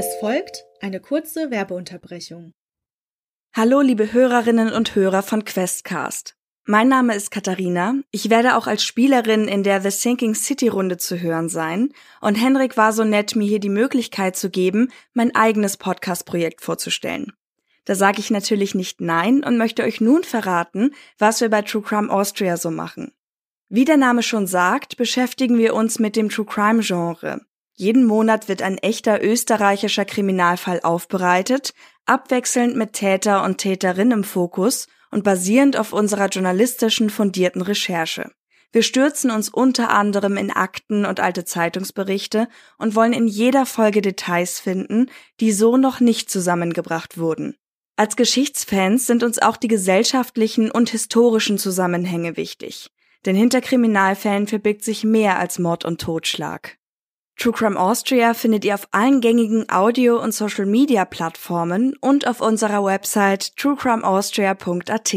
Es 0.00 0.14
folgt 0.20 0.64
eine 0.80 1.00
kurze 1.00 1.50
Werbeunterbrechung. 1.50 2.52
Hallo, 3.52 3.80
liebe 3.80 4.12
Hörerinnen 4.12 4.72
und 4.72 4.94
Hörer 4.94 5.24
von 5.24 5.44
Questcast. 5.44 6.36
Mein 6.66 6.86
Name 6.86 7.16
ist 7.16 7.32
Katharina. 7.32 7.96
Ich 8.12 8.30
werde 8.30 8.56
auch 8.56 8.68
als 8.68 8.84
Spielerin 8.84 9.48
in 9.48 9.64
der 9.64 9.80
The 9.80 9.90
Sinking 9.90 10.36
City 10.36 10.68
Runde 10.68 10.98
zu 10.98 11.20
hören 11.20 11.48
sein. 11.48 11.92
Und 12.20 12.36
Henrik 12.36 12.76
war 12.76 12.92
so 12.92 13.02
nett, 13.02 13.34
mir 13.34 13.48
hier 13.48 13.58
die 13.58 13.70
Möglichkeit 13.70 14.36
zu 14.36 14.50
geben, 14.50 14.92
mein 15.14 15.34
eigenes 15.34 15.76
Podcast-Projekt 15.76 16.60
vorzustellen. 16.60 17.32
Da 17.84 17.96
sage 17.96 18.20
ich 18.20 18.30
natürlich 18.30 18.76
nicht 18.76 19.00
nein 19.00 19.42
und 19.42 19.58
möchte 19.58 19.82
euch 19.82 20.00
nun 20.00 20.22
verraten, 20.22 20.94
was 21.18 21.40
wir 21.40 21.50
bei 21.50 21.62
True 21.62 21.82
Crime 21.82 22.08
Austria 22.08 22.56
so 22.56 22.70
machen. 22.70 23.10
Wie 23.68 23.84
der 23.84 23.96
Name 23.96 24.22
schon 24.22 24.46
sagt, 24.46 24.96
beschäftigen 24.96 25.58
wir 25.58 25.74
uns 25.74 25.98
mit 25.98 26.14
dem 26.14 26.28
True 26.28 26.46
Crime 26.46 26.82
Genre. 26.84 27.40
Jeden 27.80 28.06
Monat 28.06 28.48
wird 28.48 28.60
ein 28.60 28.76
echter 28.76 29.22
österreichischer 29.22 30.04
Kriminalfall 30.04 30.80
aufbereitet, 30.82 31.74
abwechselnd 32.06 32.74
mit 32.74 32.92
Täter 32.92 33.44
und 33.44 33.58
Täterin 33.58 34.10
im 34.10 34.24
Fokus 34.24 34.88
und 35.12 35.22
basierend 35.22 35.76
auf 35.76 35.92
unserer 35.92 36.26
journalistischen 36.26 37.08
fundierten 37.08 37.62
Recherche. 37.62 38.32
Wir 38.72 38.82
stürzen 38.82 39.30
uns 39.30 39.48
unter 39.48 39.90
anderem 39.90 40.36
in 40.36 40.50
Akten 40.50 41.06
und 41.06 41.20
alte 41.20 41.44
Zeitungsberichte 41.44 42.48
und 42.78 42.96
wollen 42.96 43.12
in 43.12 43.28
jeder 43.28 43.64
Folge 43.64 44.02
Details 44.02 44.58
finden, 44.58 45.06
die 45.38 45.52
so 45.52 45.76
noch 45.76 46.00
nicht 46.00 46.30
zusammengebracht 46.30 47.16
wurden. 47.16 47.54
Als 47.94 48.16
Geschichtsfans 48.16 49.06
sind 49.06 49.22
uns 49.22 49.40
auch 49.40 49.56
die 49.56 49.68
gesellschaftlichen 49.68 50.72
und 50.72 50.90
historischen 50.90 51.58
Zusammenhänge 51.58 52.36
wichtig. 52.36 52.90
Denn 53.24 53.36
hinter 53.36 53.60
Kriminalfällen 53.60 54.48
verbirgt 54.48 54.82
sich 54.82 55.04
mehr 55.04 55.38
als 55.38 55.60
Mord 55.60 55.84
und 55.84 56.00
Totschlag. 56.00 56.77
True 57.38 57.52
Crime 57.52 57.78
Austria 57.78 58.34
findet 58.34 58.64
ihr 58.64 58.74
auf 58.74 58.88
allen 58.90 59.20
gängigen 59.20 59.70
Audio- 59.70 60.20
und 60.20 60.34
Social-Media-Plattformen 60.34 61.94
und 62.00 62.26
auf 62.26 62.40
unserer 62.40 62.84
Website 62.84 63.56
truecrimeaustria.at. 63.56 65.14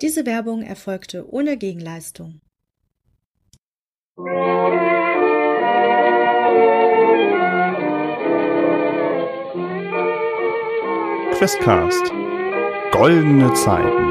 Diese 0.00 0.24
Werbung 0.24 0.62
erfolgte 0.62 1.30
ohne 1.30 1.58
Gegenleistung. 1.58 2.40
Questcast. 11.36 12.10
Goldene 12.92 13.52
Zeiten. 13.52 14.09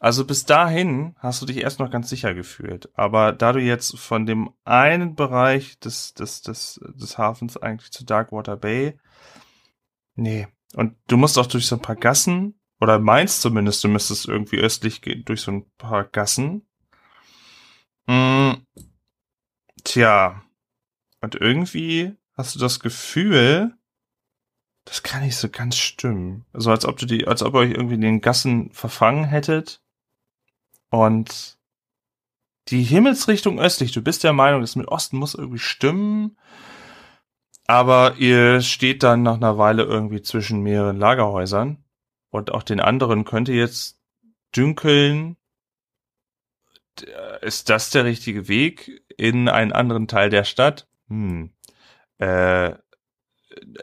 Also 0.00 0.24
bis 0.24 0.46
dahin 0.46 1.14
hast 1.18 1.42
du 1.42 1.46
dich 1.46 1.58
erst 1.58 1.78
noch 1.78 1.90
ganz 1.90 2.08
sicher 2.08 2.32
gefühlt. 2.32 2.88
Aber 2.94 3.32
da 3.32 3.52
du 3.52 3.60
jetzt 3.60 3.98
von 3.98 4.24
dem 4.24 4.50
einen 4.64 5.14
Bereich 5.14 5.78
des, 5.78 6.14
des, 6.14 6.40
des, 6.40 6.80
des 6.94 7.18
Hafens 7.18 7.58
eigentlich 7.58 7.92
zu 7.92 8.06
Darkwater 8.06 8.56
Bay, 8.56 8.98
nee. 10.14 10.48
Und 10.74 10.96
du 11.06 11.18
musst 11.18 11.36
auch 11.36 11.46
durch 11.46 11.66
so 11.66 11.76
ein 11.76 11.82
paar 11.82 11.96
Gassen, 11.96 12.58
oder 12.80 12.98
meinst 12.98 13.42
zumindest, 13.42 13.84
du 13.84 13.88
müsstest 13.88 14.26
irgendwie 14.26 14.56
östlich 14.56 15.02
gehen, 15.02 15.22
durch 15.26 15.42
so 15.42 15.52
ein 15.52 15.70
paar 15.76 16.04
Gassen. 16.04 16.66
Hm, 18.08 18.66
tja. 19.84 20.42
Und 21.20 21.34
irgendwie 21.34 22.16
hast 22.32 22.54
du 22.54 22.58
das 22.58 22.80
Gefühl, 22.80 23.74
das 24.86 25.02
kann 25.02 25.24
nicht 25.24 25.36
so 25.36 25.50
ganz 25.50 25.76
stimmen. 25.76 26.46
So 26.52 26.56
also 26.56 26.70
als 26.70 26.84
ob 26.86 26.96
du 26.96 27.04
die, 27.04 27.28
als 27.28 27.42
ob 27.42 27.52
ihr 27.52 27.58
euch 27.58 27.72
irgendwie 27.72 27.96
in 27.96 28.00
den 28.00 28.20
Gassen 28.22 28.72
verfangen 28.72 29.24
hättet 29.24 29.82
und 30.90 31.58
die 32.68 32.82
Himmelsrichtung 32.82 33.58
östlich, 33.58 33.92
du 33.92 34.02
bist 34.02 34.22
der 34.22 34.32
Meinung, 34.32 34.60
das 34.60 34.76
mit 34.76 34.88
Osten 34.88 35.16
muss 35.16 35.34
irgendwie 35.34 35.58
stimmen. 35.58 36.36
Aber 37.66 38.16
ihr 38.18 38.60
steht 38.62 39.02
dann 39.02 39.22
nach 39.22 39.36
einer 39.36 39.58
Weile 39.58 39.84
irgendwie 39.84 40.22
zwischen 40.22 40.60
mehreren 40.62 40.96
Lagerhäusern. 40.96 41.84
Und 42.30 42.52
auch 42.52 42.62
den 42.62 42.80
anderen 42.80 43.24
könnte 43.24 43.52
jetzt 43.52 44.00
dünkeln. 44.54 45.36
Ist 47.40 47.70
das 47.70 47.90
der 47.90 48.04
richtige 48.04 48.48
Weg 48.48 49.02
in 49.16 49.48
einen 49.48 49.72
anderen 49.72 50.08
Teil 50.08 50.30
der 50.30 50.44
Stadt? 50.44 50.88
Hm. 51.08 51.52
Äh, 52.18 52.74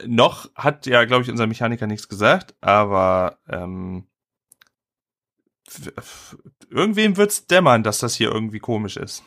noch 0.05 0.53
hat 0.55 0.85
ja, 0.85 1.03
glaube 1.05 1.23
ich, 1.23 1.29
unser 1.29 1.47
Mechaniker 1.47 1.87
nichts 1.87 2.07
gesagt, 2.07 2.55
aber 2.61 3.39
ähm, 3.49 4.06
irgendwem 6.69 7.17
wird's 7.17 7.47
dämmern, 7.47 7.83
dass 7.83 7.99
das 7.99 8.15
hier 8.15 8.31
irgendwie 8.31 8.59
komisch 8.59 8.97
ist. 8.97 9.23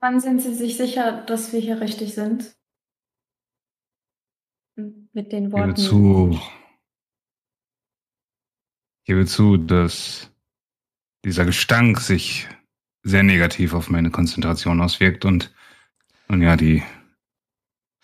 Wann 0.00 0.20
sind 0.20 0.42
Sie 0.42 0.54
sich 0.54 0.76
sicher, 0.76 1.22
dass 1.22 1.52
wir 1.52 1.60
hier 1.60 1.80
richtig 1.80 2.14
sind? 2.14 2.56
Mit 4.74 5.30
den 5.30 5.52
Worten. 5.52 5.74
Gebe 5.74 5.80
zu, 5.80 6.40
gebe 9.04 9.26
zu, 9.26 9.56
dass 9.58 10.30
dieser 11.24 11.44
Gestank 11.44 12.00
sich 12.00 12.48
sehr 13.04 13.22
negativ 13.22 13.74
auf 13.74 13.90
meine 13.90 14.10
Konzentration 14.10 14.80
auswirkt 14.80 15.24
und, 15.24 15.54
und 16.28 16.42
ja, 16.42 16.56
die 16.56 16.82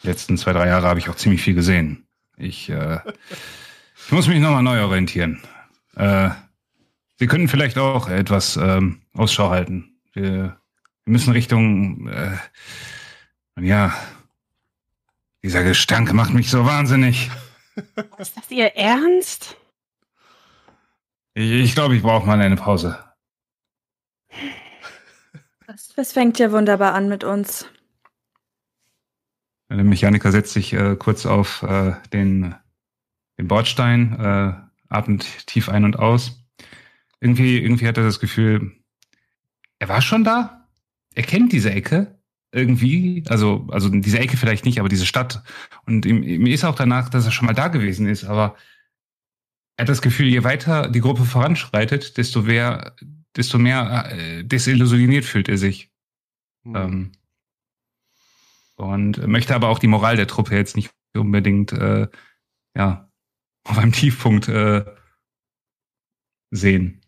letzten 0.02 0.36
zwei, 0.36 0.52
drei 0.52 0.68
Jahre 0.68 0.86
habe 0.86 1.00
ich 1.00 1.08
auch 1.08 1.16
ziemlich 1.16 1.42
viel 1.42 1.54
gesehen. 1.54 2.06
Ich 2.36 2.68
äh, 2.68 3.00
Ich 4.06 4.12
muss 4.12 4.26
mich 4.26 4.40
nochmal 4.40 4.62
neu 4.62 4.82
orientieren. 4.82 5.42
Äh, 5.96 6.30
wir 7.18 7.26
können 7.26 7.48
vielleicht 7.48 7.78
auch 7.78 8.08
etwas 8.08 8.56
ähm, 8.56 9.02
Ausschau 9.12 9.50
halten. 9.50 10.00
Wir, 10.12 10.32
wir 11.04 11.12
müssen 11.12 11.32
Richtung, 11.32 12.08
äh, 12.08 12.36
ja, 13.60 13.92
dieser 15.42 15.62
Gestank 15.62 16.12
macht 16.12 16.32
mich 16.32 16.50
so 16.50 16.64
wahnsinnig. 16.64 17.30
Ist 18.18 18.36
das 18.36 18.50
Ihr 18.50 18.76
Ernst? 18.76 19.56
Ich, 21.34 21.50
ich 21.50 21.74
glaube, 21.74 21.96
ich 21.96 22.02
brauche 22.02 22.26
mal 22.26 22.40
eine 22.40 22.56
Pause. 22.56 22.98
Das, 25.66 25.88
das 25.94 26.12
fängt 26.12 26.38
ja 26.38 26.50
wunderbar 26.50 26.94
an 26.94 27.08
mit 27.08 27.24
uns. 27.24 27.66
Der 29.70 29.84
Mechaniker 29.84 30.32
setzt 30.32 30.54
sich 30.54 30.72
äh, 30.72 30.96
kurz 30.96 31.26
auf 31.26 31.62
äh, 31.62 31.92
den 32.12 32.54
den 33.38 33.48
Bordstein, 33.48 34.12
äh, 34.18 34.52
atmet 34.88 35.46
tief 35.46 35.68
ein 35.68 35.84
und 35.84 35.98
aus. 35.98 36.44
Irgendwie, 37.20 37.58
irgendwie 37.58 37.86
hat 37.86 37.96
er 37.96 38.04
das 38.04 38.20
Gefühl, 38.20 38.72
er 39.78 39.88
war 39.88 40.02
schon 40.02 40.24
da. 40.24 40.68
Er 41.14 41.22
kennt 41.22 41.52
diese 41.52 41.70
Ecke 41.70 42.18
irgendwie, 42.52 43.24
also, 43.28 43.66
also 43.70 43.88
diese 43.88 44.18
Ecke 44.18 44.36
vielleicht 44.36 44.64
nicht, 44.64 44.80
aber 44.80 44.88
diese 44.88 45.06
Stadt. 45.06 45.42
Und 45.86 46.06
ihm, 46.06 46.22
ihm 46.22 46.46
ist 46.46 46.64
auch 46.64 46.74
danach, 46.74 47.08
dass 47.08 47.26
er 47.26 47.32
schon 47.32 47.46
mal 47.46 47.54
da 47.54 47.68
gewesen 47.68 48.06
ist, 48.06 48.24
aber 48.24 48.56
er 49.76 49.82
hat 49.82 49.88
das 49.88 50.02
Gefühl, 50.02 50.26
je 50.26 50.44
weiter 50.44 50.88
die 50.88 51.00
Gruppe 51.00 51.24
voranschreitet, 51.24 52.16
desto 52.16 52.42
mehr, 52.42 52.96
desto 53.36 53.58
mehr 53.58 54.10
äh, 54.12 54.44
desillusioniert 54.44 55.24
fühlt 55.24 55.48
er 55.48 55.58
sich. 55.58 55.90
Mhm. 56.64 56.76
Ähm, 56.76 57.12
und 58.76 59.26
möchte 59.26 59.54
aber 59.54 59.68
auch 59.68 59.78
die 59.78 59.88
Moral 59.88 60.16
der 60.16 60.28
Truppe 60.28 60.56
jetzt 60.56 60.76
nicht 60.76 60.90
unbedingt 61.14 61.72
äh, 61.72 62.08
ja, 62.76 63.07
auf 63.68 63.78
einem 63.78 63.92
Tiefpunkt 63.92 64.48
äh, 64.48 64.84
sehen. 66.50 67.00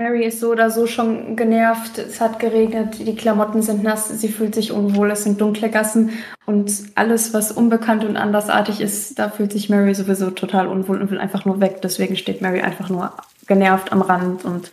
Mary 0.00 0.24
ist 0.24 0.40
so 0.40 0.50
oder 0.50 0.70
so 0.70 0.86
schon 0.86 1.36
genervt. 1.36 1.98
Es 1.98 2.22
hat 2.22 2.38
geregnet, 2.38 2.98
die 2.98 3.14
Klamotten 3.14 3.60
sind 3.60 3.82
nass, 3.82 4.08
sie 4.08 4.28
fühlt 4.28 4.54
sich 4.54 4.72
unwohl, 4.72 5.10
es 5.10 5.24
sind 5.24 5.38
dunkle 5.42 5.68
Gassen 5.68 6.10
und 6.46 6.72
alles, 6.94 7.34
was 7.34 7.52
unbekannt 7.52 8.04
und 8.04 8.16
andersartig 8.16 8.80
ist, 8.80 9.18
da 9.18 9.28
fühlt 9.28 9.52
sich 9.52 9.68
Mary 9.68 9.94
sowieso 9.94 10.30
total 10.30 10.68
unwohl 10.68 11.02
und 11.02 11.10
will 11.10 11.18
einfach 11.18 11.44
nur 11.44 11.60
weg. 11.60 11.82
Deswegen 11.82 12.16
steht 12.16 12.40
Mary 12.40 12.62
einfach 12.62 12.88
nur 12.88 13.12
genervt 13.46 13.92
am 13.92 14.00
Rand 14.00 14.46
und 14.46 14.72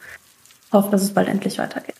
hofft, 0.71 0.93
dass 0.93 1.03
es 1.03 1.13
bald 1.13 1.27
endlich 1.27 1.57
weitergeht. 1.57 1.95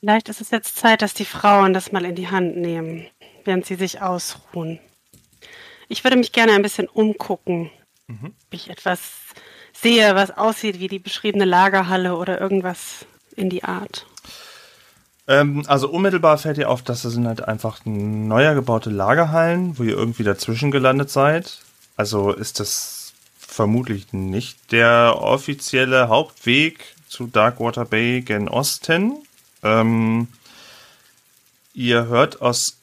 Vielleicht 0.00 0.28
ist 0.28 0.42
es 0.42 0.50
jetzt 0.50 0.76
Zeit, 0.76 1.00
dass 1.00 1.14
die 1.14 1.24
Frauen 1.24 1.72
das 1.72 1.92
mal 1.92 2.04
in 2.04 2.14
die 2.14 2.28
Hand 2.28 2.58
nehmen, 2.58 3.06
während 3.44 3.64
sie 3.64 3.76
sich 3.76 4.02
ausruhen. 4.02 4.80
Ich 5.92 6.04
würde 6.04 6.16
mich 6.16 6.32
gerne 6.32 6.52
ein 6.52 6.62
bisschen 6.62 6.88
umgucken, 6.88 7.70
mhm. 8.06 8.28
ob 8.28 8.54
ich 8.54 8.70
etwas 8.70 9.00
sehe, 9.74 10.14
was 10.14 10.30
aussieht 10.30 10.80
wie 10.80 10.88
die 10.88 10.98
beschriebene 10.98 11.44
Lagerhalle 11.44 12.16
oder 12.16 12.40
irgendwas 12.40 13.04
in 13.36 13.50
die 13.50 13.62
Art. 13.62 14.06
Ähm, 15.28 15.64
also 15.66 15.90
unmittelbar 15.90 16.38
fällt 16.38 16.56
dir 16.56 16.70
auf, 16.70 16.80
dass 16.80 17.02
das 17.02 17.12
sind 17.12 17.26
halt 17.26 17.46
einfach 17.46 17.80
neuer 17.84 18.54
gebaute 18.54 18.88
Lagerhallen, 18.88 19.78
wo 19.78 19.82
ihr 19.82 19.92
irgendwie 19.92 20.24
dazwischen 20.24 20.70
gelandet 20.70 21.10
seid. 21.10 21.60
Also 21.94 22.32
ist 22.32 22.58
das 22.58 23.12
vermutlich 23.36 24.14
nicht 24.14 24.72
der 24.72 25.16
offizielle 25.18 26.08
Hauptweg 26.08 26.96
zu 27.06 27.26
Darkwater 27.26 27.84
Bay 27.84 28.22
gen 28.22 28.48
Osten. 28.48 29.18
Ähm, 29.62 30.28
ihr 31.74 32.06
hört 32.06 32.40
aus 32.40 32.81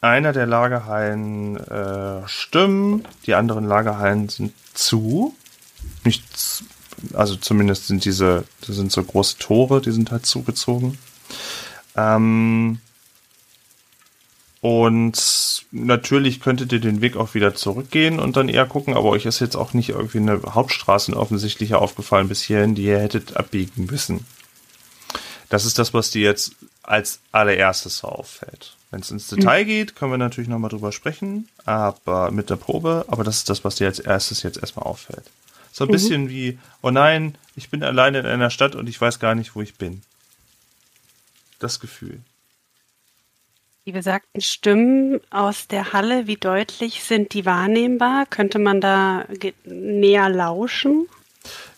einer 0.00 0.32
der 0.32 0.46
Lagerhallen 0.46 1.56
äh, 1.56 2.26
stimmen, 2.26 3.06
die 3.26 3.34
anderen 3.34 3.64
Lagerhallen 3.64 4.28
sind 4.28 4.54
zu. 4.72 5.34
Nichts, 6.04 6.64
also 7.12 7.36
zumindest 7.36 7.86
sind 7.86 8.04
diese, 8.04 8.44
das 8.66 8.76
sind 8.76 8.92
so 8.92 9.02
große 9.02 9.38
Tore, 9.38 9.80
die 9.80 9.92
sind 9.92 10.10
halt 10.10 10.26
zugezogen. 10.26 10.98
Ähm, 11.96 12.80
und 14.62 15.66
natürlich 15.70 16.40
könntet 16.40 16.72
ihr 16.72 16.80
den 16.80 17.00
Weg 17.00 17.16
auch 17.16 17.34
wieder 17.34 17.54
zurückgehen 17.54 18.18
und 18.18 18.36
dann 18.36 18.48
eher 18.48 18.66
gucken, 18.66 18.94
aber 18.94 19.08
euch 19.10 19.24
ist 19.24 19.40
jetzt 19.40 19.56
auch 19.56 19.72
nicht 19.72 19.90
irgendwie 19.90 20.18
eine 20.18 20.40
Hauptstraße 20.42 21.16
offensichtlich 21.16 21.74
aufgefallen 21.74 22.28
bis 22.28 22.42
hierhin, 22.42 22.74
die 22.74 22.84
ihr 22.84 22.98
hättet 22.98 23.36
abbiegen 23.36 23.86
müssen. 23.86 24.26
Das 25.48 25.64
ist 25.64 25.78
das, 25.78 25.94
was 25.94 26.10
dir 26.10 26.22
jetzt 26.22 26.52
als 26.82 27.20
allererstes 27.32 27.98
so 27.98 28.08
auffällt. 28.08 28.76
Wenn 28.90 29.00
es 29.00 29.10
ins 29.10 29.28
Detail 29.28 29.62
mhm. 29.62 29.68
geht, 29.68 29.96
können 29.96 30.12
wir 30.12 30.18
natürlich 30.18 30.50
nochmal 30.50 30.70
drüber 30.70 30.92
sprechen, 30.92 31.48
aber 31.64 32.30
mit 32.30 32.50
der 32.50 32.56
Probe, 32.56 33.04
aber 33.08 33.22
das 33.22 33.38
ist 33.38 33.48
das, 33.48 33.64
was 33.64 33.76
dir 33.76 33.86
als 33.86 34.00
erstes 34.00 34.42
jetzt 34.42 34.58
erstmal 34.58 34.86
auffällt. 34.86 35.30
So 35.72 35.84
ein 35.84 35.88
mhm. 35.88 35.92
bisschen 35.92 36.28
wie, 36.28 36.58
oh 36.82 36.90
nein, 36.90 37.36
ich 37.54 37.70
bin 37.70 37.84
alleine 37.84 38.18
in 38.18 38.26
einer 38.26 38.50
Stadt 38.50 38.74
und 38.74 38.88
ich 38.88 39.00
weiß 39.00 39.20
gar 39.20 39.34
nicht, 39.34 39.54
wo 39.54 39.62
ich 39.62 39.76
bin. 39.76 40.02
Das 41.60 41.78
Gefühl. 41.78 42.20
Die 43.86 43.92
besagten 43.92 44.40
Stimmen 44.40 45.20
aus 45.30 45.68
der 45.68 45.92
Halle, 45.92 46.26
wie 46.26 46.36
deutlich 46.36 47.02
sind 47.02 47.32
die 47.32 47.46
wahrnehmbar? 47.46 48.26
Könnte 48.26 48.58
man 48.58 48.80
da 48.80 49.24
näher 49.64 50.28
lauschen? 50.28 51.08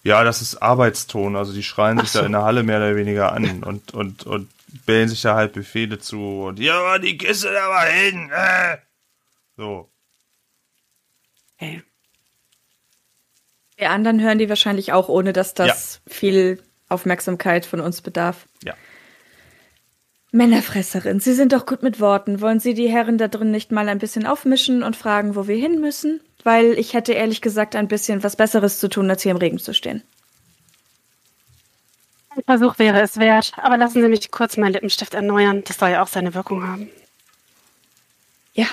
Ja, 0.03 0.25
das 0.25 0.43
ist 0.43 0.57
Arbeitston. 0.57 1.37
Also 1.37 1.53
die 1.53 1.63
schreien 1.63 1.99
Ach 1.99 2.03
sich 2.03 2.13
so. 2.13 2.21
da 2.21 2.27
in 2.27 2.33
der 2.33 2.43
Halle 2.43 2.65
mehr 2.65 2.79
oder 2.79 2.97
weniger 2.97 3.33
an 3.33 3.63
und, 3.63 3.95
und, 3.95 4.25
und 4.25 4.49
bellen 4.87 5.09
sich 5.09 5.23
da 5.23 5.35
halt 5.35 5.53
Befehle 5.53 5.99
zu. 5.99 6.45
Und 6.45 6.59
ja, 6.59 6.99
die 6.99 7.19
Kiste 7.19 7.53
da 7.53 7.69
mal 7.69 7.91
hin. 7.91 8.31
Äh. 8.33 8.79
So. 9.57 9.91
Okay. 11.57 11.83
Die 13.79 13.87
anderen 13.87 14.21
hören 14.21 14.39
die 14.39 14.49
wahrscheinlich 14.49 14.93
auch, 14.93 15.09
ohne 15.09 15.33
dass 15.33 15.55
das 15.55 16.01
ja. 16.07 16.13
viel 16.13 16.63
Aufmerksamkeit 16.89 17.67
von 17.67 17.81
uns 17.81 18.01
bedarf. 18.01 18.47
Ja. 18.63 18.75
Männerfresserin, 20.31 21.21
Sie 21.21 21.35
sind 21.35 21.53
doch 21.53 21.67
gut 21.67 21.83
mit 21.83 22.01
Worten. 22.01 22.41
Wollen 22.41 22.59
Sie 22.59 22.73
die 22.73 22.89
Herren 22.89 23.19
da 23.19 23.29
drin 23.29 23.51
nicht 23.51 23.71
mal 23.71 23.89
ein 23.89 23.99
bisschen 23.99 24.27
aufmischen 24.27 24.83
und 24.83 24.97
fragen, 24.97 25.37
wo 25.37 25.47
wir 25.47 25.57
hin 25.57 25.81
müssen? 25.81 26.21
Weil 26.43 26.79
ich 26.79 26.95
hätte 26.95 27.13
ehrlich 27.13 27.43
gesagt 27.43 27.77
ein 27.77 27.89
bisschen 27.89 28.23
was 28.23 28.37
Besseres 28.37 28.79
zu 28.79 28.89
tun, 28.89 29.11
als 29.11 29.23
hier 29.23 29.33
im 29.33 29.37
Regen 29.37 29.59
zu 29.59 29.75
stehen. 29.75 30.03
Ein 32.35 32.45
Versuch 32.45 32.79
wäre 32.79 33.01
es 33.03 33.19
wert, 33.19 33.53
aber 33.59 33.77
lassen 33.77 34.01
Sie 34.01 34.09
mich 34.09 34.31
kurz 34.31 34.57
meinen 34.57 34.73
Lippenstift 34.73 35.13
erneuern. 35.13 35.63
Das 35.65 35.77
soll 35.77 35.91
ja 35.91 36.03
auch 36.03 36.09
seine 36.09 36.33
Wirkung 36.33 36.67
haben. 36.67 36.89
Ja. 38.55 38.67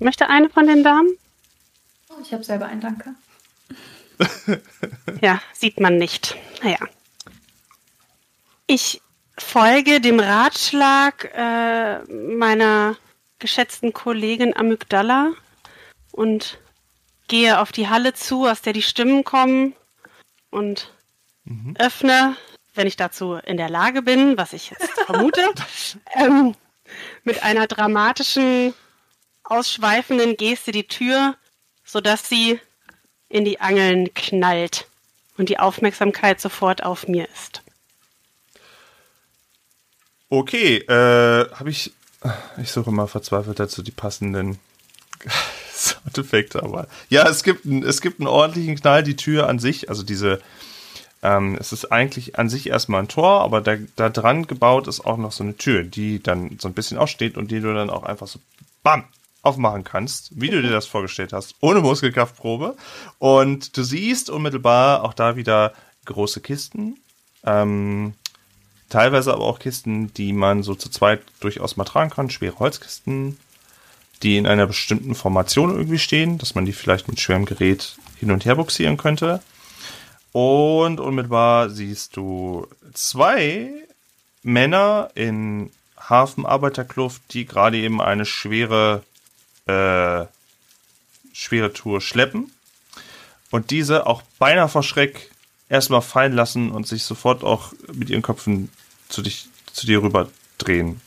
Möchte 0.00 0.28
eine 0.28 0.50
von 0.50 0.66
den 0.66 0.82
Damen? 0.82 1.16
Oh, 2.08 2.14
ich 2.20 2.32
habe 2.32 2.42
selber 2.42 2.66
einen, 2.66 2.80
danke. 2.80 3.14
ja, 5.20 5.40
sieht 5.52 5.78
man 5.78 5.98
nicht. 5.98 6.36
Naja. 6.62 6.78
Ich 8.66 9.00
folge 9.38 10.00
dem 10.00 10.18
Ratschlag 10.18 11.30
äh, 11.32 12.02
meiner 12.12 12.96
geschätzten 13.38 13.92
Kollegin 13.92 14.56
Amygdala 14.56 15.32
und 16.10 16.58
gehe 17.28 17.60
auf 17.60 17.70
die 17.70 17.88
Halle 17.88 18.14
zu, 18.14 18.46
aus 18.46 18.62
der 18.62 18.72
die 18.72 18.82
Stimmen 18.82 19.22
kommen 19.22 19.74
und 20.52 20.92
mhm. 21.44 21.74
öffne, 21.78 22.36
wenn 22.74 22.86
ich 22.86 22.96
dazu 22.96 23.34
in 23.34 23.56
der 23.56 23.68
Lage 23.68 24.02
bin, 24.02 24.36
was 24.36 24.52
ich 24.52 24.70
jetzt 24.70 24.90
vermute, 25.06 25.42
ähm, 26.14 26.54
mit 27.24 27.42
einer 27.42 27.66
dramatischen, 27.66 28.74
ausschweifenden 29.44 30.36
Geste 30.36 30.70
die 30.70 30.86
Tür, 30.86 31.36
sodass 31.84 32.28
sie 32.28 32.60
in 33.28 33.44
die 33.44 33.60
Angeln 33.60 34.12
knallt 34.14 34.86
und 35.36 35.48
die 35.48 35.58
Aufmerksamkeit 35.58 36.40
sofort 36.40 36.82
auf 36.84 37.08
mir 37.08 37.28
ist. 37.28 37.62
Okay, 40.28 40.76
äh, 40.78 41.50
habe 41.50 41.70
ich. 41.70 41.92
Ich 42.56 42.70
suche 42.70 42.92
mal 42.92 43.08
verzweifelt 43.08 43.58
dazu 43.58 43.82
die 43.82 43.90
passenden 43.90 44.60
Soundeffekte, 45.82 46.62
aber. 46.62 46.88
Ja, 47.08 47.28
es 47.28 47.42
gibt, 47.42 47.66
es 47.66 48.00
gibt 48.00 48.20
einen 48.20 48.28
ordentlichen 48.28 48.76
Knall, 48.76 49.02
die 49.02 49.16
Tür 49.16 49.48
an 49.48 49.58
sich, 49.58 49.88
also 49.88 50.02
diese. 50.02 50.40
Ähm, 51.24 51.56
es 51.60 51.72
ist 51.72 51.92
eigentlich 51.92 52.36
an 52.36 52.48
sich 52.48 52.68
erstmal 52.68 53.02
ein 53.02 53.08
Tor, 53.08 53.42
aber 53.42 53.60
da, 53.60 53.76
da 53.94 54.08
dran 54.08 54.48
gebaut 54.48 54.88
ist 54.88 55.06
auch 55.06 55.16
noch 55.16 55.30
so 55.30 55.44
eine 55.44 55.56
Tür, 55.56 55.84
die 55.84 56.20
dann 56.20 56.58
so 56.60 56.66
ein 56.66 56.74
bisschen 56.74 56.98
aussteht 56.98 57.36
und 57.36 57.52
die 57.52 57.60
du 57.60 57.72
dann 57.72 57.90
auch 57.90 58.02
einfach 58.02 58.26
so 58.26 58.40
BAM! 58.82 59.04
aufmachen 59.42 59.84
kannst, 59.84 60.40
wie 60.40 60.50
du 60.50 60.62
dir 60.62 60.70
das 60.70 60.86
vorgestellt 60.86 61.32
hast, 61.32 61.56
ohne 61.60 61.80
Muskelkraftprobe. 61.80 62.76
Und 63.18 63.76
du 63.76 63.82
siehst 63.82 64.30
unmittelbar 64.30 65.02
auch 65.04 65.14
da 65.14 65.36
wieder 65.36 65.72
große 66.04 66.40
Kisten. 66.40 66.98
Ähm, 67.44 68.14
teilweise 68.88 69.32
aber 69.32 69.44
auch 69.44 69.58
Kisten, 69.58 70.14
die 70.14 70.32
man 70.32 70.62
so 70.62 70.74
zu 70.74 70.88
zweit 70.90 71.22
durchaus 71.40 71.76
mal 71.76 71.84
tragen 71.84 72.10
kann, 72.10 72.30
schwere 72.30 72.58
Holzkisten, 72.58 73.36
die 74.22 74.36
in 74.36 74.46
einer 74.46 74.66
bestimmten 74.66 75.14
Formation 75.14 75.70
irgendwie 75.70 75.98
stehen, 75.98 76.38
dass 76.38 76.54
man 76.54 76.64
die 76.64 76.72
vielleicht 76.72 77.08
mit 77.08 77.20
schwerem 77.20 77.44
Gerät 77.44 77.96
hin 78.18 78.30
und 78.30 78.44
her 78.44 78.56
buxieren 78.56 78.96
könnte. 78.96 79.42
Und 80.32 81.00
unmittelbar 81.00 81.70
siehst 81.70 82.16
du 82.16 82.66
zwei 82.94 83.70
Männer 84.42 85.10
in 85.14 85.70
Hafenarbeiterkluft, 85.98 87.22
die 87.32 87.44
gerade 87.44 87.76
eben 87.76 88.00
eine 88.00 88.24
schwere, 88.24 89.02
äh, 89.66 90.24
schwere 91.32 91.72
Tour 91.72 92.00
schleppen 92.00 92.52
und 93.50 93.70
diese 93.70 94.06
auch 94.06 94.22
beinahe 94.38 94.68
vor 94.68 94.82
Schreck 94.82 95.30
erstmal 95.68 96.02
fallen 96.02 96.32
lassen 96.32 96.70
und 96.70 96.86
sich 96.86 97.04
sofort 97.04 97.44
auch 97.44 97.72
mit 97.92 98.10
ihren 98.10 98.22
Köpfen 98.22 98.70
zu, 99.08 99.22
dich, 99.22 99.48
zu 99.72 99.86
dir 99.86 100.02
rüber 100.02 100.28
drehen. 100.58 101.00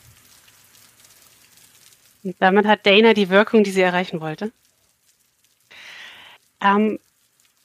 Und 2.26 2.36
damit 2.40 2.66
hat 2.66 2.86
Dana 2.86 3.14
die 3.14 3.30
Wirkung, 3.30 3.64
die 3.64 3.72
sie 3.72 3.82
erreichen 3.82 4.20
wollte. 4.20 4.52
Ähm, 6.60 7.00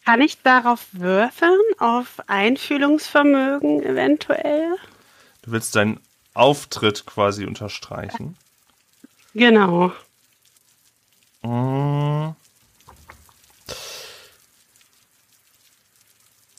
kann 0.05 0.21
ich 0.21 0.43
darauf 0.43 0.87
würfeln, 0.93 1.59
auf 1.79 2.21
Einfühlungsvermögen 2.27 3.83
eventuell? 3.83 4.77
Du 5.43 5.53
willst 5.53 5.75
deinen 5.75 5.99
Auftritt 6.35 7.07
quasi 7.07 7.47
unterstreichen. 7.47 8.37
Genau. 9.35 9.93
Mmh. 11.43 12.35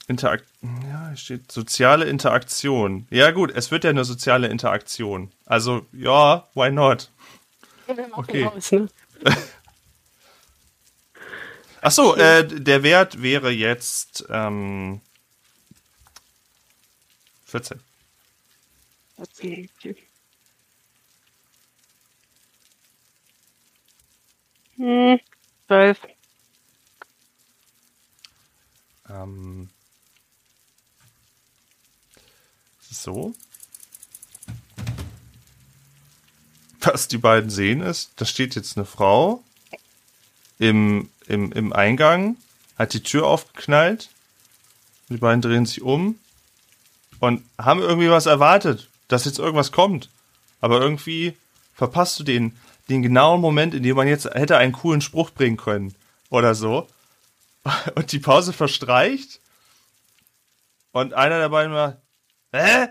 Interakt 0.08 0.46
ja, 0.62 1.08
hier 1.08 1.18
steht 1.18 1.52
soziale 1.52 2.06
Interaktion. 2.06 3.08
Ja, 3.10 3.32
gut, 3.32 3.52
es 3.52 3.72
wird 3.72 3.84
ja 3.84 3.90
eine 3.90 4.06
soziale 4.06 4.48
Interaktion. 4.48 5.32
Also, 5.46 5.88
ja, 5.92 6.48
why 6.54 6.72
not? 6.72 7.10
Okay. 7.88 8.44
Raus, 8.44 8.72
ne? 8.72 8.88
Ach 11.82 11.92
so, 11.92 12.16
äh, 12.16 12.46
der 12.48 12.84
Wert 12.84 13.22
wäre 13.22 13.50
jetzt 13.50 14.26
ähm, 14.30 15.02
14. 17.46 17.80
Okay. 19.18 19.70
Hm, 24.78 25.20
12. 25.68 26.00
Ähm, 29.10 29.70
so. 32.80 33.34
Was 36.82 37.08
die 37.08 37.18
beiden 37.18 37.50
sehen 37.50 37.82
ist, 37.82 38.12
da 38.16 38.26
steht 38.26 38.56
jetzt 38.56 38.78
eine 38.78 38.86
Frau 38.86 39.44
im, 40.60 41.10
im, 41.28 41.52
im 41.52 41.74
Eingang, 41.74 42.38
hat 42.78 42.94
die 42.94 43.04
Tür 43.04 43.28
aufgeknallt. 43.28 44.10
Die 45.10 45.18
beiden 45.18 45.42
drehen 45.42 45.66
sich 45.66 45.82
um 45.82 46.20
und 47.20 47.44
haben 47.58 47.82
irgendwie 47.82 48.10
was 48.10 48.26
erwartet, 48.26 48.90
dass 49.08 49.26
jetzt 49.26 49.40
irgendwas 49.40 49.72
kommt. 49.72 50.10
Aber 50.60 50.80
irgendwie 50.80 51.36
verpasst 51.74 52.20
du 52.20 52.24
den, 52.24 52.58
den 52.90 53.02
genauen 53.02 53.42
Moment, 53.42 53.74
in 53.74 53.84
dem 53.84 53.96
man 53.96 54.08
jetzt 54.08 54.26
hätte 54.26 54.58
einen 54.58 54.74
coolen 54.74 55.02
Spruch 55.02 55.32
bringen 55.32 55.58
können. 55.58 55.96
Oder 56.30 56.56
so. 56.56 56.88
Und 57.96 58.12
die 58.12 58.20
Pause 58.20 58.54
verstreicht. 58.54 59.42
Und 60.92 61.14
einer 61.14 61.40
der 61.40 61.50
beiden 61.50 61.74
war, 61.74 62.02
Hä? 62.54 62.90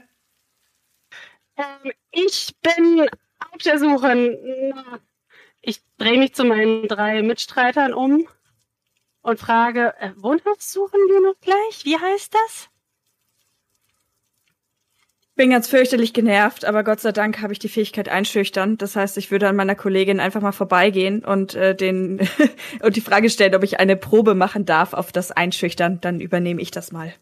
Ähm, 1.56 1.92
ich 2.11 2.54
bin 2.62 3.09
auf 3.52 3.62
der 3.62 3.78
Suche. 3.78 4.38
Ich 5.62 5.82
drehe 5.99 6.18
mich 6.18 6.35
zu 6.35 6.44
meinen 6.44 6.88
drei 6.88 7.23
Mitstreitern 7.23 7.92
um 7.92 8.26
und 9.23 9.38
frage, 9.38 9.94
äh, 9.99 10.12
wonach 10.16 10.59
suchen 10.59 11.00
wir 11.09 11.20
noch 11.20 11.38
gleich? 11.40 11.85
Wie 11.85 11.99
heißt 11.99 12.35
das? 12.35 12.70
bin 15.40 15.49
ganz 15.49 15.68
fürchterlich 15.68 16.12
genervt, 16.12 16.66
aber 16.66 16.85
Gott 16.85 17.00
sei 17.00 17.12
Dank 17.12 17.40
habe 17.40 17.54
ich 17.54 17.59
die 17.59 17.70
Fähigkeit 17.70 18.11
einschüchtern. 18.11 18.76
Das 18.76 18.94
heißt, 18.94 19.16
ich 19.16 19.30
würde 19.30 19.49
an 19.49 19.56
meiner 19.56 19.75
Kollegin 19.75 20.20
einfach 20.20 20.42
mal 20.42 20.52
vorbeigehen 20.52 21.25
und 21.25 21.54
äh, 21.54 21.75
den 21.75 22.28
und 22.82 22.94
die 22.94 23.00
Frage 23.00 23.30
stellen, 23.30 23.54
ob 23.54 23.62
ich 23.62 23.80
eine 23.80 23.97
Probe 23.97 24.35
machen 24.35 24.66
darf 24.66 24.92
auf 24.92 25.12
das 25.12 25.32
Einschüchtern. 25.32 25.99
Dann 26.02 26.20
übernehme 26.20 26.61
ich 26.61 26.73
das 26.73 26.92
mal. 26.92 27.14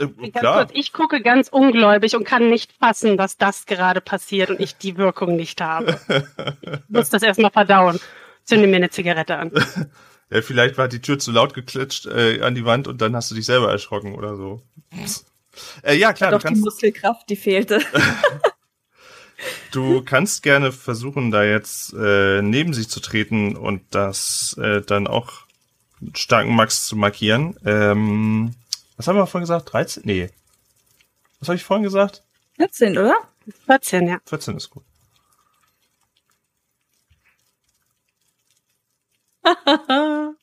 Äh, 0.00 0.30
klar. 0.30 0.64
Kurz, 0.64 0.70
ich 0.74 0.92
gucke 0.92 1.20
ganz 1.20 1.48
ungläubig 1.48 2.16
und 2.16 2.24
kann 2.24 2.48
nicht 2.48 2.72
fassen, 2.72 3.16
dass 3.16 3.36
das 3.36 3.66
gerade 3.66 4.00
passiert 4.00 4.50
und 4.50 4.60
ich 4.60 4.76
die 4.76 4.96
Wirkung 4.96 5.36
nicht 5.36 5.60
habe. 5.60 6.00
ich 6.62 6.78
muss 6.88 7.10
das 7.10 7.22
erstmal 7.22 7.50
verdauen. 7.50 8.00
Zünde 8.44 8.66
mir 8.66 8.76
eine 8.76 8.90
Zigarette 8.90 9.36
an. 9.36 9.52
Ja, 10.32 10.42
vielleicht 10.42 10.78
war 10.78 10.86
die 10.86 11.00
Tür 11.00 11.18
zu 11.18 11.32
laut 11.32 11.54
geklitscht 11.54 12.06
äh, 12.06 12.40
an 12.42 12.54
die 12.54 12.64
Wand 12.64 12.86
und 12.86 13.00
dann 13.02 13.16
hast 13.16 13.32
du 13.32 13.34
dich 13.34 13.46
selber 13.46 13.68
erschrocken 13.68 14.14
oder 14.14 14.36
so. 14.36 14.62
Äh, 15.82 15.96
ja, 15.96 16.12
klar. 16.12 16.30
Doch 16.30 16.38
du 16.38 16.44
kannst, 16.44 16.60
die 16.60 16.64
Muskelkraft, 16.64 17.28
die 17.28 17.34
fehlte. 17.34 17.80
du 19.72 20.02
kannst 20.02 20.44
gerne 20.44 20.70
versuchen, 20.70 21.32
da 21.32 21.42
jetzt 21.42 21.92
äh, 21.94 22.42
neben 22.42 22.74
sich 22.74 22.88
zu 22.88 23.00
treten 23.00 23.56
und 23.56 23.82
das 23.90 24.56
äh, 24.62 24.82
dann 24.82 25.08
auch 25.08 25.32
starken 26.14 26.54
Max 26.54 26.86
zu 26.86 26.94
markieren. 26.94 27.56
Ähm, 27.64 28.54
was 29.00 29.08
haben 29.08 29.16
wir 29.16 29.26
vorhin 29.26 29.44
gesagt? 29.44 29.72
13? 29.72 30.02
Nee. 30.04 30.28
Was 31.38 31.48
habe 31.48 31.56
ich 31.56 31.64
vorhin 31.64 31.84
gesagt? 31.84 32.22
14, 32.56 32.98
oder? 32.98 33.16
14, 33.64 34.06
ja. 34.06 34.20
14 34.26 34.58
ist 34.58 34.68
gut. 34.68 34.84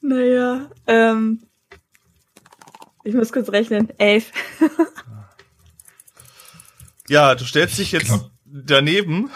naja, 0.00 0.70
ähm, 0.86 1.46
ich 3.04 3.12
muss 3.12 3.32
kurz 3.32 3.50
rechnen. 3.50 3.92
Elf. 3.98 4.32
ja, 7.10 7.34
du 7.34 7.44
stellst 7.44 7.76
dich 7.76 7.92
jetzt 7.92 8.30
daneben, 8.46 9.30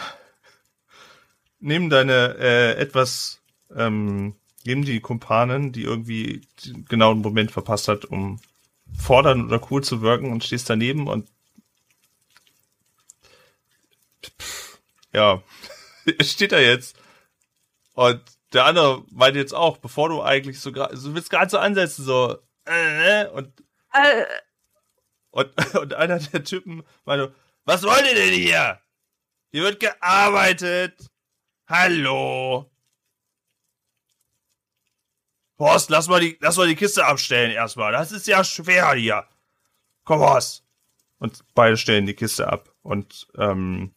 neben 1.59 1.91
deine 1.91 2.35
äh, 2.39 2.71
etwas, 2.81 3.43
ähm, 3.75 4.35
neben 4.65 4.83
die 4.83 4.99
Kumpanen, 4.99 5.71
die 5.71 5.83
irgendwie 5.83 6.41
den 6.65 6.85
genauen 6.85 7.19
Moment 7.19 7.51
verpasst 7.51 7.87
hat, 7.87 8.05
um 8.05 8.39
fordern 8.97 9.45
oder 9.45 9.61
cool 9.71 9.83
zu 9.83 10.01
wirken 10.01 10.31
und 10.31 10.43
stehst 10.43 10.69
daneben 10.69 11.07
und 11.07 11.29
ja, 15.13 15.43
steht 16.21 16.51
da 16.51 16.59
jetzt. 16.59 16.97
Und 17.93 18.21
der 18.53 18.65
andere 18.65 19.03
meint 19.11 19.35
jetzt 19.35 19.53
auch, 19.53 19.77
bevor 19.77 20.09
du 20.09 20.21
eigentlich 20.21 20.59
so 20.59 20.71
gerade, 20.71 20.95
du 20.95 21.13
willst 21.13 21.29
gerade 21.29 21.49
so 21.49 21.57
ansetzen, 21.57 22.03
so, 22.05 22.37
äh, 22.65 23.27
und, 23.27 23.51
äh. 23.93 24.25
und, 25.31 25.75
und 25.75 25.93
einer 25.93 26.19
der 26.19 26.43
Typen 26.43 26.83
meinte, 27.05 27.33
was 27.65 27.83
wollt 27.83 28.05
ihr 28.07 28.15
denn 28.15 28.33
hier? 28.33 28.79
Hier 29.51 29.63
wird 29.63 29.79
gearbeitet. 29.79 31.11
Hallo. 31.67 32.72
Horst, 35.59 35.89
lass 35.89 36.07
mal 36.07 36.19
die, 36.19 36.37
lass 36.41 36.57
mal 36.57 36.67
die 36.67 36.75
Kiste 36.75 37.05
abstellen 37.05 37.51
erstmal. 37.51 37.91
Das 37.91 38.11
ist 38.11 38.27
ja 38.27 38.43
schwer 38.43 38.93
hier. 38.93 39.25
Komm, 40.03 40.19
Horst. 40.19 40.63
Und 41.19 41.43
beide 41.53 41.77
stellen 41.77 42.05
die 42.05 42.15
Kiste 42.15 42.51
ab 42.51 42.73
und 42.81 43.27
ähm, 43.37 43.93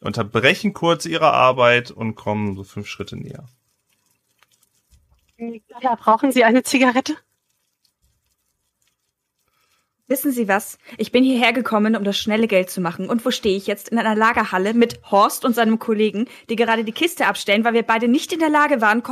unterbrechen 0.00 0.72
kurz 0.72 1.04
ihre 1.04 1.32
Arbeit 1.32 1.90
und 1.90 2.14
kommen 2.14 2.54
so 2.56 2.64
fünf 2.64 2.86
Schritte 2.88 3.16
näher. 3.16 3.44
Ja, 5.80 5.94
brauchen 5.96 6.32
Sie 6.32 6.44
eine 6.44 6.62
Zigarette? 6.62 7.16
Wissen 10.06 10.32
Sie 10.32 10.48
was? 10.48 10.78
Ich 10.98 11.12
bin 11.12 11.24
hierher 11.24 11.54
gekommen, 11.54 11.96
um 11.96 12.04
das 12.04 12.18
schnelle 12.18 12.46
Geld 12.46 12.68
zu 12.68 12.82
machen. 12.82 13.08
Und 13.08 13.24
wo 13.24 13.30
stehe 13.30 13.56
ich 13.56 13.66
jetzt? 13.66 13.88
In 13.88 13.98
einer 13.98 14.14
Lagerhalle 14.14 14.74
mit 14.74 15.00
Horst 15.10 15.46
und 15.46 15.54
seinem 15.54 15.78
Kollegen, 15.78 16.26
die 16.50 16.56
gerade 16.56 16.84
die 16.84 16.92
Kiste 16.92 17.26
abstellen, 17.26 17.64
weil 17.64 17.72
wir 17.72 17.84
beide 17.84 18.06
nicht 18.06 18.30
in 18.34 18.38
der 18.38 18.50
Lage 18.50 18.82
waren, 18.82 19.02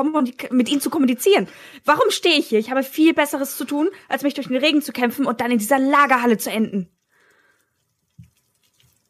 mit 0.50 0.70
ihnen 0.70 0.82
zu 0.82 0.90
kommunizieren. 0.90 1.49
Warum 1.87 2.11
stehe 2.11 2.37
ich 2.37 2.49
hier? 2.49 2.58
Ich 2.58 2.70
habe 2.70 2.82
viel 2.82 3.14
Besseres 3.14 3.56
zu 3.56 3.64
tun, 3.64 3.88
als 4.11 4.22
mich 4.22 4.34
durch 4.34 4.49
den 4.49 4.58
Regen 4.58 4.82
zu 4.82 4.92
kämpfen 4.92 5.25
und 5.25 5.40
dann 5.40 5.50
in 5.50 5.58
dieser 5.58 5.78
Lagerhalle 5.78 6.37
zu 6.37 6.50
enden. 6.50 6.90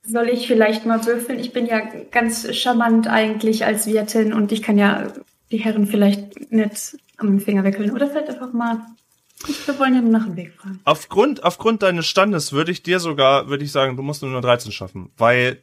Soll 0.04 0.28
ich 0.28 0.46
vielleicht 0.46 0.86
mal 0.86 1.04
würfeln? 1.04 1.40
Ich 1.40 1.52
bin 1.52 1.66
ja 1.66 1.80
ganz 2.12 2.54
charmant 2.54 3.08
eigentlich 3.08 3.64
als 3.64 3.88
Wirtin 3.88 4.32
und 4.32 4.52
ich 4.52 4.62
kann 4.62 4.78
ja 4.78 5.12
die 5.50 5.58
Herren 5.58 5.86
vielleicht 5.86 6.52
nicht 6.52 6.96
am 7.16 7.40
Finger 7.40 7.64
wickeln. 7.64 7.90
Oder 7.90 8.08
vielleicht 8.08 8.28
einfach 8.28 8.52
mal 8.52 8.86
wir 9.48 9.78
wollen 9.78 9.94
ja 9.94 10.00
nach 10.00 10.24
dem 10.24 10.36
Weg 10.36 10.54
fragen. 10.54 10.80
Aufgrund, 10.84 11.44
aufgrund 11.44 11.82
deines 11.82 12.06
Standes 12.06 12.52
würde 12.52 12.72
ich 12.72 12.82
dir 12.82 13.00
sogar, 13.00 13.48
würde 13.48 13.64
ich 13.64 13.72
sagen, 13.72 13.96
du 13.96 14.02
musst 14.02 14.22
nur 14.22 14.40
13 14.40 14.72
schaffen, 14.72 15.10
weil 15.16 15.62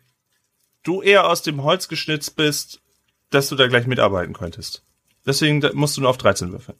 du 0.84 1.02
eher 1.02 1.28
aus 1.28 1.42
dem 1.42 1.64
Holz 1.64 1.88
geschnitzt 1.88 2.36
bist, 2.36 2.82
dass 3.30 3.50
du 3.50 3.56
da 3.56 3.68
gleich 3.68 3.88
mitarbeiten 3.88 4.34
könntest. 4.34 4.84
Deswegen 5.26 5.64
musst 5.74 5.98
du 5.98 6.02
nur 6.02 6.10
auf 6.10 6.18
13 6.18 6.52
würfeln. 6.52 6.78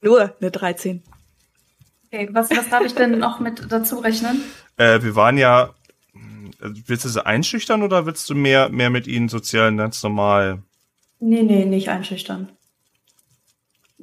Nur 0.00 0.34
eine 0.40 0.50
13. 0.50 1.02
Okay, 2.06 2.28
was, 2.32 2.50
was 2.50 2.68
darf 2.68 2.84
ich 2.84 2.94
denn 2.94 3.18
noch 3.18 3.40
mit 3.40 3.70
dazu 3.70 3.98
rechnen? 3.98 4.42
Äh, 4.76 5.02
wir 5.02 5.16
waren 5.16 5.38
ja, 5.38 5.74
willst 6.60 7.04
du 7.04 7.08
sie 7.08 7.24
einschüchtern 7.24 7.82
oder 7.82 8.06
willst 8.06 8.28
du 8.30 8.34
mehr, 8.34 8.68
mehr 8.68 8.90
mit 8.90 9.06
ihnen 9.06 9.28
sozial 9.28 9.74
ganz 9.76 10.02
normal? 10.02 10.62
Nee, 11.18 11.42
nee, 11.42 11.64
nicht 11.64 11.88
einschüchtern. 11.88 12.48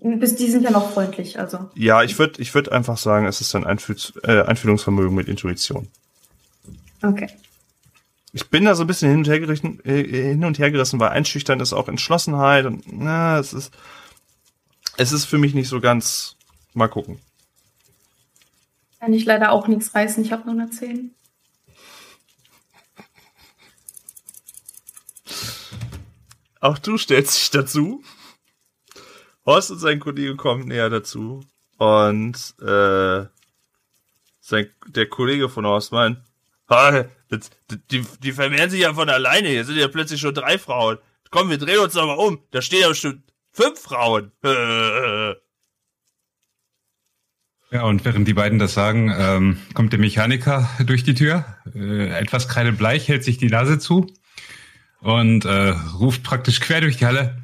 Bis 0.04 0.36
die 0.36 0.52
sind 0.52 0.64
ja 0.64 0.72
noch 0.72 0.92
freundlich, 0.92 1.40
also. 1.40 1.70
Ja, 1.76 2.04
ich 2.04 2.20
würde 2.20 2.42
ich 2.42 2.54
würd 2.54 2.70
einfach 2.70 2.98
sagen, 2.98 3.26
es 3.26 3.40
ist 3.40 3.56
ein 3.56 3.66
Einfühl 3.66 3.96
äh, 4.24 4.42
Einfühlungsvermögen 4.42 5.16
mit 5.16 5.30
Intuition. 5.30 5.88
Okay. 7.02 7.30
Ich 8.34 8.50
bin 8.50 8.66
da 8.66 8.76
so 8.76 8.84
ein 8.84 8.88
bisschen 8.88 9.10
hin 9.10 9.20
und 9.20 9.28
her 9.30 9.40
gerissen, 9.40 9.80
äh, 9.86 10.04
hin 10.04 10.44
und 10.44 10.60
her 10.60 10.72
gerissen, 10.72 11.00
weil 11.00 11.10
einschüchtern 11.10 11.62
ist 11.62 11.72
auch 11.72 11.88
Entschlossenheit 11.88 12.66
und 12.66 12.84
na, 12.92 13.40
es 13.40 13.54
ist 13.54 13.72
es 14.98 15.14
ist 15.14 15.24
für 15.24 15.38
mich 15.38 15.54
nicht 15.54 15.70
so 15.70 15.80
ganz 15.80 16.36
mal 16.74 16.90
gucken. 16.90 17.20
Kann 19.00 19.14
ich 19.14 19.24
leider 19.24 19.54
auch 19.54 19.70
nichts 19.70 19.96
reißen, 19.96 20.22
ich 20.22 20.34
habe 20.34 20.44
nur 20.52 20.62
eine 20.62 20.70
10. 20.70 21.12
Auch 26.60 26.78
du 26.78 26.98
stellst 26.98 27.38
dich 27.38 27.52
dazu. 27.52 28.04
Horst 29.46 29.72
und 29.72 29.80
sein 29.80 30.00
Kollege 30.00 30.36
kommen 30.36 30.68
näher 30.68 30.90
dazu. 30.90 31.44
Und 31.78 32.36
äh, 32.62 33.26
sein, 34.40 34.70
der 34.88 35.10
Kollege 35.10 35.50
von 35.50 35.66
Horst 35.66 35.92
meint, 35.92 36.20
die, 37.92 38.06
die 38.20 38.32
vermehren 38.32 38.70
sich 38.70 38.82
ja 38.82 38.94
von 38.94 39.10
alleine. 39.10 39.50
Hier 39.50 39.66
sind 39.66 39.78
ja 39.78 39.88
plötzlich 39.88 40.22
schon 40.22 40.34
drei 40.34 40.58
Frauen. 40.58 40.98
Komm, 41.30 41.50
wir 41.50 41.58
drehen 41.58 41.80
uns 41.80 41.98
aber 41.98 42.18
um. 42.18 42.40
Da 42.52 42.62
stehen 42.62 42.82
ja 42.82 42.90
bestimmt 42.90 43.24
fünf 43.52 43.80
Frauen. 43.80 44.32
Ja, 47.72 47.86
und 47.86 48.06
während 48.06 48.28
die 48.28 48.36
beiden 48.36 48.60
das 48.60 48.76
sagen, 48.76 49.12
ähm, 49.18 49.58
kommt 49.74 49.94
der 49.94 50.00
Mechaniker 50.00 50.70
durch 50.86 51.04
die 51.04 51.16
Tür, 51.16 51.44
äh, 51.74 52.08
etwas 52.20 52.48
kreidebleich, 52.48 53.08
hält 53.08 53.24
sich 53.24 53.40
die 53.40 53.48
Nase 53.48 53.80
zu 53.80 54.14
und 55.00 55.46
äh, 55.46 55.70
ruft 55.98 56.22
praktisch 56.22 56.60
quer 56.60 56.82
durch 56.82 56.98
die 56.98 57.08
Halle. 57.08 57.42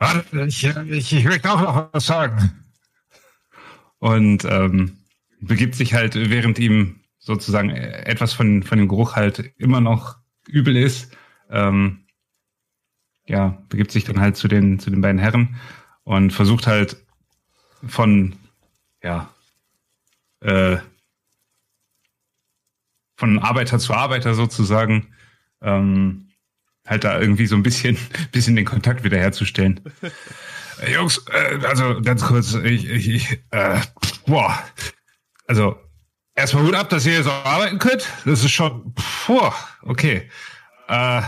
Warte, 0.00 0.46
ich, 0.46 0.64
ich, 0.64 1.12
ich 1.12 1.24
möchte 1.24 1.52
auch 1.52 1.60
noch 1.60 1.92
was 1.92 2.06
sagen. 2.06 2.64
Und 3.98 4.44
ähm, 4.46 4.96
begibt 5.40 5.74
sich 5.74 5.92
halt, 5.92 6.14
während 6.14 6.58
ihm 6.58 7.00
sozusagen 7.18 7.68
etwas 7.70 8.32
von, 8.32 8.62
von 8.62 8.78
dem 8.78 8.88
Geruch 8.88 9.14
halt 9.14 9.52
immer 9.58 9.82
noch 9.82 10.16
übel 10.48 10.76
ist, 10.76 11.14
ähm, 11.50 12.06
ja, 13.26 13.62
begibt 13.68 13.92
sich 13.92 14.04
dann 14.04 14.20
halt 14.20 14.36
zu 14.36 14.48
den, 14.48 14.78
zu 14.78 14.90
den 14.90 15.02
beiden 15.02 15.20
Herren 15.20 15.56
und 16.04 16.32
versucht 16.32 16.66
halt 16.66 16.96
von, 17.86 18.36
ja, 19.02 19.28
äh, 20.40 20.78
von 23.16 23.38
Arbeiter 23.38 23.78
zu 23.78 23.92
Arbeiter 23.92 24.32
sozusagen, 24.32 25.14
ähm, 25.60 26.29
halt 26.90 27.04
da 27.04 27.18
irgendwie 27.18 27.46
so 27.46 27.54
ein 27.54 27.62
bisschen, 27.62 27.96
bisschen 28.32 28.56
den 28.56 28.66
Kontakt 28.66 29.04
wiederherzustellen. 29.04 29.80
äh, 30.82 30.92
Jungs, 30.92 31.24
äh, 31.32 31.64
also 31.64 32.02
ganz 32.02 32.22
kurz, 32.22 32.52
ich, 32.54 32.90
ich, 32.90 33.08
ich 33.08 33.42
äh, 33.52 33.80
boah, 34.26 34.62
also 35.46 35.78
erstmal 36.34 36.64
Hut 36.64 36.74
ab, 36.74 36.90
dass 36.90 37.06
ihr 37.06 37.22
so 37.22 37.30
arbeiten 37.30 37.78
könnt. 37.78 38.06
Das 38.26 38.44
ist 38.44 38.50
schon, 38.50 38.92
boah, 39.26 39.54
okay. 39.82 40.28
Äh, 40.88 41.22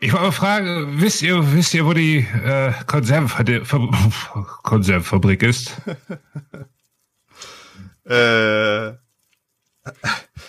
ich 0.00 0.12
wollte 0.12 0.26
mal 0.26 0.32
fragen, 0.32 1.00
wisst 1.00 1.22
ihr, 1.22 1.54
wisst 1.54 1.72
ihr, 1.74 1.84
wo 1.84 1.92
die 1.92 2.18
äh, 2.18 2.72
Konservenfabrik 2.86 5.42
ist? 5.42 5.76
äh, 8.04 8.92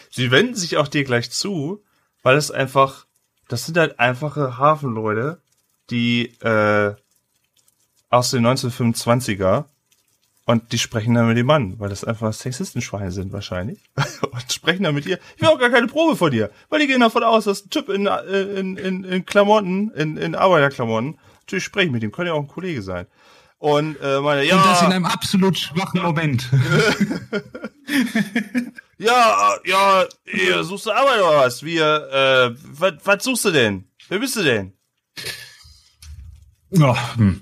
sie 0.09 0.31
wenden 0.31 0.55
sich 0.55 0.77
auch 0.77 0.87
dir 0.87 1.03
gleich 1.03 1.31
zu, 1.31 1.83
weil 2.23 2.37
es 2.37 2.51
einfach 2.51 3.06
das 3.47 3.65
sind 3.65 3.77
halt 3.77 3.99
einfache 3.99 4.57
Hafenleute, 4.57 5.41
die 5.89 6.27
äh, 6.41 6.95
aus 8.09 8.31
den 8.31 8.45
1925er 8.45 9.65
Und 10.45 10.71
die 10.71 10.77
sprechen 10.77 11.13
dann 11.13 11.27
mit 11.27 11.37
dem 11.37 11.45
Mann, 11.45 11.77
weil 11.79 11.89
das 11.89 12.03
einfach 12.05 12.31
Sexistenschweine 12.31 13.11
sind 13.11 13.33
wahrscheinlich. 13.33 13.79
und 14.31 14.51
sprechen 14.51 14.83
dann 14.83 14.95
mit 14.95 15.05
ihr. 15.05 15.19
Ich 15.35 15.41
will 15.41 15.49
auch 15.49 15.59
gar 15.59 15.69
keine 15.69 15.87
Probe 15.87 16.15
von 16.15 16.31
dir. 16.31 16.51
Weil 16.69 16.79
die 16.79 16.87
gehen 16.87 17.01
davon 17.01 17.23
aus, 17.23 17.45
dass 17.45 17.65
ein 17.65 17.69
Typ 17.69 17.89
in, 17.89 18.05
in, 18.05 18.77
in, 18.77 19.03
in 19.03 19.25
Klamotten, 19.25 19.91
in, 19.91 20.17
in 20.17 20.35
Arbeiterklamotten, 20.35 21.19
natürlich 21.41 21.65
sprechen 21.65 21.91
mit 21.91 22.03
ihm, 22.03 22.11
könnte 22.11 22.29
ja 22.29 22.33
auch 22.33 22.41
ein 22.41 22.47
Kollege 22.47 22.81
sein. 22.81 23.07
Und 23.59 23.97
äh, 24.01 24.21
meine, 24.21 24.45
ja. 24.45 24.55
Und 24.55 24.65
das 24.65 24.81
in 24.83 24.91
einem 24.93 25.05
absolut 25.05 25.57
schwachen 25.57 26.01
Moment. 26.01 26.49
ja, 28.97 29.55
ja, 29.65 30.05
hier, 30.25 30.63
suchst 30.63 30.87
du 30.87 30.91
Arbeit 30.91 31.19
oder 31.19 31.37
was? 31.37 31.63
Wir, 31.63 32.09
äh, 32.11 32.55
was, 32.63 32.93
was 33.03 33.23
suchst 33.23 33.45
du 33.45 33.51
denn? 33.51 33.85
Wer 34.09 34.19
bist 34.19 34.35
du 34.35 34.43
denn? 34.43 34.73
Ja, 36.71 37.15
hm. 37.15 37.41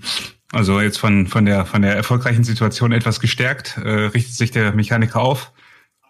Also 0.51 0.79
jetzt 0.79 0.99
von, 0.99 1.27
von, 1.27 1.45
der, 1.45 1.65
von 1.65 1.81
der 1.81 1.95
erfolgreichen 1.95 2.43
Situation 2.43 2.91
etwas 2.91 3.19
gestärkt, 3.19 3.77
äh, 3.77 3.89
richtet 3.89 4.35
sich 4.35 4.51
der 4.51 4.71
Mechaniker 4.71 5.19
auf, 5.19 5.51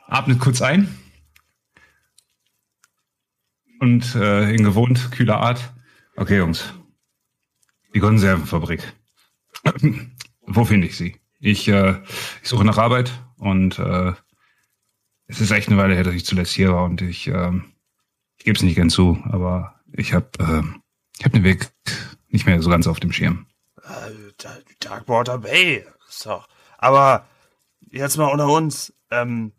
atmet 0.08 0.40
kurz 0.40 0.62
ein 0.62 0.96
und 3.80 4.14
äh, 4.16 4.54
in 4.54 4.64
gewohnt 4.64 5.12
kühler 5.12 5.38
Art. 5.38 5.74
Okay, 6.16 6.38
Jungs, 6.38 6.74
die 7.94 8.00
Konservenfabrik. 8.00 8.84
Wo 10.42 10.66
finde 10.66 10.88
ich 10.88 10.98
sie? 10.98 11.18
Ich, 11.40 11.68
äh, 11.68 11.96
ich 12.44 12.50
suche 12.50 12.66
nach 12.66 12.78
Arbeit 12.78 13.12
und 13.38 13.80
äh, 13.80 14.14
es 15.27 15.41
ist 15.41 15.51
echt 15.51 15.70
eine 15.70 15.77
Weile 15.77 15.96
her, 15.96 16.03
dass 16.03 16.13
ich 16.13 16.25
zuletzt 16.25 16.53
hier 16.53 16.72
war 16.72 16.84
und 16.84 17.01
ich, 17.01 17.27
äh, 17.27 17.51
ich 18.38 18.46
gebe 18.46 18.58
es 18.58 18.63
nicht 18.63 18.75
gern 18.75 18.89
zu, 18.89 19.22
aber 19.29 19.75
ich 19.94 20.13
habe 20.13 20.27
äh, 20.39 20.62
ich 21.17 21.25
hab 21.25 21.34
den 21.34 21.44
Weg 21.44 21.70
nicht 22.29 22.46
mehr 22.46 22.62
so 22.62 22.70
ganz 22.70 22.88
auf 22.88 23.00
dem 23.00 23.12
Schirm. 23.12 23.48
Darkwater 24.79 25.39
Bay. 25.39 25.86
So. 26.10 26.44
Aber 26.77 27.27
jetzt 27.91 28.17
mal 28.17 28.32
unter 28.32 28.48
uns. 28.48 28.94
Ähm, 29.12 29.53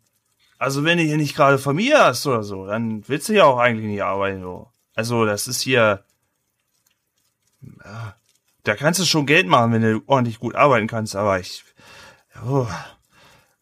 also 0.57 0.83
wenn 0.83 0.97
du 0.97 1.03
hier 1.03 1.17
nicht 1.17 1.35
gerade 1.35 1.57
Familie 1.57 1.99
hast 1.99 2.25
oder 2.25 2.43
so, 2.43 2.65
dann 2.65 3.07
willst 3.07 3.29
du 3.29 3.33
ja 3.33 3.45
auch 3.45 3.57
eigentlich 3.57 3.87
nicht 3.87 4.03
arbeiten. 4.03 4.41
So. 4.41 4.71
Also 4.95 5.25
das 5.25 5.47
ist 5.47 5.61
hier. 5.61 6.03
Ja, 7.83 8.15
da 8.63 8.75
kannst 8.75 8.99
du 8.99 9.05
schon 9.05 9.25
Geld 9.25 9.47
machen, 9.47 9.71
wenn 9.71 9.81
du 9.81 10.01
ordentlich 10.05 10.39
gut 10.39 10.55
arbeiten 10.55 10.87
kannst. 10.87 11.15
Aber 11.15 11.39
ich. 11.39 11.63
Oh. 12.45 12.67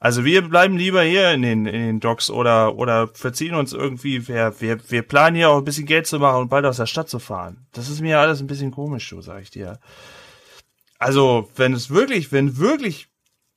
Also 0.05 0.23
wir 0.23 0.47
bleiben 0.47 0.77
lieber 0.77 1.01
hier 1.01 1.31
in 1.31 1.41
den, 1.41 1.65
in 1.65 1.81
den 1.81 1.99
Docks 1.99 2.29
oder, 2.29 2.75
oder 2.75 3.07
verziehen 3.07 3.55
uns 3.55 3.73
irgendwie. 3.73 4.27
Wir, 4.27 4.53
wir, 4.59 4.77
wir 4.91 5.01
planen 5.01 5.35
hier 5.35 5.49
auch 5.49 5.57
ein 5.57 5.63
bisschen 5.63 5.87
Geld 5.87 6.05
zu 6.05 6.19
machen 6.19 6.41
und 6.41 6.49
bald 6.49 6.63
aus 6.67 6.77
der 6.77 6.85
Stadt 6.85 7.09
zu 7.09 7.17
fahren. 7.17 7.65
Das 7.71 7.89
ist 7.89 8.01
mir 8.01 8.19
alles 8.19 8.39
ein 8.39 8.45
bisschen 8.45 8.69
komisch, 8.69 9.09
so 9.09 9.19
sag 9.21 9.41
ich 9.41 9.49
dir. 9.49 9.79
Also, 10.99 11.49
wenn 11.55 11.73
es 11.73 11.89
wirklich, 11.89 12.31
wenn 12.31 12.59
wirklich 12.59 13.07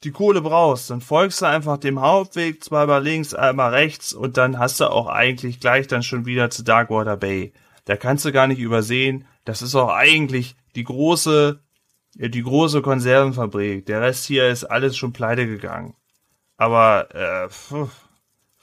die 0.04 0.10
Kohle 0.10 0.40
brauchst, 0.40 0.88
dann 0.88 1.02
folgst 1.02 1.42
du 1.42 1.44
einfach 1.44 1.76
dem 1.76 2.00
Hauptweg, 2.00 2.64
zweimal 2.64 3.04
links, 3.04 3.34
einmal 3.34 3.74
rechts 3.74 4.14
und 4.14 4.38
dann 4.38 4.58
hast 4.58 4.80
du 4.80 4.90
auch 4.90 5.08
eigentlich 5.08 5.60
gleich 5.60 5.86
dann 5.86 6.02
schon 6.02 6.24
wieder 6.24 6.48
zu 6.48 6.64
Darkwater 6.64 7.18
Bay. 7.18 7.52
Da 7.84 7.96
kannst 7.96 8.24
du 8.24 8.32
gar 8.32 8.46
nicht 8.46 8.60
übersehen. 8.60 9.26
Das 9.44 9.60
ist 9.60 9.74
auch 9.74 9.90
eigentlich 9.90 10.56
die 10.76 10.84
große, 10.84 11.60
die 12.14 12.42
große 12.42 12.80
Konservenfabrik. 12.80 13.84
Der 13.84 14.00
Rest 14.00 14.24
hier 14.24 14.48
ist 14.48 14.64
alles 14.64 14.96
schon 14.96 15.12
pleite 15.12 15.46
gegangen. 15.46 15.94
Aber, 16.58 17.14
äh, 17.14 17.48
pf, 17.48 17.72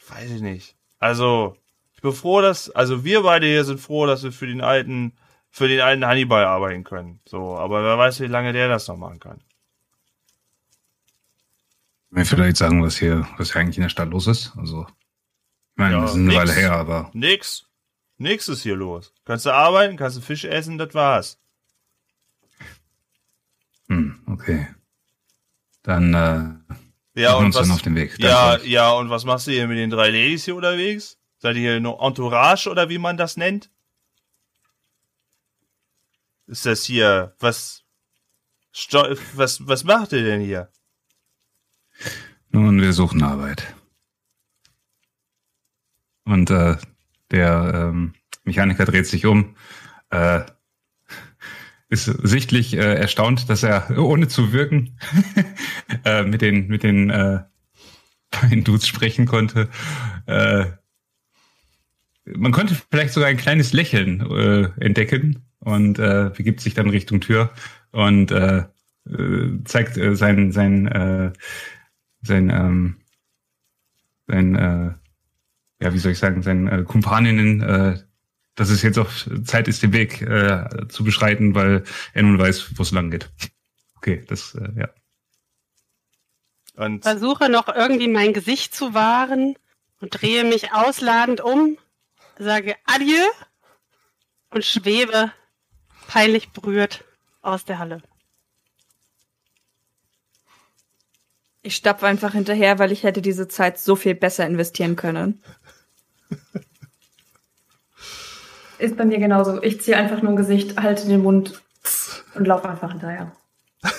weiß 0.09 0.29
ich 0.29 0.41
nicht. 0.41 0.75
Also, 0.99 1.57
ich 1.95 2.01
bin 2.01 2.11
froh, 2.13 2.41
dass, 2.41 2.69
also 2.69 3.03
wir 3.03 3.23
beide 3.23 3.47
hier 3.47 3.65
sind 3.65 3.79
froh, 3.79 4.05
dass 4.05 4.21
wir 4.21 4.31
für 4.31 4.47
den 4.47 4.61
alten 4.61 5.13
für 5.55 5.69
den 5.69 5.79
alten 5.79 6.05
Hannibal 6.05 6.43
arbeiten 6.43 6.83
können. 6.83 7.21
So, 7.23 7.57
aber 7.57 7.81
wer 7.81 7.97
weiß, 7.97 8.19
wie 8.19 8.27
lange 8.27 8.51
der 8.51 8.67
das 8.67 8.89
noch 8.89 8.97
machen 8.97 9.21
kann. 9.21 9.39
Mir 12.09 12.25
vielleicht 12.25 12.57
sagen, 12.57 12.83
was 12.83 12.97
hier, 12.97 13.25
was 13.37 13.53
hier 13.53 13.61
eigentlich 13.61 13.77
in 13.77 13.83
der 13.83 13.89
Stadt 13.89 14.09
los 14.09 14.27
ist. 14.27 14.51
Also, 14.57 14.85
ich 14.85 15.77
meine, 15.77 15.95
ja, 15.95 16.01
das 16.01 16.11
ist 16.11 16.17
eine 16.17 16.25
nix, 16.25 16.37
Weile 16.37 16.51
her, 16.51 16.73
aber. 16.73 17.09
Nix. 17.13 17.69
Nix 18.17 18.49
ist 18.49 18.63
hier 18.63 18.75
los. 18.75 19.13
Kannst 19.23 19.45
du 19.45 19.51
arbeiten, 19.51 19.95
kannst 19.95 20.17
du 20.17 20.21
Fisch 20.21 20.43
essen, 20.43 20.77
das 20.77 20.93
war's. 20.93 21.39
Hm, 23.87 24.21
okay. 24.27 24.67
Dann, 25.83 26.13
äh, 26.13 26.75
ja, 27.15 27.35
und 27.35 27.55
was, 27.55 27.69
auf 27.69 27.81
den 27.81 27.95
Weg. 27.95 28.17
Ja, 28.19 28.57
ja, 28.59 28.91
und 28.91 29.09
was 29.09 29.25
machst 29.25 29.47
du 29.47 29.51
hier 29.51 29.67
mit 29.67 29.77
den 29.77 29.89
drei 29.89 30.09
Ladies 30.09 30.45
hier 30.45 30.55
unterwegs? 30.55 31.17
Seid 31.37 31.55
ihr 31.55 31.71
hier 31.71 31.79
nur 31.79 32.01
Entourage 32.01 32.69
oder 32.69 32.89
wie 32.89 32.97
man 32.97 33.17
das 33.17 33.37
nennt? 33.37 33.69
ist 36.47 36.65
das 36.65 36.83
hier? 36.83 37.35
Was, 37.39 37.83
was, 39.33 39.67
was 39.67 39.83
macht 39.83 40.11
ihr 40.11 40.23
denn 40.23 40.41
hier? 40.41 40.69
Nun, 42.49 42.81
wir 42.81 42.93
suchen 42.93 43.23
Arbeit. 43.23 43.73
Und 46.25 46.49
äh, 46.49 46.77
der 47.31 47.71
ähm, 47.73 48.13
Mechaniker 48.43 48.85
dreht 48.85 49.07
sich 49.07 49.25
um, 49.25 49.55
äh, 50.09 50.41
ist 51.89 52.05
sichtlich 52.05 52.73
äh, 52.75 52.95
erstaunt, 52.95 53.49
dass 53.49 53.63
er 53.63 53.97
ohne 53.97 54.27
zu 54.27 54.51
wirken 54.51 54.97
äh, 56.05 56.23
mit 56.23 56.41
den 56.41 56.67
mit 56.67 56.83
den 56.83 57.09
äh, 57.09 57.39
Dudes 58.51 58.87
sprechen 58.87 59.25
konnte. 59.25 59.69
Äh, 60.25 60.65
man 62.25 62.51
könnte 62.51 62.75
vielleicht 62.89 63.13
sogar 63.13 63.29
ein 63.29 63.37
kleines 63.37 63.71
Lächeln 63.71 64.19
äh, 64.31 64.83
entdecken 64.83 65.45
und 65.59 65.99
äh, 65.99 66.31
begibt 66.35 66.59
sich 66.59 66.73
dann 66.73 66.89
Richtung 66.89 67.21
Tür 67.21 67.51
und 67.91 68.31
äh, 68.31 68.63
äh, 69.07 69.63
zeigt 69.63 69.97
äh, 69.97 70.15
sein 70.15 70.51
sein 70.51 70.87
äh, 70.87 71.33
sein 72.21 72.49
ähm, 72.49 72.95
sein 74.27 74.55
äh, 74.55 74.91
ja 75.81 75.93
wie 75.93 75.99
soll 75.99 76.13
ich 76.13 76.19
sagen 76.19 76.41
sein 76.41 76.67
äh, 76.67 76.83
Kumpaninnen 76.83 77.61
äh, 77.61 77.99
dass 78.55 78.69
es 78.69 78.81
jetzt 78.81 78.97
auch 78.97 79.09
Zeit 79.43 79.67
ist 79.67 79.83
den 79.83 79.93
Weg 79.93 80.21
äh, 80.21 80.87
zu 80.89 81.03
beschreiten 81.03 81.55
weil 81.55 81.83
er 82.13 82.23
nun 82.23 82.39
weiß 82.39 82.77
wo 82.77 82.83
es 82.83 82.91
lang 82.91 83.11
geht 83.11 83.29
okay 83.95 84.23
das 84.27 84.55
äh, 84.55 84.69
ja 84.79 84.89
und 86.75 87.03
versuche 87.03 87.49
noch 87.49 87.67
irgendwie 87.67 88.07
mein 88.09 88.33
Gesicht 88.33 88.75
zu 88.75 88.93
wahren 88.93 89.55
und 90.01 90.21
drehe 90.21 90.43
mich 90.43 90.73
ausladend 90.73 91.41
um 91.41 91.77
sage 92.37 92.75
Adieu 92.85 93.25
und 94.49 94.65
schwebe 94.65 95.31
peinlich 96.07 96.51
berührt 96.51 97.03
aus 97.41 97.65
der 97.65 97.79
Halle. 97.79 98.01
Ich 101.61 101.75
stapfe 101.75 102.05
einfach 102.05 102.33
hinterher, 102.33 102.77
weil 102.77 102.91
ich 102.91 103.03
hätte 103.03 103.21
diese 103.21 103.47
Zeit 103.47 103.79
so 103.79 103.95
viel 103.95 104.13
besser 104.13 104.45
investieren 104.45 104.95
können. 104.95 105.41
Ist 108.77 108.97
bei 108.97 109.05
mir 109.05 109.19
genauso. 109.19 109.61
Ich 109.63 109.81
ziehe 109.81 109.95
einfach 109.97 110.21
nur 110.21 110.31
ein 110.33 110.37
Gesicht, 110.37 110.77
halte 110.77 111.07
den 111.07 111.23
Mund 111.23 111.61
und 112.35 112.45
laufe 112.45 112.67
einfach 112.69 112.91
hinterher. 112.91 113.31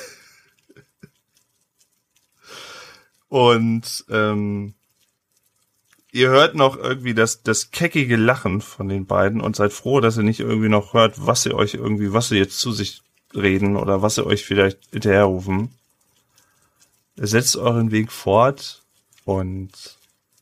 Und 3.28 4.04
ähm, 4.08 4.74
ihr 6.12 6.28
hört 6.30 6.54
noch 6.54 6.76
irgendwie 6.76 7.14
das, 7.14 7.42
das 7.42 7.70
keckige 7.70 8.16
Lachen 8.16 8.60
von 8.60 8.88
den 8.88 9.06
beiden 9.06 9.40
und 9.40 9.56
seid 9.56 9.72
froh, 9.72 10.00
dass 10.00 10.16
ihr 10.16 10.22
nicht 10.22 10.40
irgendwie 10.40 10.68
noch 10.68 10.94
hört, 10.94 11.26
was 11.26 11.42
sie 11.42 11.52
euch 11.52 11.74
irgendwie, 11.74 12.12
was 12.12 12.28
sie 12.28 12.38
jetzt 12.38 12.58
zu 12.58 12.72
sich 12.72 13.02
reden 13.34 13.76
oder 13.76 14.00
was 14.00 14.14
sie 14.14 14.24
euch 14.24 14.44
vielleicht 14.44 14.78
hinterherrufen. 14.92 15.72
Setzt 17.16 17.56
euren 17.56 17.90
Weg 17.90 18.12
fort 18.12 18.82
und 19.24 19.72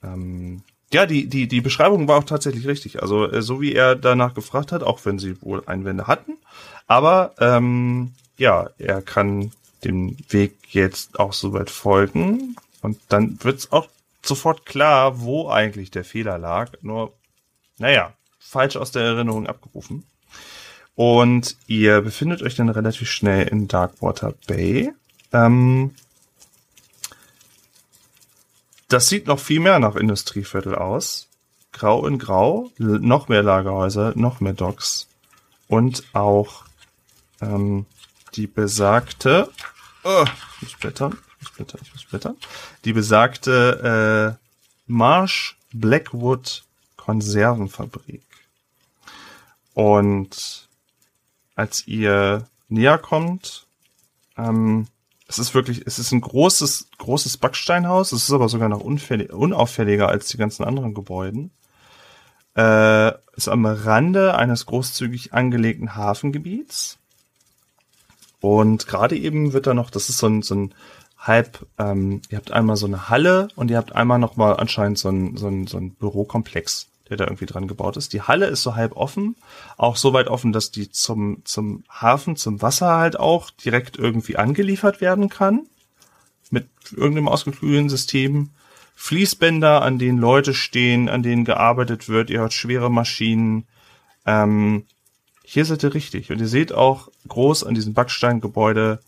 ähm, 0.02 0.62
ja, 0.94 1.06
die, 1.06 1.26
die, 1.26 1.48
die 1.48 1.60
Beschreibung 1.60 2.08
war 2.08 2.18
auch 2.18 2.24
tatsächlich 2.24 2.66
richtig. 2.66 3.02
Also 3.02 3.30
äh, 3.30 3.42
so 3.42 3.60
wie 3.60 3.74
er 3.74 3.96
danach 3.96 4.32
gefragt 4.32 4.72
hat, 4.72 4.82
auch 4.82 5.04
wenn 5.04 5.18
sie 5.18 5.42
wohl 5.42 5.62
Einwände 5.66 6.06
hatten. 6.06 6.38
Aber 6.86 7.34
ähm, 7.40 8.12
ja, 8.38 8.70
er 8.78 9.02
kann 9.02 9.50
dem 9.84 10.16
Weg 10.28 10.54
jetzt 10.70 11.18
auch 11.18 11.32
soweit 11.32 11.68
folgen. 11.68 12.56
Und 12.80 12.98
dann 13.08 13.38
wird's 13.42 13.72
auch 13.72 13.88
sofort 14.22 14.64
klar, 14.66 15.20
wo 15.20 15.48
eigentlich 15.48 15.90
der 15.90 16.04
Fehler 16.04 16.38
lag. 16.38 16.72
Nur, 16.80 17.12
naja, 17.78 18.14
falsch 18.38 18.76
aus 18.76 18.92
der 18.92 19.02
Erinnerung 19.02 19.46
abgerufen. 19.46 20.04
Und 20.94 21.56
ihr 21.66 22.02
befindet 22.02 22.42
euch 22.42 22.54
dann 22.54 22.68
relativ 22.68 23.10
schnell 23.10 23.48
in 23.48 23.66
Darkwater 23.66 24.34
Bay. 24.46 24.92
Ähm, 25.32 25.90
das 28.94 29.08
sieht 29.08 29.26
noch 29.26 29.38
viel 29.38 29.60
mehr 29.60 29.78
nach 29.78 29.96
Industrieviertel 29.96 30.74
aus. 30.74 31.28
Grau 31.72 32.06
in 32.06 32.18
Grau, 32.18 32.70
noch 32.78 33.28
mehr 33.28 33.42
Lagerhäuser, 33.42 34.12
noch 34.14 34.40
mehr 34.40 34.52
Docks. 34.52 35.08
Und 35.66 36.04
auch 36.12 36.64
ähm, 37.40 37.86
die 38.34 38.46
besagte. 38.46 39.50
Oh, 40.04 40.24
ich 40.60 40.76
blättern 40.76 41.18
muss 41.44 41.52
blättern, 41.52 41.80
ich 41.82 41.92
muss 41.92 42.04
blättern. 42.04 42.36
Die 42.84 42.92
besagte 42.92 44.36
äh, 44.38 44.44
Marsh 44.86 45.56
Blackwood 45.72 46.64
Konservenfabrik. 46.96 48.22
Und 49.74 50.68
als 51.54 51.86
ihr 51.86 52.46
näher 52.68 52.98
kommt, 52.98 53.66
ähm, 54.36 54.86
Es 55.34 55.40
ist 55.40 55.54
wirklich, 55.54 55.82
es 55.84 55.98
ist 55.98 56.12
ein 56.12 56.20
großes, 56.20 56.90
großes 56.98 57.38
Backsteinhaus. 57.38 58.12
Es 58.12 58.22
ist 58.22 58.30
aber 58.30 58.48
sogar 58.48 58.68
noch 58.68 58.82
unauffälliger 58.82 60.08
als 60.08 60.28
die 60.28 60.36
ganzen 60.36 60.64
anderen 60.64 60.94
Gebäuden. 60.94 61.50
Äh, 62.56 63.08
ist 63.34 63.48
am 63.48 63.66
Rande 63.66 64.36
eines 64.36 64.64
großzügig 64.66 65.34
angelegten 65.34 65.96
Hafengebiets. 65.96 66.98
Und 68.38 68.86
gerade 68.86 69.16
eben 69.16 69.52
wird 69.52 69.66
da 69.66 69.74
noch, 69.74 69.90
das 69.90 70.08
ist 70.08 70.18
so 70.18 70.28
ein, 70.28 70.42
so 70.42 70.54
ein 70.54 70.74
halb, 71.18 71.66
ähm, 71.78 72.22
ihr 72.28 72.38
habt 72.38 72.52
einmal 72.52 72.76
so 72.76 72.86
eine 72.86 73.08
Halle 73.08 73.48
und 73.56 73.72
ihr 73.72 73.76
habt 73.76 73.92
einmal 73.92 74.20
noch 74.20 74.36
mal 74.36 74.52
anscheinend 74.52 74.98
so 74.98 75.08
ein, 75.08 75.36
so 75.36 75.48
ein, 75.48 75.66
so 75.66 75.78
ein 75.78 75.94
Bürokomplex 75.94 76.86
der 77.16 77.26
da 77.26 77.30
irgendwie 77.30 77.46
dran 77.46 77.68
gebaut 77.68 77.96
ist. 77.96 78.12
Die 78.12 78.22
Halle 78.22 78.46
ist 78.46 78.62
so 78.62 78.74
halb 78.74 78.96
offen, 78.96 79.36
auch 79.76 79.96
so 79.96 80.12
weit 80.12 80.28
offen, 80.28 80.52
dass 80.52 80.70
die 80.70 80.90
zum, 80.90 81.44
zum 81.44 81.84
Hafen, 81.88 82.36
zum 82.36 82.62
Wasser 82.62 82.96
halt 82.96 83.18
auch 83.18 83.50
direkt 83.50 83.96
irgendwie 83.96 84.36
angeliefert 84.36 85.00
werden 85.00 85.28
kann. 85.28 85.66
Mit 86.50 86.68
irgendeinem 86.92 87.28
ausgeklügelten 87.28 87.88
System. 87.88 88.50
Fließbänder, 88.96 89.82
an 89.82 89.98
denen 89.98 90.18
Leute 90.18 90.54
stehen, 90.54 91.08
an 91.08 91.22
denen 91.22 91.44
gearbeitet 91.44 92.08
wird. 92.08 92.30
Ihr 92.30 92.40
hört 92.40 92.52
schwere 92.52 92.90
Maschinen. 92.90 93.66
Ähm, 94.24 94.86
hier 95.42 95.64
seid 95.64 95.82
ihr 95.82 95.94
richtig. 95.94 96.30
Und 96.30 96.40
ihr 96.40 96.48
seht 96.48 96.72
auch 96.72 97.08
groß 97.28 97.64
an 97.64 97.74
diesem 97.74 97.94
Backsteingebäude 97.94 99.00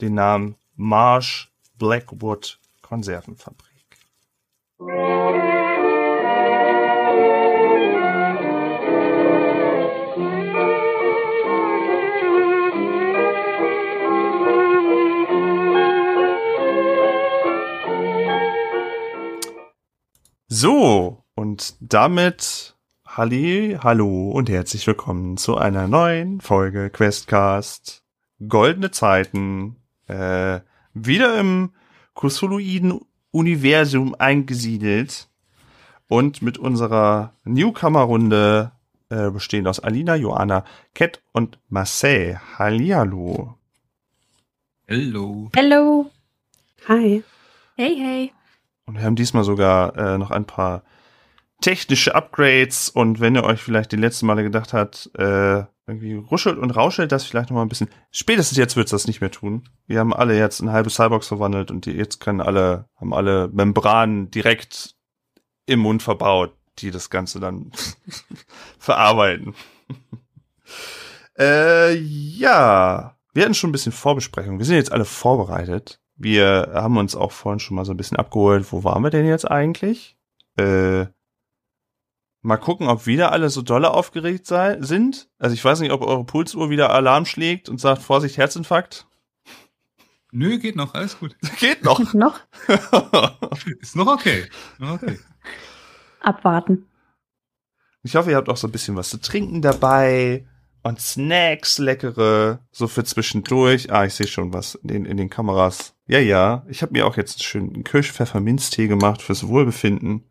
den 0.00 0.14
Namen 0.14 0.56
Marsh 0.76 1.50
Blackwood 1.78 2.58
Konservenfabrik. 2.80 3.68
So, 20.62 21.24
und 21.34 21.74
damit 21.80 22.76
Halli, 23.04 23.78
hallo 23.82 24.30
und 24.30 24.48
herzlich 24.48 24.86
willkommen 24.86 25.36
zu 25.36 25.56
einer 25.56 25.88
neuen 25.88 26.40
Folge 26.40 26.88
Questcast. 26.88 28.04
Goldene 28.46 28.92
Zeiten. 28.92 29.74
Äh, 30.06 30.60
wieder 30.94 31.36
im 31.40 31.72
Kusuluiden 32.14 33.00
Universum 33.32 34.14
eingesiedelt 34.16 35.28
und 36.06 36.42
mit 36.42 36.58
unserer 36.58 37.34
Newcomer-Runde 37.42 38.70
äh, 39.08 39.30
bestehend 39.32 39.66
aus 39.66 39.80
Alina, 39.80 40.14
Joanna, 40.14 40.64
Cat 40.94 41.24
und 41.32 41.58
Marcel. 41.70 42.38
Hallihallo. 42.56 43.58
Hello. 44.86 45.50
Hello. 45.56 46.08
Hi. 46.86 47.24
Hey, 47.74 47.96
hey. 47.96 48.32
Und 48.86 48.96
wir 48.96 49.04
haben 49.04 49.16
diesmal 49.16 49.44
sogar 49.44 49.96
äh, 49.96 50.18
noch 50.18 50.30
ein 50.30 50.44
paar 50.44 50.82
technische 51.60 52.14
Upgrades. 52.14 52.88
Und 52.88 53.20
wenn 53.20 53.34
ihr 53.34 53.44
euch 53.44 53.62
vielleicht 53.62 53.92
die 53.92 53.96
letzten 53.96 54.26
Male 54.26 54.42
gedacht 54.42 54.72
habt, 54.72 55.10
äh, 55.16 55.64
irgendwie 55.86 56.14
ruschelt 56.14 56.58
und 56.58 56.70
rauschelt 56.70 57.10
das 57.10 57.24
vielleicht 57.24 57.50
noch 57.50 57.56
mal 57.56 57.62
ein 57.62 57.68
bisschen. 57.68 57.90
Spätestens 58.10 58.58
jetzt 58.58 58.76
wird's 58.76 58.90
das 58.90 59.06
nicht 59.06 59.20
mehr 59.20 59.30
tun. 59.30 59.68
Wir 59.86 59.98
haben 59.98 60.14
alle 60.14 60.36
jetzt 60.36 60.60
ein 60.60 60.70
halbes 60.70 60.94
Cyborgs 60.94 61.28
verwandelt 61.28 61.70
und 61.70 61.86
die 61.86 61.92
jetzt 61.92 62.20
können 62.20 62.40
alle, 62.40 62.88
haben 62.96 63.12
alle 63.12 63.48
Membranen 63.48 64.30
direkt 64.30 64.94
im 65.66 65.80
Mund 65.80 66.02
verbaut, 66.02 66.56
die 66.78 66.90
das 66.90 67.10
Ganze 67.10 67.40
dann 67.40 67.72
verarbeiten. 68.78 69.54
äh, 71.38 71.94
ja, 71.94 73.16
wir 73.34 73.42
hatten 73.42 73.54
schon 73.54 73.70
ein 73.70 73.72
bisschen 73.72 73.92
Vorbesprechung. 73.92 74.58
Wir 74.58 74.66
sind 74.66 74.76
jetzt 74.76 74.92
alle 74.92 75.04
vorbereitet. 75.04 76.00
Wir 76.22 76.70
haben 76.72 76.98
uns 76.98 77.16
auch 77.16 77.32
vorhin 77.32 77.58
schon 77.58 77.74
mal 77.74 77.84
so 77.84 77.92
ein 77.92 77.96
bisschen 77.96 78.16
abgeholt. 78.16 78.70
Wo 78.70 78.84
waren 78.84 79.02
wir 79.02 79.10
denn 79.10 79.26
jetzt 79.26 79.50
eigentlich? 79.50 80.16
Äh, 80.56 81.06
mal 82.42 82.58
gucken, 82.58 82.86
ob 82.86 83.06
wieder 83.06 83.32
alle 83.32 83.50
so 83.50 83.60
dolle 83.60 83.90
aufgeregt 83.90 84.46
sei, 84.46 84.78
sind. 84.80 85.28
Also 85.40 85.54
ich 85.54 85.64
weiß 85.64 85.80
nicht, 85.80 85.90
ob 85.90 86.00
eure 86.02 86.22
Pulsuhr 86.24 86.70
wieder 86.70 86.90
Alarm 86.90 87.26
schlägt 87.26 87.68
und 87.68 87.80
sagt, 87.80 88.02
Vorsicht, 88.02 88.36
Herzinfarkt. 88.36 89.08
Nö, 90.30 90.60
geht 90.60 90.76
noch, 90.76 90.94
alles 90.94 91.18
gut. 91.18 91.34
Geht 91.58 91.82
noch. 91.82 92.14
noch? 92.14 92.38
Ist 93.80 93.96
noch 93.96 94.06
okay. 94.06 94.48
Noch 94.78 95.02
okay. 95.02 95.18
Abwarten. 96.20 96.86
Ich 98.04 98.14
hoffe, 98.14 98.30
ihr 98.30 98.36
habt 98.36 98.48
auch 98.48 98.56
so 98.56 98.68
ein 98.68 98.72
bisschen 98.72 98.94
was 98.94 99.10
zu 99.10 99.20
trinken 99.20 99.60
dabei 99.60 100.46
und 100.82 101.00
Snacks, 101.00 101.78
leckere, 101.78 102.60
so 102.70 102.88
für 102.88 103.04
zwischendurch. 103.04 103.92
Ah, 103.92 104.04
ich 104.04 104.14
sehe 104.14 104.26
schon 104.26 104.52
was 104.52 104.74
in 104.76 104.88
den, 104.88 105.04
in 105.04 105.16
den 105.16 105.30
Kameras. 105.30 105.94
Ja, 106.12 106.18
ja. 106.18 106.66
Ich 106.68 106.82
habe 106.82 106.92
mir 106.92 107.06
auch 107.06 107.16
jetzt 107.16 107.36
einen 107.36 107.44
schönen 107.44 107.84
Kirschpfefferminztee 107.84 108.86
gemacht 108.86 109.22
fürs 109.22 109.48
Wohlbefinden. 109.48 110.30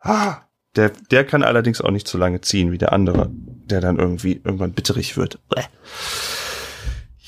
Ah, 0.00 0.38
der, 0.74 0.90
der 1.12 1.24
kann 1.24 1.44
allerdings 1.44 1.80
auch 1.80 1.92
nicht 1.92 2.08
so 2.08 2.18
lange 2.18 2.40
ziehen 2.40 2.72
wie 2.72 2.78
der 2.78 2.92
andere, 2.92 3.30
der 3.30 3.80
dann 3.80 4.00
irgendwie 4.00 4.40
irgendwann 4.42 4.72
bitterig 4.72 5.16
wird. 5.16 5.38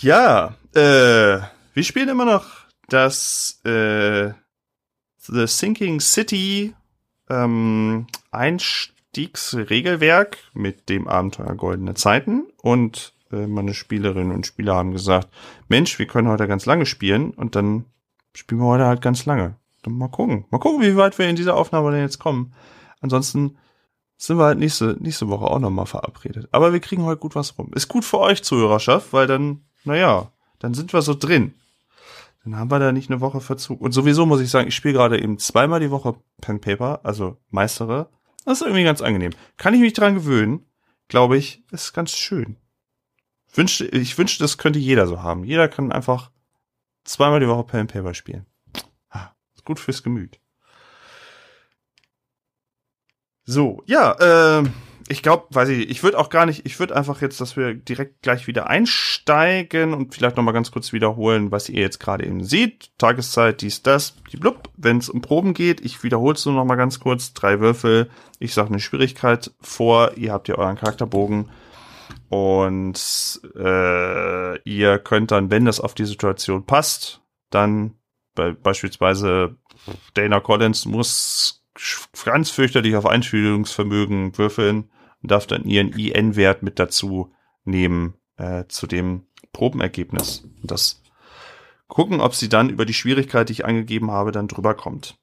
Ja, 0.01 0.57
äh, 0.75 1.39
wir 1.73 1.85
spielen 1.85 2.09
immer 2.09 2.25
noch 2.25 2.47
das 2.89 3.61
äh, 3.65 4.33
The 5.21 5.47
Sinking 5.47 6.01
City 6.01 6.75
ähm, 7.29 8.09
Einstiegsregelwerk 8.33 10.39
mit 10.55 10.89
dem 10.89 11.07
Abenteuer 11.07 11.55
Goldene 11.55 11.95
Zeiten 11.95 12.49
und 12.63 13.13
äh, 13.33 13.47
meine 13.47 13.75
Spielerinnen 13.75 14.33
und 14.33 14.47
Spieler 14.47 14.75
haben 14.75 14.93
gesagt, 14.93 15.29
Mensch, 15.69 15.99
wir 15.99 16.07
können 16.07 16.29
heute 16.29 16.49
ganz 16.49 16.67
lange 16.67 16.87
spielen 16.87 17.31
und 17.31 17.57
dann 17.57 17.85
spielen 18.35 18.61
wir 18.61 18.67
heute 18.67 18.87
halt 18.87 19.03
ganz 19.03 19.27
lange. 19.27 19.57
Dann 19.83 19.95
mal 19.95 20.09
gucken. 20.09 20.45
Mal 20.51 20.59
gucken, 20.59 20.83
wie 20.83 20.97
weit 20.97 21.19
wir 21.19 21.29
in 21.29 21.37
dieser 21.37 21.57
Aufnahme 21.57 21.91
denn 21.91 22.03
jetzt 22.03 22.19
kommen. 22.19 22.53
Ansonsten 23.01 23.57
sind 24.17 24.37
wir 24.37 24.45
halt 24.45 24.59
nächste, 24.59 24.97
nächste 25.01 25.29
Woche 25.29 25.47
auch 25.47 25.59
nochmal 25.59 25.87
verabredet. 25.87 26.49
Aber 26.53 26.73
wir 26.73 26.81
kriegen 26.81 27.05
heute 27.05 27.21
gut 27.21 27.35
was 27.35 27.57
rum. 27.59 27.71
Ist 27.75 27.89
gut 27.89 28.05
für 28.05 28.19
euch, 28.19 28.43
Zuhörerschaft, 28.43 29.13
weil 29.13 29.27
dann, 29.27 29.63
naja, 29.85 30.31
dann 30.59 30.75
sind 30.75 30.93
wir 30.93 31.01
so 31.01 31.15
drin. 31.15 31.55
Dann 32.45 32.57
haben 32.57 32.71
wir 32.71 32.79
da 32.79 32.93
nicht 32.93 33.11
eine 33.11 33.21
Woche 33.21 33.41
Verzug. 33.41 33.81
Und 33.81 33.93
sowieso 33.93 34.27
muss 34.27 34.41
ich 34.41 34.51
sagen, 34.51 34.69
ich 34.69 34.75
spiele 34.75 34.95
gerade 34.95 35.23
eben 35.23 35.39
zweimal 35.39 35.81
die 35.81 35.91
Woche 35.91 36.17
Pen 36.41 36.61
Paper, 36.61 37.01
also 37.03 37.39
meistere. 37.51 38.11
Das 38.45 38.61
ist 38.61 38.67
irgendwie 38.67 38.85
ganz 38.85 39.01
angenehm. 39.03 39.33
Kann 39.57 39.75
ich 39.75 39.81
mich 39.81 39.93
dran 39.93 40.15
gewöhnen? 40.15 40.67
Glaube 41.09 41.37
ich, 41.37 41.65
ist 41.71 41.93
ganz 41.93 42.13
schön. 42.13 42.57
Wünschte, 43.53 43.87
ich 43.87 44.17
wünschte, 44.17 44.43
das 44.45 44.59
könnte 44.59 44.79
jeder 44.79 45.07
so 45.07 45.23
haben. 45.23 45.45
Jeder 45.45 45.69
kann 45.69 45.93
einfach 45.93 46.31
zweimal 47.05 47.41
die 47.41 47.49
Woche 47.49 47.65
Pen 47.65 47.87
Paper 47.87 48.15
spielen. 48.15 48.47
Ah, 49.09 49.31
ist 49.55 49.65
gut 49.65 49.81
fürs 49.81 50.03
Gemüt. 50.03 50.41
So, 53.45 53.83
ja, 53.87 54.61
äh, 54.61 54.65
ich 55.09 55.25
glaube, 55.25 55.47
weiß 55.51 55.71
ich, 55.71 55.91
ich 55.91 56.05
würde 56.05 56.19
auch 56.19 56.31
gar 56.31 56.47
nicht, 56.47 56.65
ich 56.67 56.79
würde 56.79 56.95
einfach 56.95 57.21
jetzt, 57.21 57.41
dass 57.41 57.57
wir 57.57 57.75
direkt 57.75 58.23
gleich 58.23 58.47
wieder 58.47 58.69
einsteigen 58.69 59.93
und 59.93 60.15
vielleicht 60.15 60.37
nochmal 60.37 60.55
ganz 60.55 60.71
kurz 60.71 60.93
wiederholen, 60.93 61.51
was 61.51 61.69
ihr 61.69 61.81
jetzt 61.81 61.99
gerade 61.99 62.25
eben 62.25 62.45
seht. 62.45 62.97
Tageszeit, 62.97 63.61
dies, 63.61 63.83
das, 63.83 64.15
die 64.31 64.37
blub. 64.37 64.69
Wenn 64.77 64.99
es 64.99 65.09
um 65.09 65.21
Proben 65.21 65.53
geht, 65.53 65.81
ich 65.81 66.05
wiederhole 66.05 66.35
es 66.35 66.47
nur 66.47 66.55
nochmal 66.55 66.77
ganz 66.77 67.01
kurz. 67.01 67.33
Drei 67.35 67.59
Würfel, 67.59 68.09
ich 68.39 68.55
sage 68.55 68.69
eine 68.69 68.79
Schwierigkeit 68.79 69.51
vor, 69.61 70.13
ihr 70.17 70.33
habt 70.33 70.47
ja 70.47 70.55
euren 70.55 70.77
Charakterbogen 70.77 71.49
und 72.31 73.41
äh, 73.57 74.63
ihr 74.63 74.99
könnt 75.01 75.33
dann, 75.33 75.51
wenn 75.51 75.65
das 75.65 75.81
auf 75.81 75.95
die 75.95 76.05
Situation 76.05 76.65
passt, 76.65 77.23
dann 77.51 77.99
be 78.37 78.55
beispielsweise 78.55 79.57
Dana 80.15 80.39
Collins 80.39 80.87
muss 80.87 81.65
ganz 82.25 82.51
fürchterlich 82.51 82.95
auf 82.95 83.07
Einfühlungsvermögen 83.07 84.39
würfeln 84.39 84.93
und 85.23 85.31
darf 85.33 85.49
dann 85.49 85.65
ihren 85.65 85.93
IN-Wert 85.93 86.63
mit 86.63 86.79
dazu 86.79 87.35
nehmen 87.65 88.15
äh, 88.37 88.65
zu 88.69 88.87
dem 88.87 89.27
Probenergebnis. 89.53 90.45
Und 90.63 90.71
das 90.71 91.03
gucken, 91.89 92.21
ob 92.21 92.37
sie 92.37 92.49
dann 92.49 92.71
über 92.71 92.85
die 92.85 92.95
Schwierigkeit, 92.95 93.49
die 93.49 93.55
ich 93.55 93.65
angegeben 93.65 94.13
habe, 94.13 94.31
dann 94.31 94.47
drüber 94.47 94.75
kommt. 94.75 95.19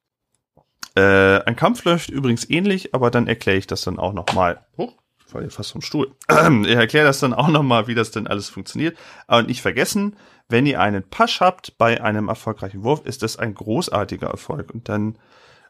Äh, 0.98 1.42
ein 1.46 1.56
Kampf 1.56 1.86
läuft 1.86 2.10
übrigens 2.10 2.50
ähnlich, 2.50 2.94
aber 2.94 3.12
dann 3.12 3.28
erkläre 3.28 3.58
ich 3.58 3.68
das 3.68 3.84
dann 3.84 3.98
auch 3.98 4.12
nochmal. 4.12 4.66
Oh, 4.76 4.92
fall 5.28 5.42
hier 5.42 5.52
fast 5.52 5.72
vom 5.72 5.82
Stuhl. 5.82 6.16
ich 6.30 6.76
erkläre 6.76 7.06
das 7.06 7.20
dann 7.20 7.34
auch 7.34 7.50
nochmal, 7.50 7.88
wie 7.88 7.96
das 7.96 8.12
denn 8.12 8.28
alles 8.28 8.50
funktioniert. 8.50 8.98
Aber 9.28 9.44
nicht 9.44 9.62
vergessen, 9.62 10.16
wenn 10.50 10.66
ihr 10.66 10.80
einen 10.80 11.04
Pasch 11.04 11.42
habt 11.42 11.78
bei 11.78 12.02
einem 12.02 12.30
erfolgreichen 12.30 12.84
Wurf, 12.84 13.06
ist 13.06 13.24
das 13.24 13.38
ein 13.38 13.54
großartiger 13.54 14.28
Erfolg. 14.28 14.72
Und 14.72 14.90
dann 14.90 15.18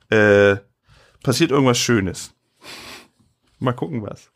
äh, 0.09 0.57
passiert 1.23 1.51
irgendwas 1.51 1.79
Schönes. 1.79 2.33
Mal 3.59 3.73
gucken 3.73 4.03
was. 4.03 4.31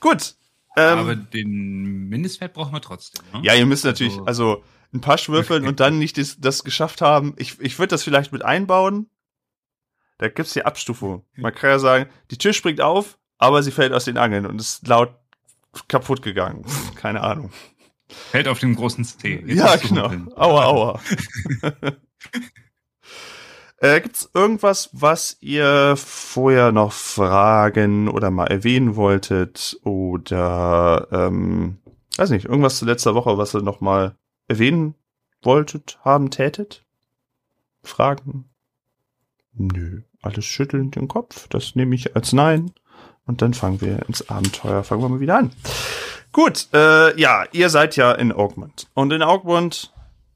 Gut. 0.00 0.34
Ähm, 0.76 0.98
Aber 0.98 1.16
den 1.16 2.08
Mindestwert 2.08 2.54
brauchen 2.54 2.72
wir 2.72 2.80
trotzdem. 2.80 3.22
Ne? 3.34 3.40
Ja, 3.44 3.54
ihr 3.54 3.66
müsst 3.66 3.84
natürlich, 3.84 4.14
also, 4.20 4.26
also 4.26 4.64
ein 4.94 5.00
paar 5.00 5.18
schwürfeln 5.18 5.66
und 5.66 5.80
dann 5.80 5.98
nicht 5.98 6.18
das, 6.18 6.38
das 6.38 6.64
geschafft 6.64 7.00
haben. 7.00 7.34
Ich, 7.36 7.60
ich 7.60 7.78
würde 7.78 7.88
das 7.88 8.02
vielleicht 8.02 8.32
mit 8.32 8.44
einbauen. 8.44 9.10
Da 10.18 10.28
gibt's 10.28 10.52
die 10.52 10.64
Abstufung. 10.64 11.24
Man 11.34 11.54
kann 11.54 11.70
ja 11.70 11.78
sagen, 11.78 12.10
die 12.30 12.38
Tür 12.38 12.52
springt 12.52 12.80
auf, 12.80 13.18
aber 13.42 13.62
sie 13.64 13.72
fällt 13.72 13.92
aus 13.92 14.04
den 14.04 14.18
Angeln 14.18 14.46
und 14.46 14.60
ist 14.60 14.86
laut 14.86 15.10
kaputt 15.88 16.22
gegangen. 16.22 16.64
Keine 16.94 17.22
Ahnung. 17.22 17.50
Hält 18.30 18.46
auf 18.46 18.60
dem 18.60 18.76
großen 18.76 19.04
C. 19.04 19.42
Jetzt 19.44 19.58
ja, 19.58 19.74
genau. 19.76 20.10
Aua, 20.36 20.64
aua. 20.66 21.00
äh, 23.78 24.00
gibt's 24.00 24.30
irgendwas, 24.32 24.90
was 24.92 25.38
ihr 25.40 25.94
vorher 25.96 26.70
noch 26.70 26.92
fragen 26.92 28.08
oder 28.08 28.30
mal 28.30 28.46
erwähnen 28.46 28.94
wolltet? 28.94 29.76
Oder, 29.82 31.08
ähm, 31.10 31.78
weiß 32.18 32.30
nicht, 32.30 32.44
irgendwas 32.44 32.78
zu 32.78 32.84
letzter 32.84 33.16
Woche, 33.16 33.38
was 33.38 33.54
ihr 33.54 33.62
noch 33.62 33.80
mal 33.80 34.14
erwähnen 34.46 34.94
wolltet, 35.40 35.98
haben, 36.04 36.30
tätet? 36.30 36.84
Fragen? 37.82 38.44
Nö, 39.54 40.02
alles 40.20 40.44
schüttelnd 40.44 40.94
den 40.94 41.08
Kopf. 41.08 41.48
Das 41.48 41.74
nehme 41.74 41.96
ich 41.96 42.14
als 42.14 42.32
Nein. 42.32 42.70
Und 43.26 43.42
dann 43.42 43.54
fangen 43.54 43.80
wir 43.80 44.06
ins 44.08 44.28
Abenteuer, 44.28 44.82
fangen 44.84 45.02
wir 45.02 45.08
mal 45.08 45.20
wieder 45.20 45.38
an. 45.38 45.52
Gut, 46.32 46.68
äh, 46.72 47.18
ja, 47.20 47.44
ihr 47.52 47.68
seid 47.68 47.96
ja 47.96 48.12
in 48.12 48.32
Augmund. 48.32 48.88
Und 48.94 49.12
in 49.12 49.22
Augmund, 49.22 49.92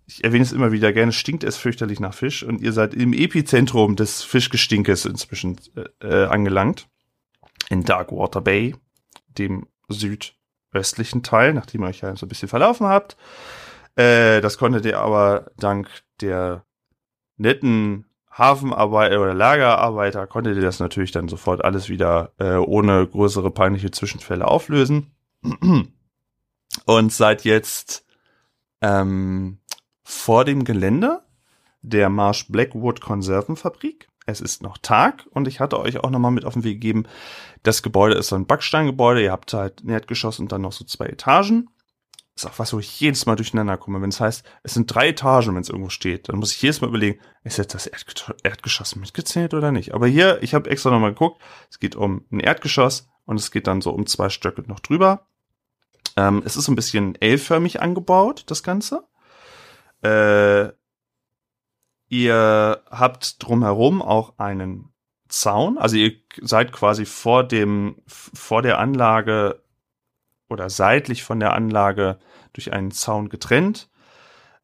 ich 0.07 0.22
erwähne 0.22 0.44
es 0.44 0.53
immer 0.53 0.70
wieder 0.70 0.92
gerne, 0.92 1.12
stinkt 1.12 1.42
es 1.42 1.57
fürchterlich 1.57 2.01
nach 2.01 2.14
Fisch. 2.14 2.42
Und 2.42 2.61
ihr 2.61 2.72
seid 2.72 2.94
im 2.94 3.12
Epizentrum 3.12 3.96
des 3.96 4.22
Fischgestinkes 4.22 5.05
inzwischen 5.07 5.59
äh, 5.75 6.07
äh 6.07 6.27
angelangt. 6.27 6.87
In 7.70 7.83
Darkwater 7.83 8.40
Bay, 8.40 8.77
dem 9.38 9.66
südöstlichen 9.88 11.22
Teil, 11.22 11.55
nachdem 11.55 11.83
ihr 11.83 11.88
euch 11.88 12.03
ja 12.03 12.14
so 12.14 12.27
ein 12.27 12.29
bisschen 12.29 12.49
verlaufen 12.49 12.87
habt. 12.87 13.16
Äh, 13.96 14.40
das 14.42 14.59
konntet 14.59 14.85
ihr 14.85 14.99
aber 15.01 15.51
dank 15.57 15.88
der 16.20 16.64
netten 17.37 18.05
Hafenarbeiter 18.37 19.20
oder 19.20 19.35
Lagerarbeiter 19.35 20.27
konntet 20.27 20.57
ihr 20.57 20.62
das 20.62 20.79
natürlich 20.79 21.11
dann 21.11 21.29
sofort 21.29 21.64
alles 21.64 21.88
wieder 21.88 22.33
äh, 22.38 22.57
ohne 22.57 23.07
größere 23.07 23.51
peinliche 23.51 23.90
Zwischenfälle 23.90 24.46
auflösen. 24.46 25.12
Und 26.85 27.12
seid 27.12 27.44
jetzt 27.44 28.05
ähm, 28.83 29.59
vor 30.03 30.44
dem 30.44 30.64
Gelände 30.64 31.22
der 31.81 32.11
Marsh 32.11 32.49
Blackwood 32.49 33.01
Konservenfabrik. 33.01 34.09
Es 34.27 34.40
ist 34.40 34.62
noch 34.62 34.77
Tag 34.79 35.25
und 35.31 35.46
ich 35.46 35.61
hatte 35.61 35.79
euch 35.79 36.03
auch 36.03 36.11
nochmal 36.11 36.33
mit 36.33 36.44
auf 36.44 36.55
den 36.55 36.64
Weg 36.64 36.81
gegeben. 36.81 37.05
Das 37.62 37.83
Gebäude 37.83 38.16
ist 38.16 38.27
so 38.27 38.35
ein 38.35 38.46
Backsteingebäude. 38.46 39.22
Ihr 39.22 39.31
habt 39.31 39.53
halt 39.53 39.85
Erdgeschoss 39.87 40.40
und 40.40 40.51
dann 40.51 40.62
noch 40.62 40.72
so 40.72 40.85
zwei 40.85 41.07
Etagen 41.07 41.68
ist 42.37 42.46
auch 42.46 42.59
was, 42.59 42.75
wo 42.75 42.79
ich 42.79 43.01
jedes 43.01 43.25
Mal 43.25 43.37
durcheinander 43.37 43.79
komme. 43.79 44.03
Wenn 44.03 44.11
es 44.11 44.20
heißt, 44.20 44.44
es 44.62 44.75
sind 44.75 44.94
drei 44.94 45.09
Etagen, 45.09 45.55
wenn 45.55 45.62
es 45.62 45.70
irgendwo 45.70 45.88
steht, 45.88 46.29
dann 46.29 46.37
muss 46.37 46.53
ich 46.53 46.61
jedes 46.61 46.83
Mal 46.83 46.88
überlegen, 46.88 47.18
ist 47.44 47.57
jetzt 47.57 47.75
das 47.75 47.87
Erdgeschoss 47.87 48.94
mitgezählt 48.94 49.55
oder 49.55 49.72
nicht? 49.72 49.94
Aber 49.94 50.07
hier, 50.07 50.42
ich 50.42 50.53
habe 50.53 50.68
extra 50.68 50.90
nochmal 50.90 51.12
geguckt, 51.12 51.40
es 51.70 51.79
geht 51.79 51.96
um 51.96 52.27
ein 52.31 52.40
Erdgeschoss 52.40 53.09
und 53.25 53.40
es 53.40 53.51
geht 53.51 53.66
dann 53.66 53.81
so 53.81 53.90
um 53.90 54.07
zwei 54.07 54.29
Stöcke 54.29 54.62
noch 54.62 54.81
drüber. 54.81 55.27
Ähm, 56.16 56.42
es 56.44 56.57
ist 56.57 56.66
so 56.66 56.72
ein 56.72 56.77
bisschen 56.77 57.14
L-förmig 57.20 57.81
angebaut, 57.81 58.44
das 58.49 58.62
Ganze. 58.62 59.05
Äh, 60.03 60.72
ihr 62.09 62.83
habt 62.90 63.42
drumherum 63.42 64.03
auch 64.03 64.38
einen 64.38 64.92
Zaun, 65.29 65.79
also 65.79 65.96
ihr 65.96 66.12
seid 66.42 66.70
quasi 66.70 67.07
vor 67.07 67.44
dem, 67.44 67.96
vor 68.07 68.61
der 68.61 68.79
Anlage 68.79 69.62
oder 70.49 70.71
seitlich 70.71 71.23
von 71.23 71.41
der 71.41 71.53
Anlage 71.53 72.19
durch 72.53 72.73
einen 72.73 72.91
Zaun 72.91 73.29
getrennt. 73.29 73.89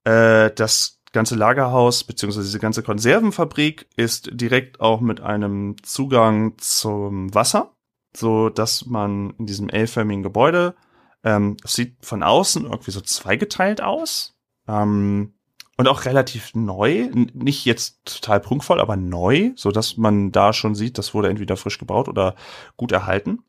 Äh, 0.04 0.50
das 0.52 1.00
ganze 1.12 1.34
Lagerhaus 1.36 2.04
beziehungsweise 2.04 2.46
diese 2.46 2.58
ganze 2.58 2.82
Konservenfabrik 2.82 3.86
ist 3.96 4.30
direkt 4.32 4.80
auch 4.80 5.00
mit 5.00 5.20
einem 5.20 5.76
Zugang 5.82 6.56
zum 6.58 7.34
Wasser, 7.34 7.74
so 8.16 8.48
dass 8.48 8.86
man 8.86 9.34
in 9.38 9.46
diesem 9.46 9.68
L-förmigen 9.68 10.22
Gebäude 10.22 10.74
ähm, 11.22 11.56
sieht 11.64 12.04
von 12.04 12.22
außen 12.22 12.64
irgendwie 12.64 12.90
so 12.90 13.00
zweigeteilt 13.00 13.82
aus 13.82 14.34
ähm, 14.66 15.34
und 15.76 15.88
auch 15.88 16.04
relativ 16.04 16.54
neu, 16.54 17.10
nicht 17.12 17.64
jetzt 17.64 18.04
total 18.04 18.40
prunkvoll, 18.40 18.80
aber 18.80 18.96
neu, 18.96 19.52
so 19.56 19.70
dass 19.70 19.96
man 19.96 20.32
da 20.32 20.52
schon 20.52 20.74
sieht, 20.74 20.98
das 20.98 21.14
wurde 21.14 21.28
entweder 21.28 21.56
frisch 21.56 21.78
gebaut 21.78 22.08
oder 22.08 22.34
gut 22.76 22.92
erhalten. 22.92 23.44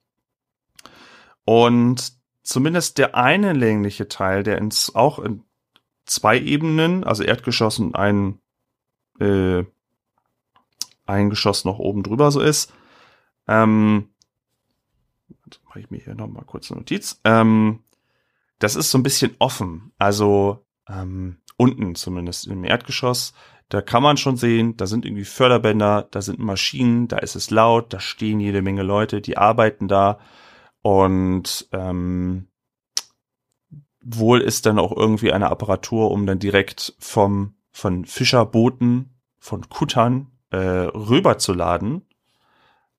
Und 1.46 2.13
zumindest 2.43 2.97
der 2.97 3.15
eine 3.15 3.53
längliche 3.53 4.08
Teil, 4.08 4.43
der 4.43 4.58
ins, 4.58 4.93
auch 4.93 5.19
in 5.19 5.43
zwei 6.06 6.39
Ebenen, 6.39 7.03
also 7.03 7.23
Erdgeschoss 7.23 7.79
und 7.79 7.95
ein, 7.95 8.39
äh, 9.19 9.63
ein 11.06 11.29
Geschoss 11.29 11.65
noch 11.65 11.79
oben 11.79 12.03
drüber 12.03 12.32
so 12.32 12.41
ist, 12.41 12.73
ähm, 13.47 14.10
mache 15.65 15.79
ich 15.79 15.89
mir 15.89 15.99
hier 15.99 16.15
nochmal 16.15 16.45
kurz 16.45 16.71
eine 16.71 16.82
Notiz, 16.82 17.19
ähm, 17.23 17.84
das 18.60 18.75
ist 18.75 18.91
so 18.91 18.97
ein 18.97 19.03
bisschen 19.03 19.36
offen, 19.39 19.91
also 19.97 20.65
ähm, 20.88 21.38
unten 21.58 21.95
zumindest 21.95 22.47
im 22.47 22.63
Erdgeschoss, 22.63 23.34
da 23.69 23.82
kann 23.82 24.03
man 24.03 24.17
schon 24.17 24.38
sehen, 24.38 24.77
da 24.77 24.86
sind 24.86 25.06
irgendwie 25.06 25.25
Förderbänder, 25.25 26.08
da 26.12 26.21
sind 26.21 26.39
Maschinen, 26.39 27.08
da 27.08 27.17
ist 27.17 27.36
es 27.36 27.49
laut, 27.49 27.91
da 27.93 27.99
stehen 27.99 28.39
jede 28.39 28.62
Menge 28.62 28.84
Leute, 28.84 29.21
die 29.21 29.38
arbeiten 29.38 29.88
da 29.88 30.19
und 30.84 31.67
ähm, 31.72 32.48
wohl 34.04 34.41
ist 34.41 34.65
dann 34.67 34.78
auch 34.78 34.96
irgendwie 34.96 35.32
eine 35.32 35.50
Apparatur, 35.50 36.12
um 36.12 36.28
dann 36.28 36.38
direkt 36.38 36.93
vom 37.00 37.56
von 37.72 38.06
Fischerbooten, 38.06 39.17
von 39.39 39.67
Kuttern 39.67 40.28
äh, 40.52 40.58
rüber 40.58 41.39
zu 41.39 41.54
laden 41.54 42.06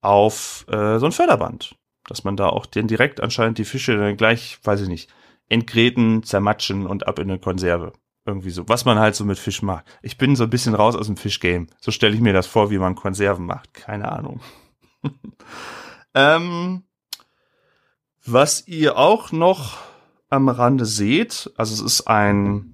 auf 0.01 0.66
äh, 0.68 0.99
so 0.99 1.07
ein 1.07 1.12
Förderband. 1.12 1.77
Dass 2.07 2.25
man 2.25 2.37
da 2.37 2.49
auch 2.49 2.66
den 2.66 2.88
direkt 2.88 3.20
anscheinend 3.20 3.59
die 3.59 3.64
Fische 3.64 3.97
dann 3.97 4.16
gleich, 4.16 4.59
weiß 4.62 4.83
ich 4.83 4.88
nicht, 4.88 5.11
entgräten, 5.49 6.23
zermatschen 6.23 6.87
und 6.87 7.07
ab 7.07 7.18
in 7.18 7.31
eine 7.31 7.38
Konserve. 7.38 7.92
Irgendwie 8.27 8.51
so. 8.51 8.68
Was 8.68 8.85
man 8.85 8.99
halt 8.99 9.14
so 9.14 9.25
mit 9.25 9.38
Fisch 9.38 9.62
macht. 9.62 9.85
Ich 10.03 10.18
bin 10.18 10.37
so 10.37 10.44
ein 10.44 10.51
bisschen 10.51 10.75
raus 10.75 10.97
aus 10.97 11.07
dem 11.07 11.16
Fischgame. 11.16 11.66
So 11.81 11.90
stelle 11.90 12.14
ich 12.14 12.20
mir 12.20 12.33
das 12.33 12.47
vor, 12.47 12.70
wie 12.70 12.79
man 12.79 12.94
Konserven 12.94 13.47
macht. 13.47 13.75
Keine 13.75 14.11
Ahnung. 14.11 14.40
ähm, 16.14 16.85
was 18.26 18.66
ihr 18.66 18.96
auch 18.96 19.32
noch 19.32 19.78
am 20.30 20.48
Rande 20.48 20.87
seht, 20.87 21.52
also 21.56 21.74
es 21.74 21.80
ist 21.80 22.08
ein, 22.08 22.72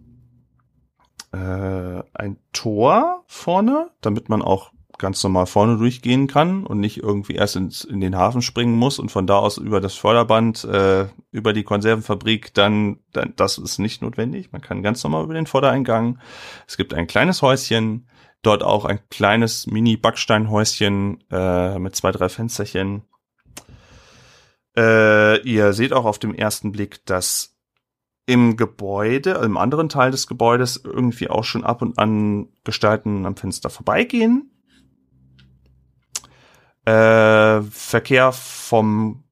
äh, 1.32 2.02
ein 2.14 2.38
Tor 2.52 3.24
vorne, 3.26 3.90
damit 4.00 4.28
man 4.28 4.42
auch 4.42 4.72
ganz 5.00 5.22
normal 5.24 5.46
vorne 5.46 5.78
durchgehen 5.78 6.26
kann 6.26 6.66
und 6.66 6.78
nicht 6.78 6.98
irgendwie 6.98 7.34
erst 7.34 7.56
ins, 7.56 7.84
in 7.84 8.00
den 8.00 8.16
Hafen 8.16 8.42
springen 8.42 8.76
muss 8.76 8.98
und 8.98 9.10
von 9.10 9.26
da 9.26 9.38
aus 9.38 9.56
über 9.56 9.80
das 9.80 9.94
Förderband, 9.94 10.62
äh, 10.64 11.06
über 11.32 11.52
die 11.52 11.64
Konservenfabrik, 11.64 12.54
dann, 12.54 13.00
dann, 13.12 13.32
das 13.36 13.58
ist 13.58 13.78
nicht 13.78 14.02
notwendig. 14.02 14.52
Man 14.52 14.60
kann 14.60 14.82
ganz 14.82 15.02
normal 15.02 15.24
über 15.24 15.34
den 15.34 15.46
Vordereingang. 15.46 16.18
Es 16.68 16.76
gibt 16.76 16.94
ein 16.94 17.06
kleines 17.06 17.40
Häuschen, 17.40 18.06
dort 18.42 18.62
auch 18.62 18.84
ein 18.84 19.00
kleines 19.08 19.66
Mini-Backsteinhäuschen 19.66 21.24
äh, 21.30 21.78
mit 21.78 21.96
zwei, 21.96 22.12
drei 22.12 22.28
Fensterchen. 22.28 23.02
Äh, 24.80 25.42
ihr 25.42 25.74
seht 25.74 25.92
auch 25.92 26.06
auf 26.06 26.18
dem 26.18 26.34
ersten 26.34 26.72
Blick, 26.72 27.04
dass 27.04 27.54
im 28.24 28.56
Gebäude, 28.56 29.32
im 29.32 29.58
anderen 29.58 29.90
Teil 29.90 30.10
des 30.10 30.26
Gebäudes 30.26 30.80
irgendwie 30.82 31.28
auch 31.28 31.44
schon 31.44 31.64
ab 31.64 31.82
und 31.82 31.98
an 31.98 32.48
Gestalten 32.64 33.26
am 33.26 33.36
Fenster 33.36 33.68
vorbeigehen. 33.68 34.50
Äh, 36.86 37.60
Verkehr 37.62 38.32
vom 38.32 39.24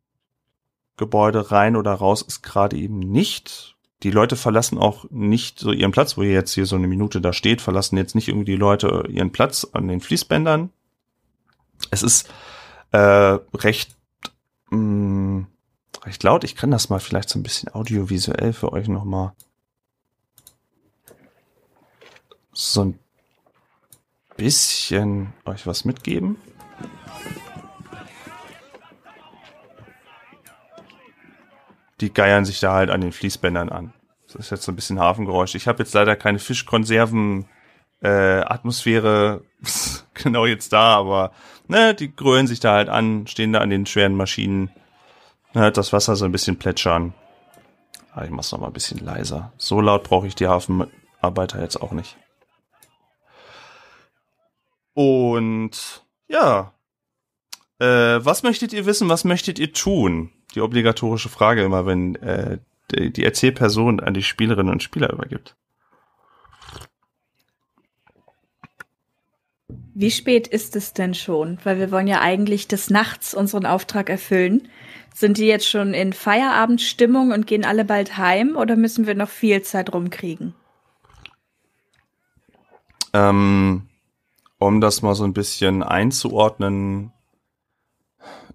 Gebäude 0.99 1.51
rein 1.51 1.77
oder 1.77 1.93
raus 1.93 2.21
ist 2.21 2.43
gerade 2.43 2.77
eben 2.77 2.99
nicht. 2.99 3.77
Die 4.03 4.11
Leute 4.11 4.37
verlassen 4.37 4.77
auch 4.77 5.07
nicht 5.11 5.61
so 5.61 5.73
ihren 5.73 5.93
Platz, 5.93 6.19
wo 6.19 6.23
ihr 6.23 6.33
jetzt 6.33 6.53
hier 6.53 6.67
so 6.67 6.77
eine 6.77 6.89
Minute 6.89 7.23
da 7.23 7.33
steht, 7.33 7.63
verlassen 7.63 7.97
jetzt 7.97 8.15
nicht 8.15 8.29
irgendwie 8.29 8.53
die 8.53 8.57
Leute 8.57 9.05
ihren 9.09 9.33
Platz 9.33 9.67
an 9.73 9.89
den 9.89 10.01
Fließbändern. 10.01 10.71
Es 11.91 12.03
ist 12.03 12.29
äh, 12.91 12.99
recht 13.55 13.97
mh, 14.71 14.77
mm, 14.77 15.18
recht 16.09 16.23
laut. 16.23 16.43
Ich 16.43 16.57
kann 16.57 16.71
das 16.71 16.89
mal 16.89 17.01
vielleicht 17.01 17.29
so 17.29 17.39
ein 17.39 17.43
bisschen 17.43 17.73
audiovisuell 17.73 18.53
für 18.53 18.73
euch 18.73 18.89
nochmal 18.89 19.33
so 22.53 22.87
ein 22.87 22.99
bisschen 24.37 25.35
euch 25.45 25.67
was 25.67 25.85
mitgeben. 25.85 26.37
Die 32.01 32.13
geiern 32.13 32.45
sich 32.45 32.59
da 32.61 32.73
halt 32.73 32.91
an 32.91 33.01
den 33.01 33.13
Fließbändern 33.13 33.69
an. 33.69 33.93
Das 34.27 34.37
ist 34.37 34.51
jetzt 34.51 34.63
so 34.65 34.73
ein 34.73 34.77
bisschen 34.77 34.99
Hafengeräusch. 34.99 35.55
Ich 35.55 35.69
habe 35.69 35.83
jetzt 35.83 35.95
leider 35.95 36.17
keine 36.17 36.39
Fischkonserven 36.39 37.47
äh, 38.01 38.41
Atmosphäre 38.41 39.43
genau 40.15 40.47
jetzt 40.47 40.73
da, 40.73 40.97
aber 40.97 41.33
ne, 41.67 41.95
die 41.95 42.15
grölen 42.15 42.47
sich 42.47 42.61
da 42.61 42.75
halt 42.75 42.89
an, 42.89 43.27
stehen 43.27 43.53
da 43.53 43.61
an 43.61 43.71
den 43.71 43.87
schweren 43.87 44.15
Maschinen 44.15 44.71
hört 45.59 45.77
das 45.77 45.93
Wasser 45.93 46.17
so 46.17 46.25
ein 46.25 46.33
bisschen 46.33 46.59
plätschern. 46.59 47.15
Aber 48.13 48.23
ah, 48.23 48.25
ich 48.25 48.31
mach's 48.31 48.51
noch 48.51 48.61
mal 48.61 48.67
ein 48.69 48.73
bisschen 48.73 48.99
leiser. 48.99 49.53
So 49.59 49.81
laut 49.81 50.05
brauche 50.05 50.27
ich 50.27 50.35
die 50.35 50.49
Hafenarbeiter 50.49 51.61
jetzt 51.61 51.81
auch 51.81 51.93
nicht. 51.93 52.17
Und 54.95 56.03
ja, 56.27 56.73
äh, 57.79 57.87
was 57.87 58.43
möchtet 58.43 58.73
ihr 58.73 58.87
wissen? 58.87 59.09
Was 59.09 59.25
möchtet 59.25 59.59
ihr 59.59 59.73
tun? 59.73 60.31
Die 60.55 60.61
obligatorische 60.61 61.29
Frage 61.29 61.63
immer, 61.63 61.87
wenn 61.87 62.17
äh, 62.17 62.59
die, 62.91 63.13
die 63.13 63.25
Erzählperson 63.25 64.01
an 64.01 64.15
die 64.15 64.23
Spielerinnen 64.23 64.73
und 64.73 64.83
Spieler 64.83 65.13
übergibt. 65.13 65.55
Wie 69.95 70.11
spät 70.11 70.47
ist 70.47 70.77
es 70.77 70.93
denn 70.93 71.15
schon? 71.15 71.59
Weil 71.65 71.79
wir 71.79 71.91
wollen 71.91 72.07
ja 72.07 72.21
eigentlich 72.21 72.69
des 72.69 72.89
Nachts 72.89 73.35
unseren 73.35 73.67
Auftrag 73.67 74.09
erfüllen. 74.09 74.69
Sind 75.19 75.37
die 75.39 75.47
jetzt 75.47 75.69
schon 75.69 75.95
in 75.95 76.13
Feierabendstimmung 76.13 77.33
und 77.33 77.49
gehen 77.49 77.65
alle 77.65 77.85
bald 77.85 78.19
heim 78.19 78.55
oder 78.55 78.77
müssen 78.77 79.09
wir 79.09 79.17
noch 79.17 79.29
viel 79.29 79.63
Zeit 79.63 79.93
rumkriegen? 79.93 80.55
Ähm, 83.13 83.89
um 84.59 84.81
das 84.81 85.03
mal 85.03 85.17
so 85.17 85.25
ein 85.25 85.33
bisschen 85.33 85.83
einzuordnen, 85.83 87.11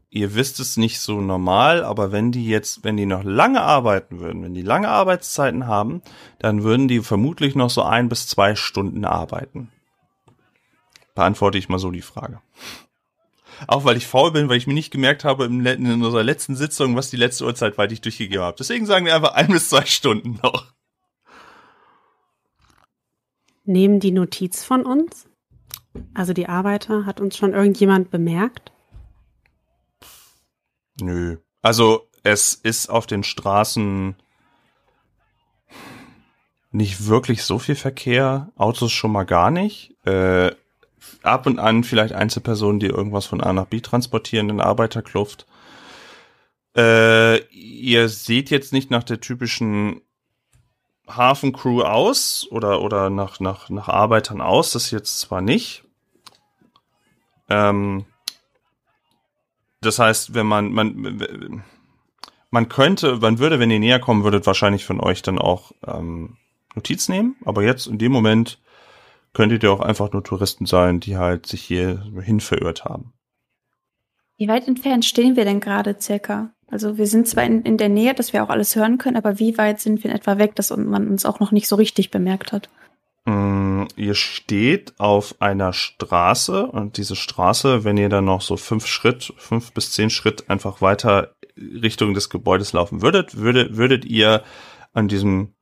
ihr 0.09 0.35
wisst 0.35 0.61
es 0.61 0.77
nicht 0.77 1.01
so 1.01 1.19
normal, 1.19 1.83
aber 1.83 2.13
wenn 2.13 2.31
die 2.31 2.47
jetzt, 2.47 2.85
wenn 2.85 2.95
die 2.95 3.07
noch 3.07 3.25
lange 3.25 3.59
arbeiten 3.59 4.21
würden, 4.21 4.41
wenn 4.41 4.53
die 4.53 4.61
lange 4.61 4.87
Arbeitszeiten 4.87 5.67
haben, 5.67 6.01
dann 6.39 6.63
würden 6.63 6.87
die 6.87 7.01
vermutlich 7.01 7.55
noch 7.55 7.71
so 7.71 7.81
ein 7.83 8.07
bis 8.07 8.25
zwei 8.27 8.55
Stunden 8.55 9.03
arbeiten. 9.03 9.69
Beantworte 11.13 11.57
ich 11.57 11.67
mal 11.67 11.79
so 11.79 11.91
die 11.91 12.01
Frage. 12.01 12.39
Auch 13.67 13.85
weil 13.85 13.97
ich 13.97 14.07
faul 14.07 14.31
bin, 14.31 14.49
weil 14.49 14.57
ich 14.57 14.67
mir 14.67 14.73
nicht 14.73 14.91
gemerkt 14.91 15.23
habe 15.23 15.45
in 15.45 16.03
unserer 16.03 16.23
letzten 16.23 16.55
Sitzung, 16.55 16.95
was 16.95 17.09
die 17.09 17.17
letzte 17.17 17.45
Uhrzeit 17.45 17.77
war, 17.77 17.87
die 17.87 17.95
ich 17.95 18.01
durchgegeben 18.01 18.43
habe. 18.43 18.57
Deswegen 18.57 18.85
sagen 18.85 19.05
wir 19.05 19.15
einfach 19.15 19.33
ein 19.33 19.47
bis 19.47 19.69
zwei 19.69 19.85
Stunden 19.85 20.39
noch. 20.41 20.73
Nehmen 23.65 23.99
die 23.99 24.11
Notiz 24.11 24.63
von 24.63 24.85
uns? 24.85 25.27
Also 26.13 26.33
die 26.33 26.49
Arbeiter, 26.49 27.05
hat 27.05 27.21
uns 27.21 27.37
schon 27.37 27.53
irgendjemand 27.53 28.11
bemerkt? 28.11 28.71
Nö. 30.99 31.37
Also 31.61 32.09
es 32.23 32.55
ist 32.55 32.89
auf 32.89 33.05
den 33.05 33.23
Straßen 33.23 34.15
nicht 36.71 37.05
wirklich 37.07 37.43
so 37.43 37.59
viel 37.59 37.75
Verkehr, 37.75 38.51
Autos 38.55 38.91
schon 38.91 39.11
mal 39.11 39.25
gar 39.25 39.51
nicht. 39.51 39.95
Äh, 40.05 40.51
ab 41.21 41.45
und 41.45 41.59
an 41.59 41.83
vielleicht 41.83 42.13
Einzelpersonen, 42.13 42.79
die 42.79 42.87
irgendwas 42.87 43.25
von 43.25 43.41
A 43.41 43.53
nach 43.53 43.65
B 43.65 43.81
transportieren 43.81 44.49
in 44.49 44.61
Arbeiterkluft. 44.61 45.45
Äh, 46.75 47.39
ihr 47.49 48.09
seht 48.09 48.49
jetzt 48.49 48.73
nicht 48.73 48.89
nach 48.91 49.03
der 49.03 49.19
typischen 49.19 50.01
Hafencrew 51.07 51.81
aus 51.81 52.47
oder, 52.49 52.81
oder 52.81 53.09
nach, 53.09 53.39
nach, 53.39 53.69
nach 53.69 53.87
Arbeitern 53.87 54.41
aus, 54.41 54.71
das 54.71 54.91
jetzt 54.91 55.19
zwar 55.19 55.41
nicht. 55.41 55.83
Ähm, 57.49 58.05
das 59.81 59.99
heißt, 59.99 60.33
wenn 60.33 60.47
man, 60.47 60.71
man, 60.71 61.63
man 62.49 62.69
könnte, 62.69 63.17
man 63.17 63.39
würde, 63.39 63.59
wenn 63.59 63.71
ihr 63.71 63.79
näher 63.79 63.99
kommen 63.99 64.23
würdet, 64.23 64.47
wahrscheinlich 64.47 64.85
von 64.85 64.99
euch 64.99 65.21
dann 65.21 65.39
auch 65.39 65.73
ähm, 65.85 66.37
Notiz 66.73 67.09
nehmen, 67.09 67.35
aber 67.45 67.63
jetzt 67.63 67.87
in 67.87 67.97
dem 67.97 68.11
Moment 68.11 68.59
könntet 69.33 69.63
ihr 69.63 69.71
auch 69.71 69.81
einfach 69.81 70.11
nur 70.11 70.23
Touristen 70.23 70.65
sein, 70.65 70.99
die 70.99 71.17
halt 71.17 71.45
sich 71.45 71.63
hier 71.63 72.03
hin 72.21 72.39
verirrt 72.39 72.85
haben. 72.85 73.13
Wie 74.37 74.47
weit 74.47 74.67
entfernt 74.67 75.05
stehen 75.05 75.35
wir 75.35 75.45
denn 75.45 75.59
gerade 75.59 75.95
circa? 75.99 76.51
Also 76.67 76.97
wir 76.97 77.07
sind 77.07 77.27
zwar 77.27 77.43
in, 77.43 77.61
in 77.63 77.77
der 77.77 77.89
Nähe, 77.89 78.13
dass 78.13 78.33
wir 78.33 78.43
auch 78.43 78.49
alles 78.49 78.75
hören 78.75 78.97
können, 78.97 79.17
aber 79.17 79.39
wie 79.39 79.57
weit 79.57 79.79
sind 79.79 80.03
wir 80.03 80.09
in 80.09 80.15
etwa 80.15 80.37
weg, 80.37 80.55
dass 80.55 80.75
man 80.75 81.07
uns 81.07 81.25
auch 81.25 81.39
noch 81.39 81.51
nicht 81.51 81.67
so 81.67 81.75
richtig 81.75 82.09
bemerkt 82.09 82.51
hat? 82.51 82.69
Mm, 83.25 83.83
ihr 83.95 84.15
steht 84.15 84.99
auf 84.99 85.35
einer 85.39 85.71
Straße 85.71 86.65
und 86.65 86.97
diese 86.97 87.15
Straße, 87.15 87.83
wenn 87.83 87.97
ihr 87.97 88.09
dann 88.09 88.25
noch 88.25 88.41
so 88.41 88.57
fünf 88.57 88.87
Schritt, 88.87 89.33
fünf 89.37 89.71
bis 89.73 89.91
zehn 89.91 90.09
Schritt 90.09 90.49
einfach 90.49 90.81
weiter 90.81 91.35
Richtung 91.55 92.15
des 92.15 92.29
Gebäudes 92.29 92.73
laufen 92.73 93.03
würdet, 93.03 93.37
würdet, 93.37 93.77
würdet 93.77 94.05
ihr 94.05 94.43
an 94.93 95.07
diesem 95.07 95.53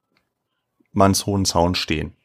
mannshohen 0.93 1.43
Zaun 1.45 1.75
stehen 1.75 2.15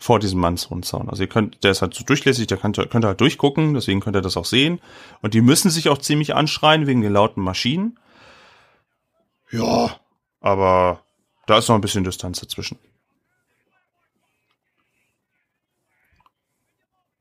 vor 0.00 0.18
diesem 0.18 0.40
Mannshohenzaun. 0.40 1.10
Also 1.10 1.22
ihr 1.22 1.28
könnt, 1.28 1.62
der 1.62 1.72
ist 1.72 1.82
halt 1.82 1.92
so 1.92 2.04
durchlässig, 2.04 2.46
der 2.46 2.56
könnt, 2.56 2.76
könnt 2.90 3.04
halt 3.04 3.20
durchgucken, 3.20 3.74
deswegen 3.74 4.00
könnt 4.00 4.16
ihr 4.16 4.22
das 4.22 4.38
auch 4.38 4.46
sehen. 4.46 4.80
Und 5.20 5.34
die 5.34 5.42
müssen 5.42 5.70
sich 5.70 5.90
auch 5.90 5.98
ziemlich 5.98 6.34
anschreien 6.34 6.86
wegen 6.86 7.02
den 7.02 7.12
lauten 7.12 7.42
Maschinen. 7.42 7.98
Ja, 9.50 9.94
aber 10.40 11.02
da 11.46 11.58
ist 11.58 11.68
noch 11.68 11.74
ein 11.74 11.82
bisschen 11.82 12.02
Distanz 12.02 12.40
dazwischen. 12.40 12.78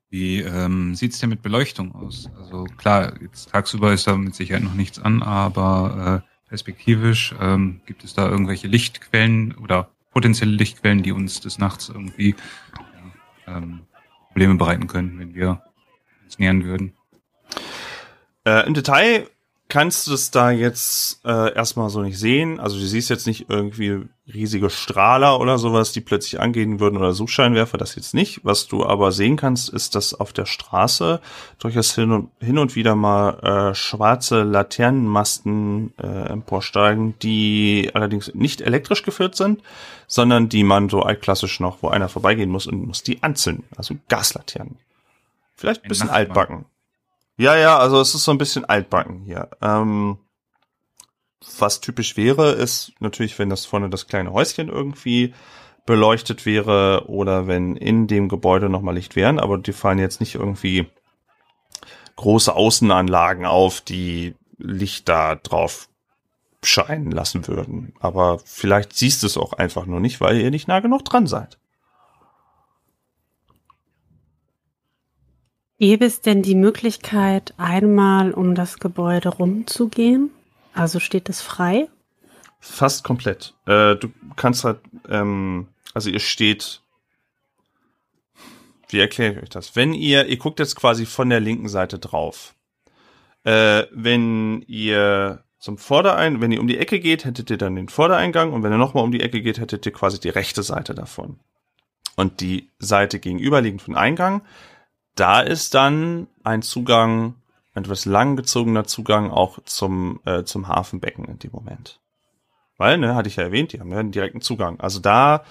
Wie 0.09 0.39
ähm, 0.39 0.95
sieht 0.95 1.21
denn 1.21 1.29
mit 1.29 1.41
Beleuchtung 1.41 1.93
aus? 1.93 2.29
Also 2.37 2.63
klar, 2.77 3.13
jetzt 3.21 3.51
tagsüber 3.51 3.91
ist 3.91 4.07
da 4.07 4.15
mit 4.15 4.35
Sicherheit 4.35 4.63
noch 4.63 4.73
nichts 4.73 4.99
an, 4.99 5.21
aber 5.21 6.23
äh, 6.23 6.49
perspektivisch 6.49 7.35
ähm, 7.41 7.81
gibt 7.85 8.05
es 8.05 8.13
da 8.13 8.27
irgendwelche 8.27 8.67
Lichtquellen 8.67 9.53
oder 9.55 9.91
potenzielle 10.11 10.51
Lichtquellen, 10.51 11.03
die 11.03 11.11
uns 11.11 11.39
des 11.39 11.57
Nachts 11.57 11.89
irgendwie 11.89 12.35
ja, 13.47 13.57
ähm, 13.57 13.81
Probleme 14.27 14.55
bereiten 14.55 14.87
können, 14.87 15.19
wenn 15.19 15.33
wir 15.33 15.63
uns 16.23 16.39
nähern 16.39 16.63
würden. 16.63 16.93
Äh, 18.45 18.65
Im 18.67 18.73
Detail 18.73 19.29
kannst 19.69 20.07
du 20.07 20.13
es 20.13 20.31
da 20.31 20.49
jetzt 20.49 21.23
äh, 21.23 21.53
erstmal 21.53 21.91
so 21.91 22.01
nicht 22.01 22.17
sehen. 22.17 22.59
Also 22.59 22.77
du 22.77 22.85
siehst 22.85 23.11
jetzt 23.11 23.27
nicht 23.27 23.49
irgendwie 23.49 24.01
riesige 24.31 24.71
Strahler 24.71 25.39
oder 25.39 25.59
sowas, 25.59 25.91
die 25.91 26.01
plötzlich 26.01 26.41
angehen 26.41 26.79
würden 26.79 26.97
oder 26.97 27.13
Suchscheinwerfer, 27.13 27.77
das 27.77 27.95
jetzt 27.95 28.15
nicht. 28.15 28.41
Was 28.43 28.67
du 28.67 28.83
aber 28.83 29.11
sehen 29.11 29.37
kannst, 29.37 29.69
ist, 29.69 29.93
dass 29.93 30.15
auf 30.15 30.33
der 30.33 30.47
Straße 30.47 31.21
durchaus 31.59 31.93
hin 31.93 32.11
und, 32.11 32.31
hin 32.39 32.57
und 32.57 32.75
wieder 32.75 32.95
mal 32.95 33.69
äh, 33.71 33.75
schwarze 33.75 34.41
Laternenmasten 34.41 35.93
äh, 36.01 36.29
emporsteigen, 36.29 37.13
die 37.19 37.91
allerdings 37.93 38.33
nicht 38.33 38.61
elektrisch 38.61 39.03
geführt 39.03 39.35
sind, 39.35 39.61
sondern 40.07 40.49
die 40.49 40.63
man 40.63 40.89
so 40.89 41.03
altklassisch 41.03 41.59
noch, 41.59 41.83
wo 41.83 41.89
einer 41.89 42.09
vorbeigehen 42.09 42.49
muss 42.49 42.65
und 42.65 42.87
muss 42.87 43.03
die 43.03 43.21
anzünden. 43.21 43.65
Also 43.77 43.95
Gaslaternen. 44.09 44.77
Vielleicht 45.55 45.83
ein 45.83 45.89
bisschen 45.89 46.09
altbacken. 46.09 46.65
Ja, 47.39 47.55
ja, 47.55 47.77
also 47.79 48.01
es 48.01 48.13
ist 48.13 48.25
so 48.25 48.31
ein 48.31 48.37
bisschen 48.37 48.65
altbacken 48.65 49.21
hier. 49.21 49.49
Ähm, 49.61 50.17
was 51.57 51.79
typisch 51.79 52.17
wäre, 52.17 52.51
ist 52.51 52.91
natürlich, 52.99 53.39
wenn 53.39 53.49
das 53.49 53.65
vorne 53.65 53.89
das 53.89 54.07
kleine 54.07 54.33
Häuschen 54.33 54.67
irgendwie 54.67 55.33
beleuchtet 55.85 56.45
wäre 56.45 57.05
oder 57.07 57.47
wenn 57.47 57.77
in 57.77 58.07
dem 58.07 58.27
Gebäude 58.27 58.67
nochmal 58.67 58.95
Licht 58.95 59.15
wären, 59.15 59.39
aber 59.39 59.57
die 59.57 59.71
fallen 59.71 59.99
jetzt 59.99 60.19
nicht 60.19 60.35
irgendwie 60.35 60.87
große 62.17 62.53
Außenanlagen 62.53 63.45
auf, 63.45 63.79
die 63.79 64.35
Licht 64.57 65.07
da 65.07 65.35
drauf 65.35 65.87
scheinen 66.61 67.09
lassen 67.09 67.47
würden. 67.47 67.93
Aber 68.01 68.39
vielleicht 68.43 68.91
siehst 68.91 69.23
du 69.23 69.27
es 69.27 69.37
auch 69.37 69.53
einfach 69.53 69.85
nur 69.85 70.01
nicht, 70.01 70.19
weil 70.19 70.41
ihr 70.41 70.51
nicht 70.51 70.67
nah 70.67 70.81
genug 70.81 71.05
dran 71.05 71.25
seid. 71.25 71.57
Gäbe 75.79 76.05
es 76.05 76.19
denn 76.19 76.41
die 76.41 76.55
Möglichkeit, 76.55 77.53
einmal 77.57 78.33
um 78.33 78.53
das 78.53 78.79
Gebäude 78.79 79.29
rumzugehen? 79.29 80.29
Also 80.73 80.99
steht 80.99 81.29
es 81.29 81.41
frei? 81.41 81.87
Fast 82.59 83.05
komplett. 83.05 83.53
Äh, 83.65 83.95
du 83.95 84.09
kannst 84.35 84.65
halt, 84.65 84.79
ähm, 85.07 85.67
also 85.93 86.09
ihr 86.09 86.19
steht. 86.19 86.81
Wie 88.89 88.99
erkläre 88.99 89.33
ich 89.33 89.43
euch 89.43 89.49
das? 89.49 89.77
Wenn 89.77 89.93
ihr, 89.93 90.25
ihr 90.25 90.37
guckt 90.37 90.59
jetzt 90.59 90.75
quasi 90.75 91.05
von 91.05 91.29
der 91.29 91.39
linken 91.39 91.69
Seite 91.69 91.97
drauf. 91.97 92.55
Äh, 93.45 93.83
wenn 93.91 94.63
ihr 94.67 95.45
zum 95.59 95.77
Vordereingang, 95.77 96.41
wenn 96.41 96.51
ihr 96.51 96.59
um 96.59 96.67
die 96.67 96.77
Ecke 96.77 96.99
geht, 96.99 97.23
hättet 97.23 97.49
ihr 97.49 97.57
dann 97.57 97.75
den 97.75 97.87
Vordereingang 97.87 98.51
und 98.51 98.63
wenn 98.63 98.73
ihr 98.73 98.77
nochmal 98.77 99.05
um 99.05 99.13
die 99.13 99.21
Ecke 99.21 99.41
geht, 99.41 99.59
hättet 99.59 99.85
ihr 99.85 99.93
quasi 99.93 100.19
die 100.19 100.29
rechte 100.29 100.61
Seite 100.61 100.93
davon. 100.93 101.39
Und 102.17 102.41
die 102.41 102.69
Seite 102.79 103.19
gegenüberliegend 103.19 103.81
von 103.81 103.95
Eingang 103.95 104.41
da 105.15 105.41
ist 105.41 105.73
dann 105.73 106.27
ein 106.43 106.61
Zugang, 106.61 107.35
ein 107.73 107.83
etwas 107.83 108.05
langgezogener 108.05 108.85
Zugang 108.85 109.31
auch 109.31 109.59
zum, 109.65 110.21
äh, 110.25 110.43
zum 110.43 110.67
Hafenbecken 110.67 111.25
in 111.25 111.39
dem 111.39 111.51
Moment. 111.51 111.99
Weil, 112.77 112.97
ne, 112.97 113.15
hatte 113.15 113.27
ich 113.27 113.35
ja 113.35 113.43
erwähnt, 113.43 113.73
die 113.73 113.79
haben 113.79 113.91
ja 113.91 113.99
einen 113.99 114.11
direkten 114.11 114.41
Zugang. 114.41 114.79
Also 114.79 114.99
da 114.99 115.43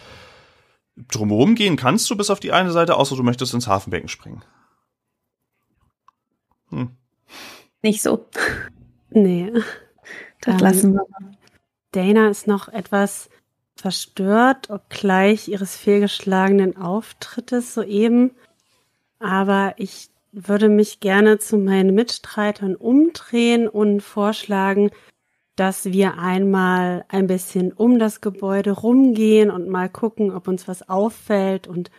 drumherum 0.97 1.55
gehen 1.55 1.77
kannst 1.77 2.09
du 2.11 2.17
bis 2.17 2.31
auf 2.31 2.41
die 2.41 2.53
eine 2.53 2.73
Seite, 2.73 2.97
außer 2.97 3.17
du 3.17 3.23
möchtest 3.23 3.55
ins 3.55 3.69
Hafenbecken 3.69 4.09
springen. 4.09 4.43
Hm. 6.71 6.97
Nicht 7.83 8.03
so. 8.03 8.27
Nee. 9.11 9.51
Das 10.43 10.57
ähm, 10.57 10.61
lassen 10.61 10.93
wir 10.93 11.07
mal. 11.09 11.33
Dana 11.93 12.29
ist 12.29 12.47
noch 12.47 12.69
etwas 12.69 13.31
verstört, 13.75 14.69
obgleich 14.69 15.49
ihres 15.49 15.77
fehlgeschlagenen 15.77 16.77
Auftrittes 16.77 17.73
soeben. 17.73 18.33
Aber 19.19 19.75
ich 19.77 20.11
würde 20.33 20.69
mich 20.69 21.01
gerne 21.01 21.39
zu 21.39 21.59
meinen 21.59 21.95
Mitstreitern 21.95 22.77
umdrehen 22.77 23.69
und 23.69 24.01
vorschlagen, 24.01 24.91
dass 25.57 25.87
wir 25.87 26.19
einmal 26.19 27.05
ein 27.09 27.27
bisschen 27.27 27.73
um 27.73 27.99
das 27.99 28.21
Gebäude 28.21 28.71
rumgehen 28.71 29.51
und 29.51 29.69
mal 29.69 29.89
gucken, 29.89 30.31
ob 30.33 30.47
uns 30.47 30.69
was 30.69 30.89
auffällt 30.89 31.67
und 31.67 31.91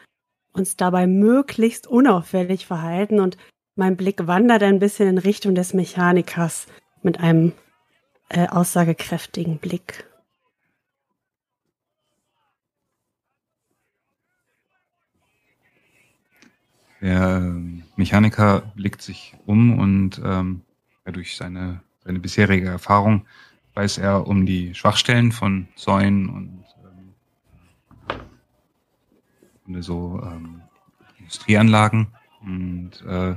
uns 0.53 0.77
dabei 0.77 1.07
möglichst 1.07 1.85
unauffällig 1.85 2.65
verhalten. 2.65 3.19
Und 3.19 3.37
mein 3.75 3.97
Blick 3.97 4.27
wandert 4.27 4.63
ein 4.63 4.79
bisschen 4.79 5.09
in 5.09 5.17
Richtung 5.17 5.55
des 5.55 5.73
Mechanikers 5.73 6.67
mit 7.01 7.19
einem 7.19 7.51
äh, 8.29 8.47
aussagekräftigen 8.47 9.57
Blick. 9.57 10.08
Der 17.01 17.55
Mechaniker 17.95 18.61
blickt 18.75 19.01
sich 19.01 19.35
um 19.45 19.79
und 19.79 20.21
ähm, 20.23 20.61
durch 21.05 21.37
seine, 21.37 21.81
seine 22.03 22.19
bisherige 22.19 22.67
Erfahrung 22.67 23.25
weiß 23.73 23.99
er 23.99 24.27
um 24.27 24.45
die 24.45 24.75
Schwachstellen 24.75 25.31
von 25.31 25.67
Säulen 25.75 26.29
und 26.29 26.65
ähm, 29.67 29.81
so 29.81 30.21
ähm, 30.23 30.61
Industrieanlagen. 31.17 32.07
Und 32.41 32.91
äh, 33.07 33.35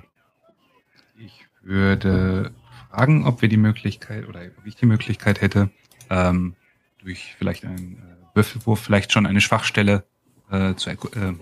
ich 1.16 1.46
würde 1.62 2.52
fragen, 2.90 3.24
ob 3.26 3.42
wir 3.42 3.48
die 3.48 3.56
Möglichkeit 3.56 4.28
oder 4.28 4.40
ob 4.58 4.66
ich 4.66 4.76
die 4.76 4.86
Möglichkeit 4.86 5.40
hätte, 5.40 5.70
ähm, 6.10 6.54
durch 6.98 7.34
vielleicht 7.38 7.64
einen 7.64 7.98
äh, 7.98 8.36
Würfelwurf 8.36 8.80
vielleicht 8.80 9.12
schon 9.12 9.26
eine 9.26 9.40
Schwachstelle 9.40 10.04
äh, 10.50 10.74
zu, 10.74 10.90
äh, 10.90 10.96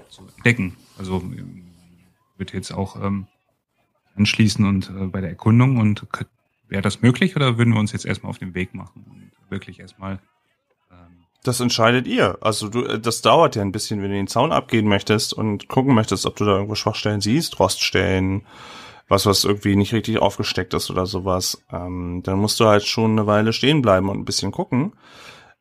zu 0.08 0.28
entdecken. 0.36 0.76
Also 0.98 1.22
würde 2.40 2.54
jetzt 2.54 2.72
auch 2.72 2.96
ähm, 2.96 3.28
anschließen 4.16 4.66
und 4.66 4.90
äh, 4.90 5.06
bei 5.06 5.20
der 5.20 5.30
Erkundung 5.30 5.76
und 5.76 6.04
wäre 6.68 6.82
das 6.82 7.02
möglich 7.02 7.36
oder 7.36 7.58
würden 7.58 7.72
wir 7.72 7.80
uns 7.80 7.92
jetzt 7.92 8.06
erstmal 8.06 8.30
auf 8.30 8.38
den 8.38 8.54
Weg 8.54 8.74
machen 8.74 9.04
und 9.08 9.30
wirklich 9.50 9.78
erstmal 9.78 10.18
ähm 10.90 11.20
das 11.42 11.60
entscheidet 11.60 12.06
ihr. 12.06 12.38
Also 12.40 12.68
du, 12.68 12.84
äh, 12.84 13.00
das 13.00 13.22
dauert 13.22 13.56
ja 13.56 13.62
ein 13.62 13.72
bisschen, 13.72 14.02
wenn 14.02 14.10
du 14.10 14.16
den 14.16 14.26
Zaun 14.26 14.52
abgehen 14.52 14.88
möchtest 14.88 15.32
und 15.32 15.68
gucken 15.68 15.94
möchtest, 15.94 16.26
ob 16.26 16.36
du 16.36 16.44
da 16.44 16.52
irgendwo 16.52 16.74
Schwachstellen 16.74 17.20
siehst, 17.20 17.58
Roststellen, 17.60 18.46
was, 19.08 19.26
was 19.26 19.44
irgendwie 19.44 19.74
nicht 19.76 19.92
richtig 19.92 20.18
aufgesteckt 20.18 20.74
ist 20.74 20.90
oder 20.90 21.06
sowas. 21.06 21.64
Ähm, 21.72 22.22
dann 22.24 22.38
musst 22.38 22.60
du 22.60 22.66
halt 22.66 22.84
schon 22.84 23.12
eine 23.12 23.26
Weile 23.26 23.52
stehen 23.52 23.82
bleiben 23.82 24.08
und 24.08 24.18
ein 24.18 24.24
bisschen 24.24 24.52
gucken. 24.52 24.92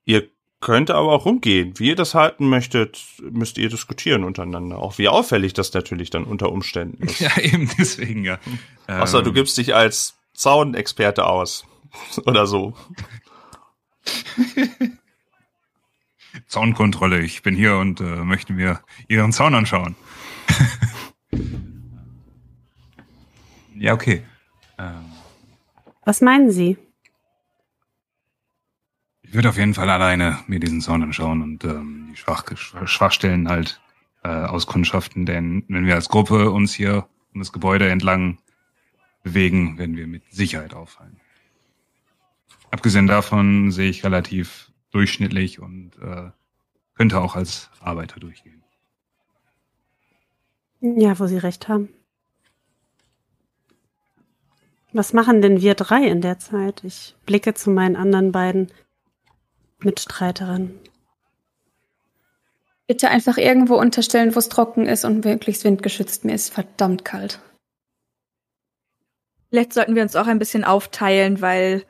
Ihr 0.05 0.30
könnt 0.62 0.91
aber 0.91 1.12
auch 1.12 1.26
rumgehen. 1.26 1.80
Wie 1.80 1.88
ihr 1.89 1.95
das 1.95 2.16
halten 2.16 2.49
möchtet, 2.49 3.01
müsst 3.22 3.57
ihr 3.57 3.70
diskutieren 3.70 4.24
untereinander. 4.24 4.80
Auch 4.80 4.97
wie 4.97 5.07
auffällig 5.07 5.53
das 5.53 5.74
natürlich 5.74 6.10
dann 6.10 6.26
unter 6.26 6.51
Umständen 6.51 7.03
ist. 7.03 7.20
Ja, 7.30 7.38
eben 7.38 7.70
deswegen, 7.78 8.24
ja. 8.24 8.39
Außer 8.88 9.20
ähm, 9.20 9.26
du 9.26 9.34
gibst 9.34 9.57
dich 9.57 9.76
als 9.76 10.18
Zaunexperte 10.34 11.26
aus. 11.26 11.66
oder 12.26 12.47
so. 12.47 12.74
Zaunkontrolle, 16.47 17.22
ich 17.22 17.41
bin 17.41 17.55
hier 17.55 17.78
und 17.78 18.01
äh, 18.01 18.24
möchte 18.24 18.53
mir 18.53 18.82
Ihren 19.07 19.32
Zaun 19.32 19.55
anschauen. 19.55 19.95
ja, 23.76 23.93
okay. 23.93 24.24
Ähm, 24.78 25.12
Was 26.05 26.22
meinen 26.22 26.51
Sie? 26.51 26.78
Ich 29.30 29.36
würde 29.36 29.49
auf 29.49 29.57
jeden 29.57 29.75
Fall 29.75 29.91
alleine 29.91 30.39
mir 30.47 30.59
diesen 30.59 30.82
Zaun 30.82 31.03
anschauen 31.03 31.43
und 31.43 31.63
ähm, 31.63 32.07
die 32.09 32.17
Schwach 32.17 32.45
Schwachstellen 32.55 33.47
halt 33.47 33.80
äh, 34.23 34.27
auskundschaften, 34.27 35.27
denn 35.27 35.63
wenn 35.67 35.86
wir 35.86 35.93
als 35.93 36.09
Gruppe 36.09 36.49
uns 36.49 36.73
hier 36.73 37.05
um 37.36 37.39
das 37.39 37.53
Gebäude 37.53 37.88
entlang 37.89 38.39
bewegen, 39.21 39.77
werden 39.77 39.95
wir 39.95 40.07
mit 40.07 40.23
Sicherheit 40.32 40.73
auffallen. 40.73 41.19
Abgesehen 42.71 43.05
davon 43.05 43.71
sehe 43.71 43.91
ich 43.91 44.03
relativ 44.03 44.71
durchschnittlich 44.89 45.59
und 45.59 45.91
äh, 46.01 46.32
könnte 46.95 47.21
auch 47.21 47.36
als 47.36 47.69
Arbeiter 47.82 48.19
durchgehen. 48.19 48.63
Ja, 50.82 51.19
wo 51.19 51.27
Sie 51.27 51.38
recht 51.38 51.67
haben. 51.67 51.89
Was 54.91 55.13
machen 55.13 55.43
denn 55.43 55.61
wir 55.61 55.75
drei 55.75 56.03
in 56.03 56.21
der 56.21 56.39
Zeit? 56.39 56.84
Ich 56.84 57.15
blicke 57.27 57.53
zu 57.53 57.69
meinen 57.69 57.95
anderen 57.95 58.32
beiden 58.32 58.71
Mitstreiterinnen. 59.80 60.80
Bitte 62.88 63.09
einfach 63.09 63.38
irgendwo 63.38 63.75
unterstellen, 63.75 64.34
wo 64.34 64.39
es 64.39 64.49
trocken 64.49 64.88
ist 64.88 65.05
und 65.05 65.23
möglichst 65.23 65.63
windgeschützt. 65.63 66.25
Mir 66.25 66.34
ist 66.34 66.51
verdammt 66.51 67.05
kalt. 67.05 67.39
Vielleicht 69.49 69.73
sollten 69.73 69.95
wir 69.95 70.03
uns 70.03 70.15
auch 70.15 70.27
ein 70.27 70.39
bisschen 70.39 70.63
aufteilen, 70.63 71.41
weil 71.41 71.84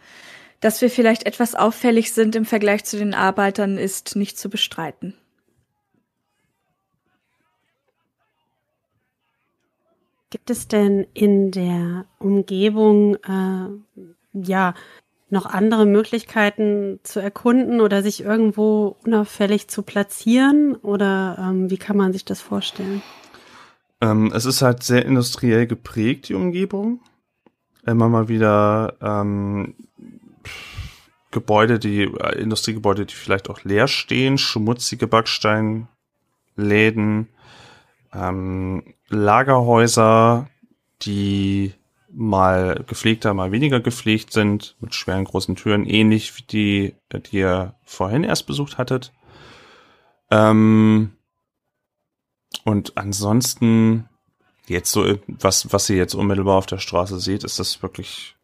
dass 0.60 0.82
wir 0.82 0.90
vielleicht 0.90 1.26
etwas 1.26 1.56
auffällig 1.56 2.12
sind 2.12 2.36
im 2.36 2.46
Vergleich 2.46 2.84
zu 2.84 2.98
den 2.98 3.14
Arbeitern, 3.14 3.78
ist 3.78 4.16
nicht 4.16 4.38
zu 4.38 4.50
bestreiten. 4.50 5.16
Gibt 10.30 10.50
es 10.50 10.68
denn 10.68 11.08
in 11.14 11.52
der 11.52 12.06
Umgebung 12.20 13.16
äh, 13.16 13.70
ja 14.34 14.76
noch 15.32 15.46
andere 15.46 15.86
Möglichkeiten 15.86 17.00
zu 17.04 17.20
erkunden 17.20 17.82
oder 17.82 18.02
sich 18.02 18.24
irgendwo 18.24 18.98
unauffällig 19.06 19.68
zu 19.68 19.84
platzieren? 19.84 20.76
Oder 20.76 21.38
ähm, 21.40 21.70
wie 21.70 21.78
kann 21.78 21.98
man 21.98 22.14
sich 22.14 22.26
das 22.26 22.42
vorstellen? 22.42 23.02
Ähm, 24.02 24.32
es 24.34 24.46
ist 24.46 24.62
halt 24.62 24.84
sehr 24.84 25.06
industriell 25.06 25.68
geprägt, 25.68 26.30
die 26.30 26.34
Umgebung. 26.34 27.02
Immer 27.86 28.10
mal 28.10 28.28
wieder 28.28 28.96
ähm, 29.02 29.76
Gebäude, 31.32 31.80
die 31.80 32.04
äh, 32.04 32.40
Industriegebäude, 32.40 33.06
die 33.06 33.16
vielleicht 33.16 33.50
auch 33.50 33.64
leer 33.64 33.88
stehen, 33.88 34.38
schmutzige 34.38 35.08
Backsteinläden, 35.08 35.88
ähm, 38.14 38.96
Lagerhäuser, 39.10 40.48
die 41.02 41.74
mal 42.12 42.84
gepflegter, 42.88 43.34
mal 43.34 43.52
weniger 43.52 43.80
gepflegt 43.80 44.34
sind, 44.34 44.76
mit 44.80 44.96
schweren 44.96 45.26
großen 45.26 45.56
Türen, 45.56 45.86
ähnlich 45.86 46.36
wie 46.38 46.44
die, 46.44 46.96
die 47.14 47.38
ihr 47.38 47.76
vorhin 47.84 48.24
erst 48.24 48.48
besucht 48.48 48.78
hattet. 48.78 49.14
Ähm, 50.32 51.14
und 52.66 52.98
ansonsten, 52.98 54.10
jetzt 54.68 54.92
so, 54.92 55.18
was, 55.28 55.72
was 55.72 55.90
ihr 55.90 55.98
jetzt 55.98 56.16
unmittelbar 56.16 56.58
auf 56.58 56.66
der 56.66 56.80
Straße 56.80 57.20
seht, 57.20 57.44
ist 57.44 57.60
das 57.60 57.82
wirklich 57.82 58.36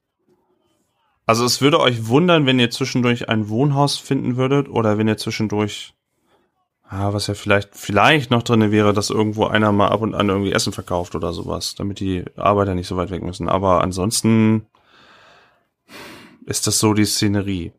also 1.25 1.43
es 1.43 1.61
würde 1.61 1.79
euch 1.79 2.07
wundern, 2.07 2.45
wenn 2.45 2.59
ihr 2.59 2.69
zwischendurch 2.69 3.29
ein 3.29 3.49
Wohnhaus 3.49 3.97
finden 3.97 4.37
würdet 4.37 4.69
oder 4.69 4.97
wenn 4.97 5.07
ihr 5.07 5.17
zwischendurch, 5.17 5.93
ah, 6.89 7.13
was 7.13 7.27
ja 7.27 7.33
vielleicht, 7.33 7.75
vielleicht 7.75 8.31
noch 8.31 8.43
drinne 8.43 8.71
wäre, 8.71 8.93
dass 8.93 9.09
irgendwo 9.09 9.45
einer 9.45 9.71
mal 9.71 9.89
ab 9.89 10.01
und 10.01 10.15
an 10.15 10.29
irgendwie 10.29 10.51
Essen 10.51 10.73
verkauft 10.73 11.15
oder 11.15 11.33
sowas, 11.33 11.75
damit 11.75 11.99
die 11.99 12.25
Arbeiter 12.35 12.75
nicht 12.75 12.87
so 12.87 12.97
weit 12.97 13.11
weg 13.11 13.23
müssen. 13.23 13.49
Aber 13.49 13.81
ansonsten 13.81 14.65
ist 16.45 16.67
das 16.67 16.79
so 16.79 16.93
die 16.93 17.05
Szenerie. 17.05 17.71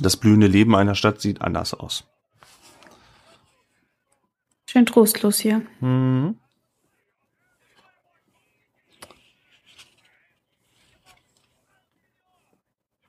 Das 0.00 0.16
blühende 0.16 0.46
Leben 0.46 0.76
einer 0.76 0.94
Stadt 0.94 1.20
sieht 1.20 1.42
anders 1.42 1.74
aus. 1.74 2.04
Schön 4.66 4.86
trostlos 4.86 5.38
hier. 5.38 5.62
Mhm. 5.80 6.36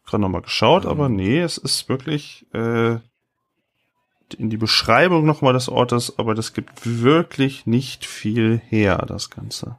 gerade 0.10 0.22
nochmal 0.22 0.42
geschaut, 0.42 0.86
ähm. 0.86 0.90
aber 0.92 1.10
nee, 1.10 1.40
es 1.40 1.58
ist 1.58 1.88
wirklich 1.88 2.46
äh, 2.54 2.98
in 4.34 4.50
die 4.50 4.58
Beschreibung 4.58 5.26
nochmal 5.26 5.54
des 5.54 5.70
Ortes, 5.70 6.18
aber 6.18 6.36
das 6.36 6.54
gibt 6.54 7.02
wirklich 7.02 7.66
nicht 7.66 8.06
viel 8.06 8.62
her, 8.66 9.06
das 9.08 9.30
Ganze. 9.30 9.78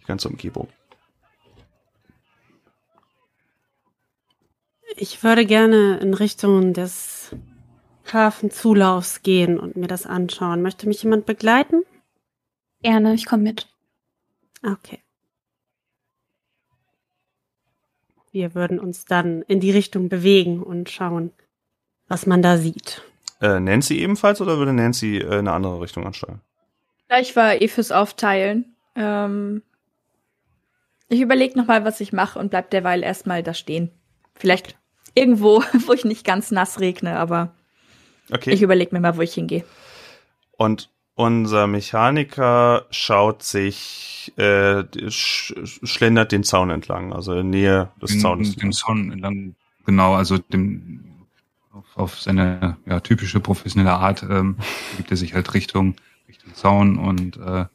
Die 0.00 0.04
ganze 0.04 0.28
Umgebung. 0.28 0.68
Ich 4.96 5.22
würde 5.24 5.44
gerne 5.44 5.98
in 5.98 6.14
Richtung 6.14 6.72
des 6.72 7.34
Hafenzulaufs 8.12 9.22
gehen 9.22 9.58
und 9.58 9.76
mir 9.76 9.88
das 9.88 10.06
anschauen. 10.06 10.62
Möchte 10.62 10.86
mich 10.86 11.02
jemand 11.02 11.26
begleiten? 11.26 11.82
Gerne, 12.82 13.14
ich 13.14 13.26
komme 13.26 13.42
mit. 13.42 13.66
Okay. 14.62 15.00
Wir 18.30 18.54
würden 18.54 18.78
uns 18.78 19.04
dann 19.04 19.42
in 19.42 19.60
die 19.60 19.70
Richtung 19.70 20.08
bewegen 20.08 20.62
und 20.62 20.90
schauen, 20.90 21.32
was 22.08 22.26
man 22.26 22.42
da 22.42 22.58
sieht. 22.58 23.02
Äh, 23.40 23.60
Nancy 23.60 23.98
ebenfalls 23.98 24.40
oder 24.40 24.58
würde 24.58 24.72
Nancy 24.72 25.18
äh, 25.18 25.38
eine 25.38 25.52
andere 25.52 25.80
Richtung 25.80 26.06
ansteuern? 26.06 26.40
Ich 27.20 27.36
war 27.36 27.60
eh 27.60 27.68
fürs 27.68 27.92
Aufteilen. 27.92 28.76
Ähm, 28.96 29.62
ich 31.08 31.20
überlege 31.20 31.58
nochmal, 31.58 31.84
was 31.84 32.00
ich 32.00 32.12
mache 32.12 32.38
und 32.38 32.50
bleib 32.50 32.70
derweil 32.70 33.02
erstmal 33.02 33.42
da 33.42 33.54
stehen. 33.54 33.90
Vielleicht 34.34 34.76
irgendwo, 35.14 35.62
wo 35.86 35.92
ich 35.92 36.04
nicht 36.04 36.24
ganz 36.24 36.50
nass 36.50 36.80
regne, 36.80 37.18
aber 37.18 37.54
okay. 38.32 38.50
ich 38.50 38.62
überlege 38.62 38.94
mir 38.94 39.00
mal, 39.00 39.16
wo 39.16 39.22
ich 39.22 39.34
hingehe. 39.34 39.64
Und 40.56 40.90
unser 41.16 41.66
Mechaniker 41.66 42.86
schaut 42.90 43.42
sich, 43.42 44.32
äh, 44.36 44.84
sch 45.08 45.54
schlendert 45.84 46.32
den 46.32 46.42
Zaun 46.42 46.70
entlang, 46.70 47.12
also 47.12 47.32
in 47.32 47.52
der 47.52 47.60
Nähe 47.60 47.92
des 48.02 48.12
den, 48.12 48.20
Zaunes. 48.20 48.56
Den 48.56 48.72
Zaun 48.72 49.12
entlang, 49.12 49.54
genau, 49.86 50.14
also 50.14 50.38
dem, 50.38 51.13
auf, 51.74 51.96
auf 51.96 52.20
seine 52.20 52.76
ja, 52.86 53.00
typische 53.00 53.40
professionelle 53.40 53.92
Art 53.92 54.22
ähm, 54.22 54.56
gibt 54.96 55.10
er 55.10 55.16
sich 55.16 55.34
halt 55.34 55.52
Richtung, 55.54 55.96
Richtung 56.28 56.54
Zaun 56.54 56.98
und 56.98 57.36
äh, 57.36 57.66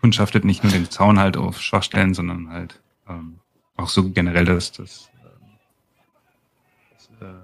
kundschaftet 0.00 0.44
nicht 0.44 0.64
nur 0.64 0.72
den 0.72 0.90
Zaun 0.90 1.18
halt 1.18 1.36
auf 1.36 1.60
Schwachstellen, 1.60 2.14
sondern 2.14 2.50
halt 2.50 2.80
ähm, 3.08 3.38
auch 3.76 3.88
so 3.88 4.10
generell 4.10 4.46
das, 4.46 4.72
das, 4.72 5.10
ähm, 5.22 5.58
das 6.94 7.28
äh, 7.28 7.34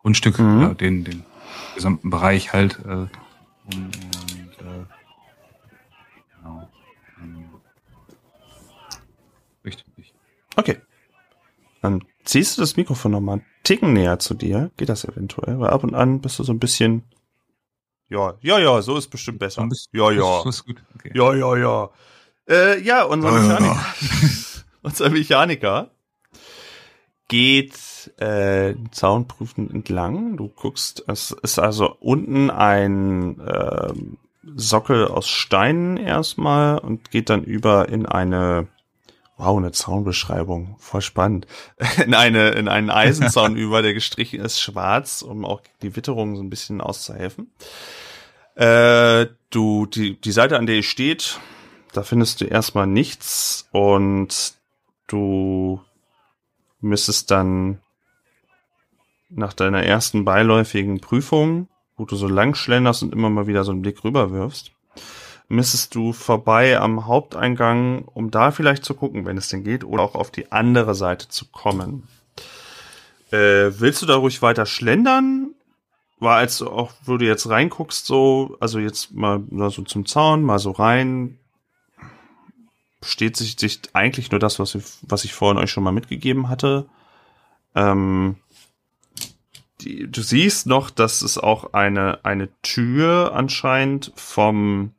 Grundstück, 0.00 0.38
mhm. 0.38 0.62
ja, 0.62 0.74
den, 0.74 1.04
den 1.04 1.24
gesamten 1.74 2.10
Bereich 2.10 2.52
halt. 2.52 2.78
Äh, 2.84 2.88
um, 2.88 3.08
und, 3.72 3.92
äh, 4.58 4.84
genau. 6.36 6.68
Ähm, 7.22 7.44
richtig. 9.64 10.14
Okay. 10.56 10.78
Dann 11.82 12.04
ziehst 12.24 12.58
du 12.58 12.62
das 12.62 12.76
Mikrofon 12.76 13.12
nochmal 13.12 13.42
Ticken 13.62 13.92
näher 13.92 14.18
zu 14.18 14.34
dir. 14.34 14.70
Geht 14.76 14.88
das 14.88 15.04
eventuell? 15.04 15.58
Weil 15.60 15.70
ab 15.70 15.84
und 15.84 15.94
an 15.94 16.20
bist 16.20 16.38
du 16.38 16.44
so 16.44 16.52
ein 16.52 16.58
bisschen. 16.58 17.02
Ja, 18.08 18.34
ja, 18.40 18.58
ja, 18.58 18.82
so 18.82 18.96
ist 18.96 19.08
bestimmt 19.08 19.38
besser. 19.38 19.68
Ja, 19.92 20.10
ja. 20.10 20.42
Okay. 20.94 21.12
Ja, 21.14 21.34
ja, 21.34 21.56
ja. 21.56 21.90
Äh, 22.48 22.80
ja, 22.80 23.04
unser 23.04 23.30
Mechaniker. 23.30 23.86
unser 24.82 25.10
Mechaniker 25.10 25.90
geht 27.28 28.12
äh, 28.18 28.74
Zaunprüfen 28.90 29.70
entlang. 29.70 30.36
Du 30.36 30.48
guckst, 30.48 31.04
es 31.06 31.30
ist 31.30 31.58
also 31.58 31.96
unten 32.00 32.50
ein 32.50 33.40
äh, 33.40 33.92
Sockel 34.56 35.06
aus 35.06 35.28
Steinen 35.28 35.96
erstmal 35.96 36.78
und 36.78 37.10
geht 37.10 37.30
dann 37.30 37.44
über 37.44 37.88
in 37.88 38.04
eine 38.04 38.66
Wow, 39.42 39.56
eine 39.56 39.72
Zaunbeschreibung, 39.72 40.76
voll 40.78 41.00
spannend. 41.00 41.46
In 42.04 42.12
eine 42.12 42.50
in 42.50 42.68
einen 42.68 42.90
Eisenzaun 42.90 43.56
über, 43.56 43.80
der 43.80 43.94
gestrichen 43.94 44.38
ist 44.40 44.60
schwarz, 44.60 45.22
um 45.22 45.46
auch 45.46 45.62
die 45.80 45.96
Witterung 45.96 46.36
so 46.36 46.42
ein 46.42 46.50
bisschen 46.50 46.82
auszuhelfen. 46.82 47.50
Äh, 48.54 49.28
du 49.48 49.86
die 49.86 50.20
die 50.20 50.32
Seite, 50.32 50.58
an 50.58 50.66
der 50.66 50.76
ihr 50.76 50.82
steht, 50.82 51.40
da 51.92 52.02
findest 52.02 52.42
du 52.42 52.44
erstmal 52.44 52.86
nichts 52.86 53.66
und 53.72 54.52
du 55.06 55.80
müsstest 56.82 57.30
dann 57.30 57.80
nach 59.30 59.54
deiner 59.54 59.82
ersten 59.82 60.26
beiläufigen 60.26 61.00
Prüfung, 61.00 61.68
wo 61.96 62.04
du 62.04 62.14
so 62.14 62.28
lang 62.28 62.54
schlenderst 62.54 63.02
und 63.04 63.14
immer 63.14 63.30
mal 63.30 63.46
wieder 63.46 63.64
so 63.64 63.72
einen 63.72 63.80
Blick 63.80 64.04
rüberwirfst, 64.04 64.72
müsstest 65.50 65.96
du 65.96 66.12
vorbei 66.12 66.78
am 66.78 67.06
Haupteingang, 67.06 68.04
um 68.04 68.30
da 68.30 68.52
vielleicht 68.52 68.84
zu 68.84 68.94
gucken, 68.94 69.26
wenn 69.26 69.36
es 69.36 69.48
denn 69.48 69.64
geht, 69.64 69.84
oder 69.84 70.04
auch 70.04 70.14
auf 70.14 70.30
die 70.30 70.52
andere 70.52 70.94
Seite 70.94 71.28
zu 71.28 71.44
kommen. 71.46 72.08
Äh, 73.32 73.72
willst 73.80 74.00
du 74.00 74.06
da 74.06 74.14
ruhig 74.14 74.42
weiter 74.42 74.64
schlendern? 74.64 75.54
War 76.20 76.36
als 76.36 76.62
auch, 76.62 76.92
wo 77.04 77.16
du 77.16 77.26
jetzt 77.26 77.48
reinguckst, 77.48 78.06
so, 78.06 78.56
also 78.60 78.78
jetzt 78.78 79.12
mal 79.12 79.42
so 79.70 79.82
zum 79.82 80.06
Zaun, 80.06 80.42
mal 80.44 80.60
so 80.60 80.70
rein, 80.70 81.38
steht 83.02 83.36
sich, 83.36 83.58
sich 83.58 83.80
eigentlich 83.92 84.30
nur 84.30 84.38
das, 84.38 84.60
was 84.60 84.76
ich, 84.76 84.84
was 85.02 85.24
ich 85.24 85.34
vorhin 85.34 85.60
euch 85.60 85.72
schon 85.72 85.82
mal 85.82 85.90
mitgegeben 85.90 86.48
hatte. 86.48 86.86
Ähm, 87.74 88.36
die, 89.80 90.08
du 90.08 90.22
siehst 90.22 90.66
noch, 90.66 90.90
dass 90.90 91.22
es 91.22 91.38
auch 91.38 91.72
eine, 91.72 92.24
eine 92.24 92.50
Tür 92.62 93.32
anscheinend 93.34 94.12
vom, 94.14 94.92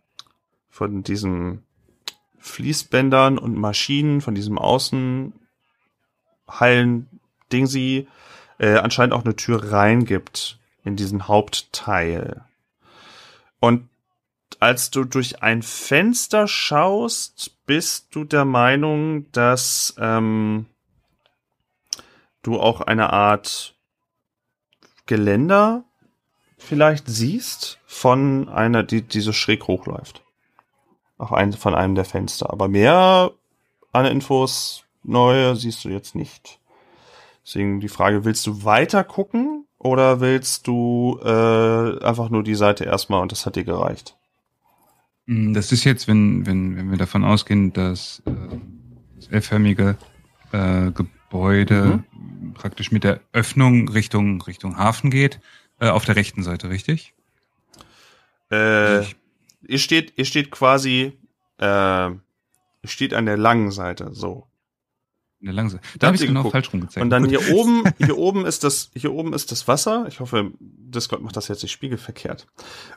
von 0.82 1.04
diesen 1.04 1.64
Fließbändern 2.40 3.38
und 3.38 3.56
Maschinen, 3.56 4.20
von 4.20 4.34
diesem 4.34 4.58
Außenhallen 4.58 5.38
Ding 7.52 7.68
sie 7.68 8.08
äh, 8.58 8.78
anscheinend 8.78 9.14
auch 9.14 9.24
eine 9.24 9.36
Tür 9.36 9.72
rein 9.72 10.06
gibt 10.06 10.58
in 10.84 10.96
diesen 10.96 11.28
Hauptteil. 11.28 12.46
Und 13.60 13.90
als 14.60 14.90
du 14.90 15.04
durch 15.04 15.44
ein 15.44 15.62
Fenster 15.62 16.48
schaust, 16.48 17.64
bist 17.68 18.16
du 18.16 18.24
der 18.24 18.46
Meinung, 18.46 19.32
dass 19.34 19.94
ähm, 20.00 20.66
du 22.42 22.60
auch 22.60 22.82
eine 22.82 23.14
Art 23.14 23.76
Geländer 25.06 25.84
vielleicht 26.58 27.08
siehst 27.08 27.78
von 27.86 28.50
einer, 28.50 28.82
die, 28.82 29.04
die 29.04 29.22
so 29.22 29.32
schräg 29.32 29.68
hochläuft. 29.68 30.24
Auf 31.22 31.34
ein, 31.34 31.54
von 31.54 31.76
einem 31.76 31.94
der 31.94 32.06
Fenster. 32.06 32.52
Aber 32.52 32.68
mehr 32.68 33.32
an 33.92 34.06
Infos 34.08 34.86
neue 35.04 35.56
siehst 35.56 35.86
du 35.86 35.90
jetzt 35.90 36.16
nicht. 36.16 36.60
Deswegen 37.46 37.80
die 37.80 37.90
Frage, 37.90 38.26
willst 38.26 38.48
du 38.48 38.64
weiter 38.64 39.04
gucken 39.04 39.66
oder 39.78 40.20
willst 40.20 40.66
du 40.66 41.20
äh, 41.24 42.04
einfach 42.04 42.30
nur 42.30 42.44
die 42.44 42.56
Seite 42.56 42.86
erstmal 42.86 43.22
und 43.22 43.32
das 43.32 43.46
hat 43.46 43.56
dir 43.56 43.64
gereicht? 43.64 44.16
Mm, 45.28 45.54
das 45.54 45.72
ist 45.72 45.84
jetzt, 45.84 46.08
wenn, 46.08 46.48
wenn, 46.48 46.76
wenn 46.76 46.90
wir 46.90 46.98
davon 46.98 47.24
ausgehen, 47.24 47.72
dass 47.72 48.24
äh, 48.26 48.32
das 49.16 49.28
L-förmige 49.28 49.98
äh, 50.52 50.90
Gebäude 50.90 52.04
mhm. 52.20 52.54
praktisch 52.56 52.92
mit 52.92 53.04
der 53.04 53.20
Öffnung 53.32 53.90
Richtung, 53.90 54.42
Richtung 54.42 54.78
Hafen 54.78 55.12
geht, 55.12 55.40
äh, 55.80 55.90
auf 55.90 56.04
der 56.06 56.16
rechten 56.16 56.42
Seite, 56.42 56.70
richtig? 56.70 57.14
Äh, 58.50 58.56
also 58.56 59.12
ihr 59.68 59.80
steht, 59.80 60.14
ihr 60.18 60.26
steht 60.26 60.52
quasi, 60.52 61.18
äh, 61.58 62.10
steht 62.84 63.14
an 63.14 63.26
der 63.26 63.38
langen 63.38 63.72
Seite, 63.72 64.10
so. 64.14 64.48
In 65.40 65.48
der 65.48 65.56
langen 65.56 65.70
Seite. 65.70 65.84
Da 65.98 66.08
habe 66.08 66.16
ich 66.16 66.22
genau 66.22 66.42
geguckt. 66.42 66.54
falsch 66.54 66.74
rumgezeigt. 66.74 67.04
Und 67.04 67.10
dann 67.10 67.26
hier 67.26 67.52
oben, 67.54 67.84
hier 67.98 68.18
oben 68.18 68.46
ist 68.46 68.64
das, 68.64 68.92
hier 68.94 69.12
oben 69.12 69.34
ist 69.34 69.52
das 69.52 69.68
Wasser. 69.68 70.06
Ich 70.08 70.20
hoffe, 70.20 70.52
Discord 70.60 71.22
macht 71.22 71.36
das 71.36 71.48
jetzt 71.48 71.64
nicht 71.64 71.72
spiegelverkehrt. 71.72 72.48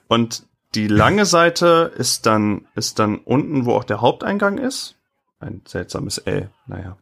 Und 0.09 0.47
die 0.75 0.89
lange 0.89 1.25
Seite 1.25 1.93
ist 1.97 2.27
dann, 2.27 2.67
ist 2.75 2.99
dann 2.99 3.19
unten, 3.19 3.65
wo 3.65 3.75
auch 3.75 3.85
der 3.85 4.01
Haupteingang 4.01 4.59
ist. 4.59 4.97
Ein 5.39 5.63
seltsames 5.67 6.19
L, 6.19 6.51
naja. 6.67 6.97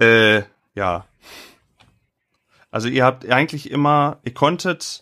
Äh, 0.00 0.42
ja. 0.74 1.06
Also 2.70 2.88
ihr 2.88 3.04
habt 3.04 3.28
eigentlich 3.28 3.70
immer, 3.70 4.18
ihr 4.24 4.34
konntet, 4.34 5.01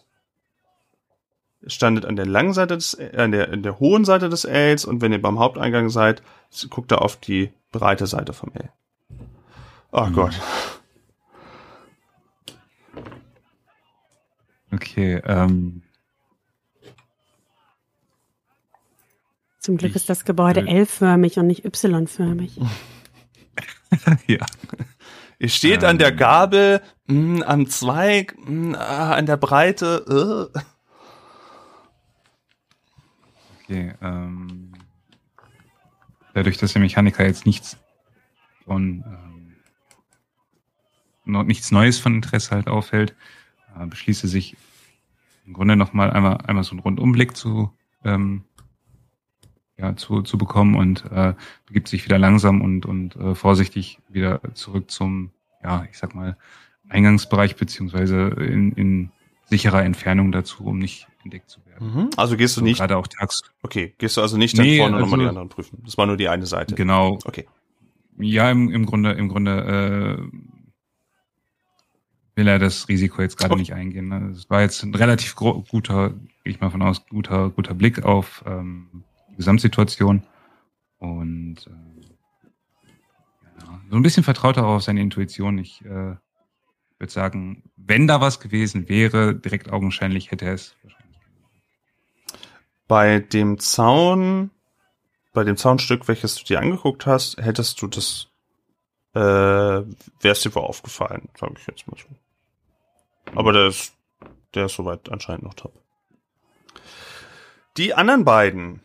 standet 1.66 2.04
an 2.04 2.16
der 2.16 2.26
langen 2.26 2.52
Seite 2.52 2.74
des, 2.74 2.94
äh, 2.94 3.16
an 3.16 3.32
der, 3.32 3.52
in 3.52 3.62
der 3.62 3.78
hohen 3.78 4.04
Seite 4.04 4.28
des 4.28 4.44
Ls 4.44 4.84
und 4.84 5.00
wenn 5.00 5.12
ihr 5.12 5.20
beim 5.20 5.38
Haupteingang 5.38 5.90
seid, 5.90 6.22
guckt 6.70 6.92
ihr 6.92 7.02
auf 7.02 7.16
die 7.16 7.52
breite 7.72 8.06
Seite 8.06 8.32
vom 8.32 8.50
L. 8.54 8.70
Oh 9.92 10.06
mhm. 10.06 10.12
Gott. 10.12 10.40
Okay, 14.72 15.20
ähm, 15.26 15.82
Zum 19.60 19.76
Glück 19.76 19.94
ist 19.94 20.08
das 20.08 20.24
Gebäude 20.24 20.66
L-förmig 20.66 21.38
und 21.38 21.46
nicht 21.46 21.66
Y-förmig. 21.66 22.58
ja. 24.26 24.46
Ihr 25.38 25.48
steht 25.50 25.82
ähm, 25.82 25.90
an 25.90 25.98
der 25.98 26.12
ähm. 26.12 26.16
Gabel, 26.16 26.80
mh, 27.06 27.14
hm, 27.14 27.42
am 27.42 27.66
Zweig, 27.68 28.36
mh, 28.38 28.46
hm, 28.46 28.74
ah, 28.74 29.12
an 29.12 29.26
der 29.26 29.36
Breite. 29.36 30.50
Uh. 30.54 30.60
Okay, 33.70 33.92
ähm, 34.02 34.72
dadurch, 36.34 36.58
dass 36.58 36.72
der 36.72 36.82
Mechaniker 36.82 37.24
jetzt 37.24 37.46
nichts 37.46 37.78
von 38.64 39.04
ähm, 41.24 41.46
nichts 41.46 41.70
Neues 41.70 42.00
von 42.00 42.16
Interesse 42.16 42.50
halt 42.50 42.66
auffällt, 42.66 43.14
äh, 43.78 43.86
beschließe 43.86 44.26
sich 44.26 44.56
im 45.46 45.52
Grunde 45.52 45.76
nochmal 45.76 46.10
einmal, 46.10 46.38
einmal 46.38 46.64
so 46.64 46.72
einen 46.72 46.80
Rundumblick 46.80 47.36
zu 47.36 47.72
ähm, 48.04 48.42
ja, 49.78 49.94
zu, 49.94 50.22
zu 50.22 50.36
bekommen 50.36 50.74
und 50.74 51.04
äh, 51.12 51.34
begibt 51.66 51.86
sich 51.86 52.04
wieder 52.04 52.18
langsam 52.18 52.62
und, 52.62 52.86
und 52.86 53.14
äh, 53.14 53.36
vorsichtig 53.36 54.00
wieder 54.08 54.40
zurück 54.54 54.90
zum, 54.90 55.30
ja, 55.62 55.86
ich 55.88 55.96
sag 55.96 56.16
mal, 56.16 56.36
Eingangsbereich 56.88 57.54
beziehungsweise 57.54 58.30
in, 58.30 58.72
in 58.72 59.12
sicherer 59.44 59.84
Entfernung 59.84 60.32
dazu, 60.32 60.64
um 60.64 60.80
nicht 60.80 61.06
entdeckt 61.24 61.50
zu 61.50 61.64
werden. 61.66 61.94
Mhm. 61.94 62.10
Also 62.16 62.36
gehst 62.36 62.56
du 62.56 62.60
so, 62.60 62.64
nicht. 62.64 62.78
Gerade 62.78 62.96
auch 62.96 63.06
tags. 63.06 63.42
Okay, 63.62 63.94
gehst 63.98 64.16
du 64.16 64.22
also 64.22 64.36
nicht 64.36 64.58
dann 64.58 64.64
nee, 64.64 64.78
vorne 64.78 64.96
also, 64.96 65.06
nochmal 65.06 65.20
die 65.20 65.28
anderen 65.28 65.48
prüfen. 65.48 65.82
Das 65.84 65.96
war 65.98 66.06
nur 66.06 66.16
die 66.16 66.28
eine 66.28 66.46
Seite. 66.46 66.74
Genau. 66.74 67.18
Okay. 67.24 67.46
Ja, 68.18 68.50
im, 68.50 68.70
im 68.70 68.86
Grunde, 68.86 69.12
im 69.12 69.28
Grunde 69.28 70.20
äh, 70.30 70.36
will 72.36 72.48
er 72.48 72.58
das 72.58 72.88
Risiko 72.88 73.22
jetzt 73.22 73.36
gerade 73.36 73.52
okay. 73.52 73.60
nicht 73.60 73.74
eingehen. 73.74 74.08
Ne? 74.08 74.32
Es 74.34 74.48
war 74.50 74.62
jetzt 74.62 74.82
ein 74.82 74.94
relativ 74.94 75.34
guter, 75.36 76.10
gehe 76.10 76.52
ich 76.52 76.60
mal 76.60 76.70
von 76.70 76.82
aus, 76.82 77.06
guter, 77.06 77.50
guter 77.50 77.74
Blick 77.74 78.04
auf 78.04 78.42
ähm, 78.46 79.04
Gesamtsituation. 79.36 80.22
Und 80.98 81.66
äh, 81.66 81.70
ja, 83.60 83.80
so 83.90 83.96
ein 83.96 84.02
bisschen 84.02 84.22
vertraut 84.22 84.56
er 84.56 84.66
auch 84.66 84.76
auf 84.76 84.82
seine 84.82 85.00
Intuition. 85.00 85.58
Ich 85.58 85.84
äh, 85.84 86.16
würde 86.98 87.12
sagen, 87.12 87.62
wenn 87.76 88.06
da 88.06 88.20
was 88.20 88.40
gewesen 88.40 88.88
wäre, 88.88 89.34
direkt 89.34 89.72
augenscheinlich 89.72 90.30
hätte 90.30 90.44
er 90.44 90.54
es 90.54 90.76
wahrscheinlich. 90.82 90.99
Bei 92.90 93.20
dem 93.20 93.60
Zaun, 93.60 94.50
bei 95.32 95.44
dem 95.44 95.56
Zaunstück, 95.56 96.08
welches 96.08 96.34
du 96.34 96.42
dir 96.42 96.58
angeguckt 96.58 97.06
hast, 97.06 97.36
hättest 97.36 97.80
du 97.80 97.86
das, 97.86 98.26
äh, 99.14 99.20
wär's 99.20 100.40
dir 100.40 100.52
wohl 100.56 100.64
aufgefallen, 100.64 101.28
sage 101.38 101.54
ich 101.56 101.68
jetzt 101.68 101.86
mal 101.86 101.96
so. 101.96 102.08
Aber 103.38 103.52
der 103.52 103.68
ist, 103.68 103.92
der 104.54 104.66
ist 104.66 104.74
soweit 104.74 105.08
anscheinend 105.08 105.44
noch 105.44 105.54
top. 105.54 105.72
Die 107.76 107.94
anderen 107.94 108.24
beiden, 108.24 108.80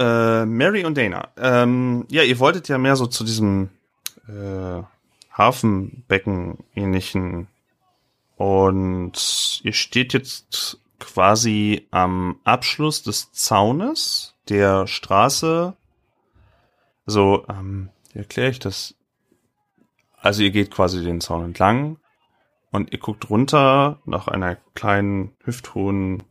äh, 0.00 0.44
Mary 0.44 0.84
und 0.84 0.98
Dana. 0.98 1.28
Ähm, 1.36 2.06
ja, 2.08 2.24
ihr 2.24 2.40
wolltet 2.40 2.66
ja 2.66 2.76
mehr 2.76 2.96
so 2.96 3.06
zu 3.06 3.22
diesem 3.22 3.70
äh, 4.26 4.82
Hafenbecken 5.32 6.64
ähnlichen 6.74 7.46
und 8.36 9.60
ihr 9.62 9.74
steht 9.74 10.12
jetzt 10.12 10.80
quasi 11.00 11.88
am 11.90 12.38
Abschluss 12.44 13.02
des 13.02 13.32
Zaunes 13.32 14.36
der 14.48 14.86
Straße. 14.86 15.76
So, 17.06 17.44
ähm, 17.48 17.90
wie 18.12 18.20
erkläre 18.20 18.50
ich 18.50 18.58
das? 18.58 18.94
Also 20.16 20.42
ihr 20.42 20.50
geht 20.50 20.70
quasi 20.70 21.02
den 21.02 21.20
Zaun 21.20 21.44
entlang 21.44 21.96
und 22.70 22.92
ihr 22.92 22.98
guckt 22.98 23.30
runter 23.30 24.00
nach 24.04 24.28
einer 24.28 24.56
kleinen 24.74 25.32
hüfthohen, 25.42 26.22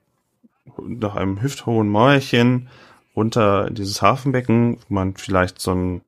nach 0.78 1.16
einem 1.16 1.42
hüfthohen 1.42 1.90
Mäuerchen 1.90 2.70
runter 3.16 3.68
in 3.68 3.76
dieses 3.76 4.02
Hafenbecken, 4.02 4.78
wo 4.88 4.94
man 4.94 5.16
vielleicht 5.16 5.60
so 5.60 5.72
einen 5.72 6.02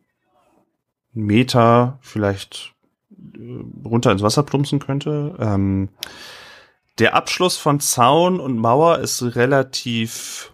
Meter 1.13 1.99
vielleicht 2.01 2.73
äh, 3.11 3.63
runter 3.83 4.11
ins 4.11 4.21
Wasser 4.23 4.43
plumpsen 4.43 4.79
könnte. 4.79 5.35
Ähm, 5.39 5.89
der 6.99 7.15
Abschluss 7.15 7.57
von 7.57 7.79
Zaun 7.79 8.39
und 8.39 8.57
Mauer 8.57 8.99
ist 8.99 9.21
relativ 9.35 10.53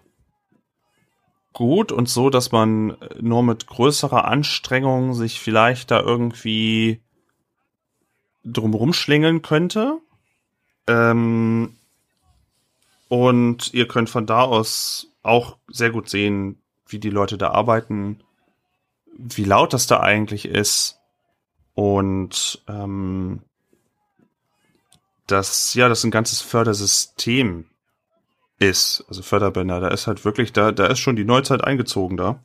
gut 1.54 1.92
und 1.92 2.08
so, 2.08 2.30
dass 2.30 2.52
man 2.52 2.98
nur 3.20 3.42
mit 3.42 3.66
größerer 3.68 4.26
Anstrengung 4.26 5.14
sich 5.14 5.40
vielleicht 5.40 5.90
da 5.90 6.00
irgendwie 6.00 7.02
drumherum 8.44 8.94
schlingeln 8.94 9.42
könnte. 9.42 9.98
Ähm, 10.88 11.76
und 13.10 13.74
ihr 13.74 13.88
könnt 13.88 14.10
von 14.10 14.26
da 14.26 14.44
aus 14.44 15.12
auch 15.24 15.58
sehr 15.68 15.90
gut 15.90 16.10
sehen, 16.10 16.62
wie 16.88 17.00
die 17.00 17.10
Leute 17.10 17.38
da 17.38 17.52
arbeiten, 17.52 18.22
wie 19.18 19.44
laut 19.44 19.74
das 19.74 19.88
da 19.88 20.00
eigentlich 20.00 20.46
ist 20.46 21.00
und 21.74 22.64
ähm, 22.68 23.42
dass 25.28 25.74
ja 25.74 25.90
das 25.90 26.04
ein 26.04 26.12
ganzes 26.12 26.42
Fördersystem 26.42 27.66
ist, 28.60 29.06
also 29.08 29.22
Förderbänder, 29.22 29.80
da 29.80 29.90
ist 29.90 30.08
halt 30.08 30.26
wirklich, 30.26 30.52
da, 30.54 30.72
da 30.72 30.88
ist 30.88 31.00
schon 31.00 31.16
die 31.16 31.26
Neuzeit 31.26 31.64
eingezogen 31.64 32.18
da. 32.18 32.44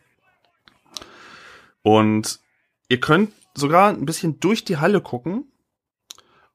Und 1.82 2.40
ihr 2.88 3.00
könnt 3.00 3.32
sogar 3.54 3.88
ein 3.88 4.04
bisschen 4.04 4.40
durch 4.40 4.64
die 4.64 4.76
Halle 4.76 5.00
gucken 5.00 5.50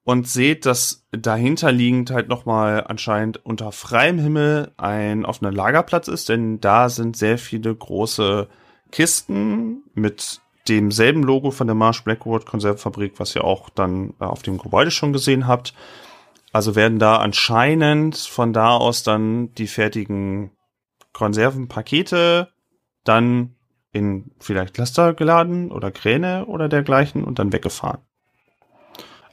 und 0.03 0.27
seht, 0.27 0.65
dass 0.65 1.05
dahinter 1.11 1.71
liegend 1.71 2.11
halt 2.11 2.29
nochmal 2.29 2.85
anscheinend 2.87 3.45
unter 3.45 3.71
freiem 3.71 4.19
Himmel 4.19 4.71
ein 4.77 5.25
offener 5.25 5.51
Lagerplatz 5.51 6.07
ist, 6.07 6.29
denn 6.29 6.61
da 6.61 6.89
sind 6.89 7.17
sehr 7.17 7.37
viele 7.37 7.75
große 7.75 8.47
Kisten 8.91 9.83
mit 9.93 10.41
demselben 10.67 11.23
Logo 11.23 11.51
von 11.51 11.67
der 11.67 11.75
Marsh 11.75 12.03
Blackwood 12.03 12.45
Konservenfabrik, 12.45 13.13
was 13.17 13.35
ihr 13.35 13.43
auch 13.43 13.69
dann 13.69 14.13
äh, 14.19 14.25
auf 14.25 14.43
dem 14.43 14.57
Gebäude 14.57 14.91
schon 14.91 15.13
gesehen 15.13 15.47
habt. 15.47 15.73
Also 16.51 16.75
werden 16.75 16.99
da 16.99 17.17
anscheinend 17.17 18.17
von 18.17 18.53
da 18.53 18.69
aus 18.77 19.03
dann 19.03 19.53
die 19.53 19.67
fertigen 19.67 20.51
Konservenpakete 21.13 22.49
dann 23.03 23.55
in 23.91 24.31
vielleicht 24.39 24.77
Laster 24.77 25.13
geladen 25.13 25.71
oder 25.71 25.91
Kräne 25.91 26.45
oder 26.45 26.69
dergleichen 26.69 27.23
und 27.23 27.39
dann 27.39 27.53
weggefahren. 27.53 28.01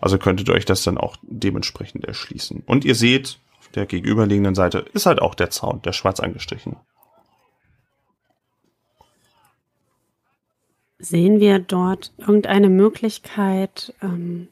Also 0.01 0.19
könntet 0.19 0.49
ihr 0.49 0.55
euch 0.55 0.65
das 0.65 0.83
dann 0.83 0.99
auch 0.99 1.17
dementsprechend 1.23 2.05
erschließen. 2.05 2.63
Und 2.67 2.85
ihr 2.85 2.95
seht, 2.95 3.39
auf 3.59 3.69
der 3.69 3.87
gegenüberliegenden 3.87 4.55
Seite 4.55 4.79
ist 4.93 5.07
halt 5.07 5.21
auch 5.21 5.35
der 5.35 5.51
Zaun, 5.51 5.83
der 5.83 5.93
schwarz 5.93 6.21
angestrichen. 6.21 6.77
Sehen 10.99 11.41
wir 11.41 11.59
dort 11.59 12.13
irgendeine 12.19 12.71
Möglichkeit, 12.71 13.95
ähm, 14.01 14.49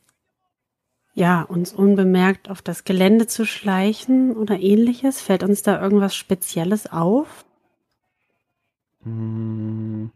ja, 1.14 1.42
uns 1.42 1.72
unbemerkt 1.72 2.48
auf 2.48 2.62
das 2.62 2.84
Gelände 2.84 3.26
zu 3.26 3.44
schleichen 3.44 4.36
oder 4.36 4.58
ähnliches? 4.58 5.20
Fällt 5.20 5.42
uns 5.42 5.62
da 5.62 5.80
irgendwas 5.80 6.14
Spezielles 6.14 6.90
auf? 6.90 7.44
Hm. 9.04 10.10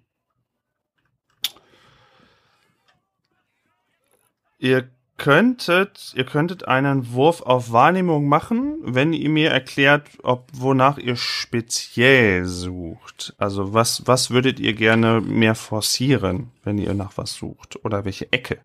Ihr 4.59 4.89
könntet, 5.19 6.13
ihr 6.15 6.25
könntet 6.25 6.69
einen 6.69 7.13
Wurf 7.13 7.43
auf 7.43 7.73
Wahrnehmung 7.73 8.29
machen, 8.29 8.79
wenn 8.83 9.13
ihr 9.13 9.29
mir 9.29 9.51
erklärt, 9.51 10.09
ob 10.23 10.49
wonach 10.53 10.99
ihr 10.99 11.17
speziell 11.17 12.45
sucht. 12.45 13.35
Also 13.39 13.73
was, 13.73 14.07
was 14.07 14.31
würdet 14.31 14.61
ihr 14.61 14.75
gerne 14.75 15.21
mehr 15.21 15.55
forcieren, 15.55 16.53
wenn 16.65 16.79
ihr 16.79 16.95
nach 16.95 17.17
was 17.17 17.35
sucht? 17.35 17.85
Oder 17.85 18.05
welche 18.05 18.31
Ecke? 18.33 18.59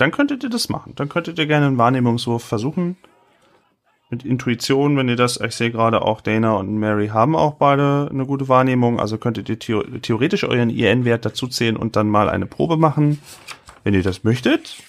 Dann 0.00 0.10
könntet 0.12 0.42
ihr 0.42 0.50
das 0.50 0.68
machen. 0.68 0.94
Dann 0.96 1.08
könntet 1.08 1.38
ihr 1.38 1.46
gerne 1.46 1.66
einen 1.66 1.78
Wahrnehmungswurf 1.78 2.42
versuchen. 2.42 2.96
Mit 4.08 4.24
Intuition, 4.24 4.96
wenn 4.96 5.08
ihr 5.08 5.16
das, 5.16 5.38
ich 5.40 5.54
sehe 5.54 5.70
gerade 5.70 6.02
auch 6.02 6.20
Dana 6.20 6.54
und 6.54 6.76
Mary 6.78 7.08
haben 7.08 7.36
auch 7.36 7.54
beide 7.54 8.08
eine 8.10 8.26
gute 8.26 8.48
Wahrnehmung, 8.48 8.98
also 8.98 9.18
könntet 9.18 9.48
ihr 9.48 9.58
theoretisch 9.58 10.42
euren 10.42 10.70
IN-Wert 10.70 11.24
dazuzählen 11.24 11.76
und 11.76 11.94
dann 11.94 12.08
mal 12.08 12.28
eine 12.28 12.46
Probe 12.46 12.76
machen, 12.76 13.20
wenn 13.84 13.94
ihr 13.94 14.02
das 14.02 14.24
möchtet. 14.24 14.82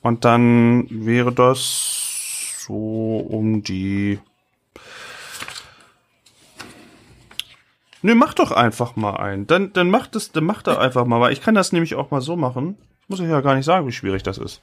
Und 0.00 0.24
dann 0.24 0.86
wäre 0.90 1.32
das 1.32 2.64
so 2.66 3.18
um 3.18 3.62
die 3.62 4.18
Nö, 8.02 8.14
mach 8.14 8.34
doch 8.34 8.52
einfach 8.52 8.94
mal 8.94 9.16
einen. 9.16 9.46
Dann, 9.46 9.72
dann 9.72 9.90
macht 9.90 10.14
es, 10.16 10.30
dann 10.30 10.44
macht 10.44 10.66
er 10.68 10.80
einfach 10.80 11.06
mal, 11.06 11.20
weil 11.20 11.32
ich 11.32 11.40
kann 11.40 11.54
das 11.54 11.72
nämlich 11.72 11.94
auch 11.94 12.10
mal 12.10 12.20
so 12.20 12.36
machen. 12.36 12.76
Muss 13.08 13.20
ich 13.20 13.28
ja 13.28 13.40
gar 13.40 13.54
nicht 13.54 13.64
sagen, 13.64 13.86
wie 13.86 13.92
schwierig 13.92 14.22
das 14.22 14.38
ist. 14.38 14.62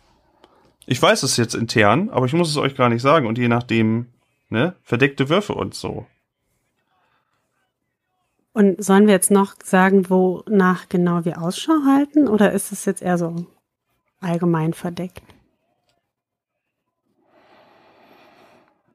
Ich 0.86 1.02
weiß 1.02 1.24
es 1.24 1.38
jetzt 1.38 1.56
intern, 1.56 2.10
aber 2.10 2.26
ich 2.26 2.34
muss 2.34 2.50
es 2.50 2.58
euch 2.58 2.76
gar 2.76 2.89
nicht 2.89 3.02
sagen. 3.02 3.26
Und 3.28 3.38
je 3.38 3.48
nachdem, 3.48 4.08
ne, 4.50 4.76
verdeckte 4.84 5.30
Würfe 5.30 5.54
und 5.54 5.74
so. 5.74 6.06
Und 8.52 8.84
sollen 8.84 9.08
wir 9.08 9.14
jetzt 9.14 9.32
noch 9.32 9.56
sagen, 9.64 10.10
wonach 10.10 10.89
genau 10.89 11.26
wir 11.26 11.41
Ausschau 11.41 11.86
halten? 11.86 12.28
Oder 12.28 12.52
ist 12.52 12.72
es 12.72 12.86
jetzt 12.86 13.02
eher 13.02 13.18
so 13.18 13.48
allgemein 14.20 14.74
verdeckt? 14.74 15.24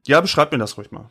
Ja, 0.07 0.21
beschreibt 0.21 0.53
mir 0.53 0.59
das 0.59 0.79
ruhig 0.79 0.91
mal. 0.91 1.11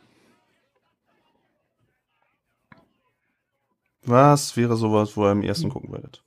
Was 4.03 4.55
wäre 4.55 4.77
sowas, 4.77 5.17
wo 5.17 5.25
ihr 5.25 5.31
am 5.31 5.41
ersten 5.41 5.69
gucken 5.69 5.91
würdet? 5.91 6.23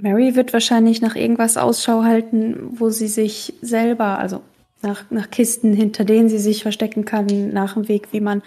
Mary 0.00 0.36
wird 0.36 0.52
wahrscheinlich 0.52 1.00
nach 1.00 1.16
irgendwas 1.16 1.56
Ausschau 1.56 2.04
halten, 2.04 2.78
wo 2.78 2.90
sie 2.90 3.08
sich 3.08 3.54
selber, 3.62 4.18
also 4.18 4.42
nach, 4.82 5.10
nach 5.10 5.30
Kisten, 5.30 5.72
hinter 5.72 6.04
denen 6.04 6.28
sie 6.28 6.38
sich 6.38 6.62
verstecken 6.62 7.04
kann, 7.04 7.50
nach 7.52 7.74
dem 7.74 7.88
Weg, 7.88 8.12
wie 8.12 8.20
man 8.20 8.42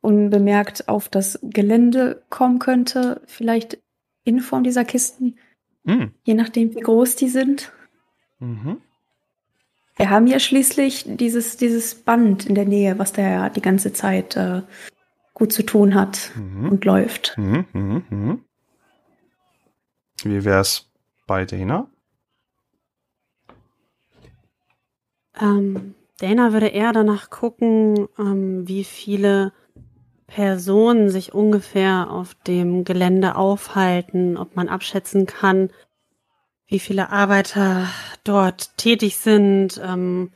unbemerkt 0.00 0.88
auf 0.88 1.08
das 1.08 1.38
Gelände 1.42 2.22
kommen 2.28 2.58
könnte, 2.58 3.20
vielleicht 3.26 3.78
in 4.24 4.40
Form 4.40 4.64
dieser 4.64 4.84
Kisten, 4.84 5.36
mhm. 5.84 6.12
je 6.24 6.34
nachdem, 6.34 6.74
wie 6.74 6.80
groß 6.80 7.16
die 7.16 7.28
sind. 7.28 7.72
Mhm. 8.40 8.78
Wir 9.96 10.10
haben 10.10 10.26
ja 10.26 10.38
schließlich 10.38 11.04
dieses, 11.06 11.56
dieses 11.56 11.94
Band 11.94 12.46
in 12.46 12.54
der 12.54 12.66
Nähe, 12.66 12.98
was 12.98 13.12
da 13.12 13.22
ja 13.22 13.48
die 13.48 13.62
ganze 13.62 13.92
Zeit 13.92 14.36
äh, 14.36 14.62
gut 15.32 15.52
zu 15.52 15.62
tun 15.62 15.94
hat 15.94 16.32
mhm. 16.36 16.70
und 16.70 16.84
läuft. 16.84 17.36
Mhm, 17.38 17.64
mh, 17.72 18.02
mh. 18.10 18.38
Wie 20.24 20.44
wär's 20.44 20.90
bei 21.26 21.44
Dana? 21.44 21.88
Ähm, 25.40 25.94
Dana 26.18 26.52
würde 26.52 26.68
eher 26.68 26.92
danach 26.92 27.30
gucken, 27.30 28.08
ähm, 28.18 28.66
wie 28.66 28.84
viele 28.84 29.52
Personen 30.26 31.10
sich 31.10 31.34
ungefähr 31.34 32.10
auf 32.10 32.34
dem 32.46 32.84
Gelände 32.84 33.36
aufhalten, 33.36 34.36
ob 34.36 34.56
man 34.56 34.68
abschätzen 34.68 35.26
kann, 35.26 35.70
wie 36.66 36.80
viele 36.80 37.10
Arbeiter 37.10 37.86
dort 38.24 38.76
tätig 38.76 39.18
sind, 39.18 39.80
ähm, 39.84 40.32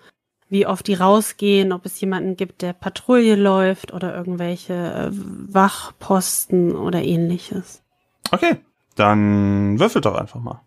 wie 0.48 0.66
oft 0.66 0.86
die 0.86 0.94
rausgehen, 0.94 1.72
ob 1.72 1.86
es 1.86 2.00
jemanden 2.00 2.36
gibt, 2.36 2.62
der 2.62 2.72
Patrouille 2.72 3.36
läuft 3.36 3.92
oder 3.92 4.14
irgendwelche 4.14 4.74
äh, 4.74 5.08
Wachposten 5.12 6.76
oder 6.76 7.02
ähnliches. 7.02 7.82
Okay, 8.30 8.56
dann 8.96 9.78
würfelt 9.80 10.04
doch 10.04 10.14
einfach 10.14 10.40
mal 10.40 10.60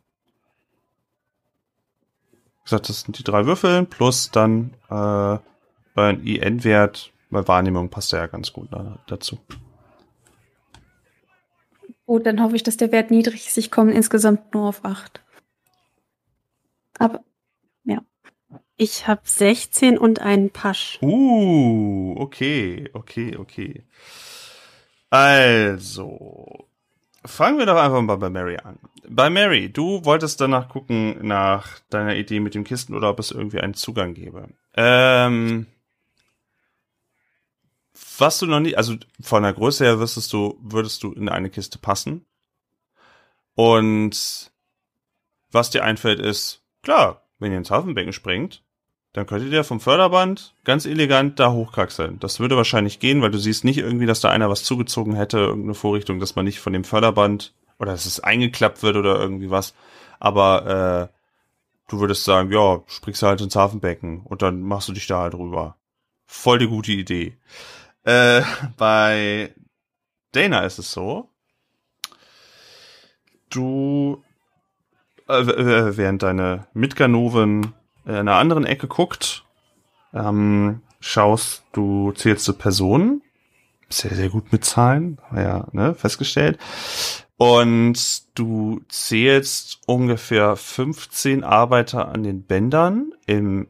gesagt, 2.64 2.90
das 2.90 3.02
sind 3.02 3.18
die 3.18 3.24
drei 3.24 3.46
Würfel 3.46 3.86
plus 3.86 4.32
dann 4.32 4.74
äh, 4.90 5.38
ein 5.96 6.26
IN-Wert, 6.26 7.12
bei 7.30 7.48
Wahrnehmung 7.48 7.90
passt 7.90 8.12
ja 8.12 8.28
ganz 8.28 8.54
gut 8.54 8.70
da, 8.72 9.00
dazu. 9.08 9.38
Gut, 12.06 12.26
dann 12.26 12.42
hoffe 12.42 12.56
ich, 12.56 12.64
dass 12.64 12.78
der 12.78 12.92
Wert 12.92 13.12
niedrig 13.12 13.48
ist. 13.48 13.58
Ich 13.58 13.72
komme 13.72 13.94
insgesamt 13.94 14.54
nur 14.54 14.68
auf 14.68 14.84
8. 14.86 15.24
Aber, 17.00 17.24
ja. 17.86 18.02
Ich 18.76 19.08
habe 19.08 19.22
16 19.24 19.98
und 19.98 20.20
einen 20.20 20.50
Pasch. 20.50 21.00
Uh, 21.02 22.16
okay, 22.18 22.90
okay, 22.94 23.38
okay. 23.38 23.86
Also, 25.10 26.68
Fangen 27.26 27.58
wir 27.58 27.66
doch 27.66 27.78
einfach 27.78 28.02
mal 28.02 28.18
bei 28.18 28.30
Mary 28.30 28.58
an. 28.58 28.80
Bei 29.08 29.30
Mary, 29.30 29.72
du 29.72 30.04
wolltest 30.04 30.42
danach 30.42 30.70
gucken 30.70 31.26
nach 31.26 31.80
deiner 31.90 32.16
Idee 32.16 32.40
mit 32.40 32.54
dem 32.54 32.64
Kisten 32.64 32.96
oder 32.96 33.10
ob 33.10 33.20
es 33.20 33.32
irgendwie 33.32 33.60
einen 33.60 33.74
Zugang 33.74 34.14
gäbe. 34.14 34.50
Ähm, 34.76 35.68
was 38.18 38.40
du 38.40 38.46
noch 38.46 38.60
nicht, 38.60 38.78
also 38.78 38.96
von 39.22 39.44
der 39.44 39.54
Größe 39.54 39.86
her 39.86 40.00
würdest 40.00 40.34
du, 40.34 40.58
würdest 40.62 41.04
du 41.04 41.12
in 41.14 41.30
eine 41.30 41.50
Kiste 41.50 41.78
passen. 41.78 42.26
Und 43.56 44.52
was 45.52 45.70
dir 45.70 45.84
einfällt 45.84 46.20
ist, 46.20 46.62
klar, 46.82 47.28
wenn 47.40 47.52
ihr 47.52 47.58
ins 47.58 47.72
Hafenbecken 47.72 48.14
springt, 48.14 48.63
dann 49.14 49.28
könntet 49.28 49.54
ihr 49.54 49.64
vom 49.64 49.80
Förderband 49.80 50.56
ganz 50.64 50.86
elegant 50.86 51.40
da 51.40 51.52
hochkraxeln. 51.52 52.20
Das 52.20 52.40
würde 52.40 52.58
wahrscheinlich 52.58 53.00
gehen, 53.00 53.22
weil 53.22 53.30
du 53.30 53.38
siehst 53.38 53.64
nicht 53.64 53.78
irgendwie, 53.78 54.08
dass 54.08 54.22
da 54.22 54.30
einer 54.30 54.50
was 54.50 54.64
zugezogen 54.64 55.16
hätte, 55.16 55.38
irgendeine 55.38 55.76
Vorrichtung, 55.76 56.20
dass 56.20 56.36
man 56.36 56.46
nicht 56.46 56.60
von 56.60 56.74
dem 56.74 56.84
Förderband 56.84 57.54
oder 57.78 57.92
dass 57.92 58.08
es 58.08 58.20
eingeklappt 58.20 58.82
wird 58.82 58.96
oder 58.96 59.20
irgendwie 59.20 59.52
was. 59.52 59.76
Aber 60.20 61.10
äh, 61.12 61.16
du 61.90 62.00
würdest 62.00 62.24
sagen, 62.24 62.52
ja, 62.52 62.82
springst 62.88 63.22
du 63.22 63.28
halt 63.28 63.42
ins 63.42 63.56
Hafenbecken 63.56 64.22
und 64.22 64.42
dann 64.42 64.62
machst 64.62 64.90
du 64.90 64.94
dich 64.94 65.06
da 65.06 65.20
halt 65.20 65.36
rüber. 65.36 65.78
Voll 66.26 66.58
die 66.58 66.68
gute 66.68 66.92
Idee. 66.92 67.38
Äh, 68.04 68.42
bei 68.78 69.54
Dana 70.32 70.62
ist 70.62 70.80
es 70.80 70.92
so, 70.92 71.30
du, 73.52 74.24
äh, 75.28 75.46
während 75.46 76.24
deine 76.24 76.66
Mitganoven 76.74 77.74
in 78.06 78.16
einer 78.16 78.36
anderen 78.36 78.66
Ecke 78.66 78.88
guckt, 78.88 79.46
ähm, 80.14 80.82
schaust 81.00 81.64
du, 81.74 82.12
zählst 82.14 82.48
du 82.48 82.54
Personen, 82.54 83.22
sehr, 83.90 84.16
sehr 84.16 84.30
gut 84.30 84.52
mit 84.52 84.66
Zahlen, 84.66 85.20
ja, 85.36 85.68
ne, 85.72 85.94
festgestellt. 85.96 86.58
Und 87.38 88.24
du 88.36 88.82
zählst 88.90 89.82
ungefähr 89.86 90.56
15 90.56 91.44
Arbeiter 91.44 92.10
an 92.10 92.24
den 92.24 92.44
Bändern 92.44 93.14
im 93.26 93.68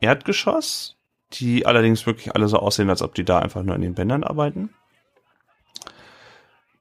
Erdgeschoss, 0.00 0.96
die 1.32 1.66
allerdings 1.66 2.06
wirklich 2.06 2.34
alle 2.34 2.48
so 2.48 2.58
aussehen, 2.58 2.90
als 2.90 3.02
ob 3.02 3.14
die 3.14 3.24
da 3.24 3.38
einfach 3.38 3.62
nur 3.62 3.74
an 3.74 3.80
den 3.80 3.94
Bändern 3.94 4.24
arbeiten. 4.24 4.70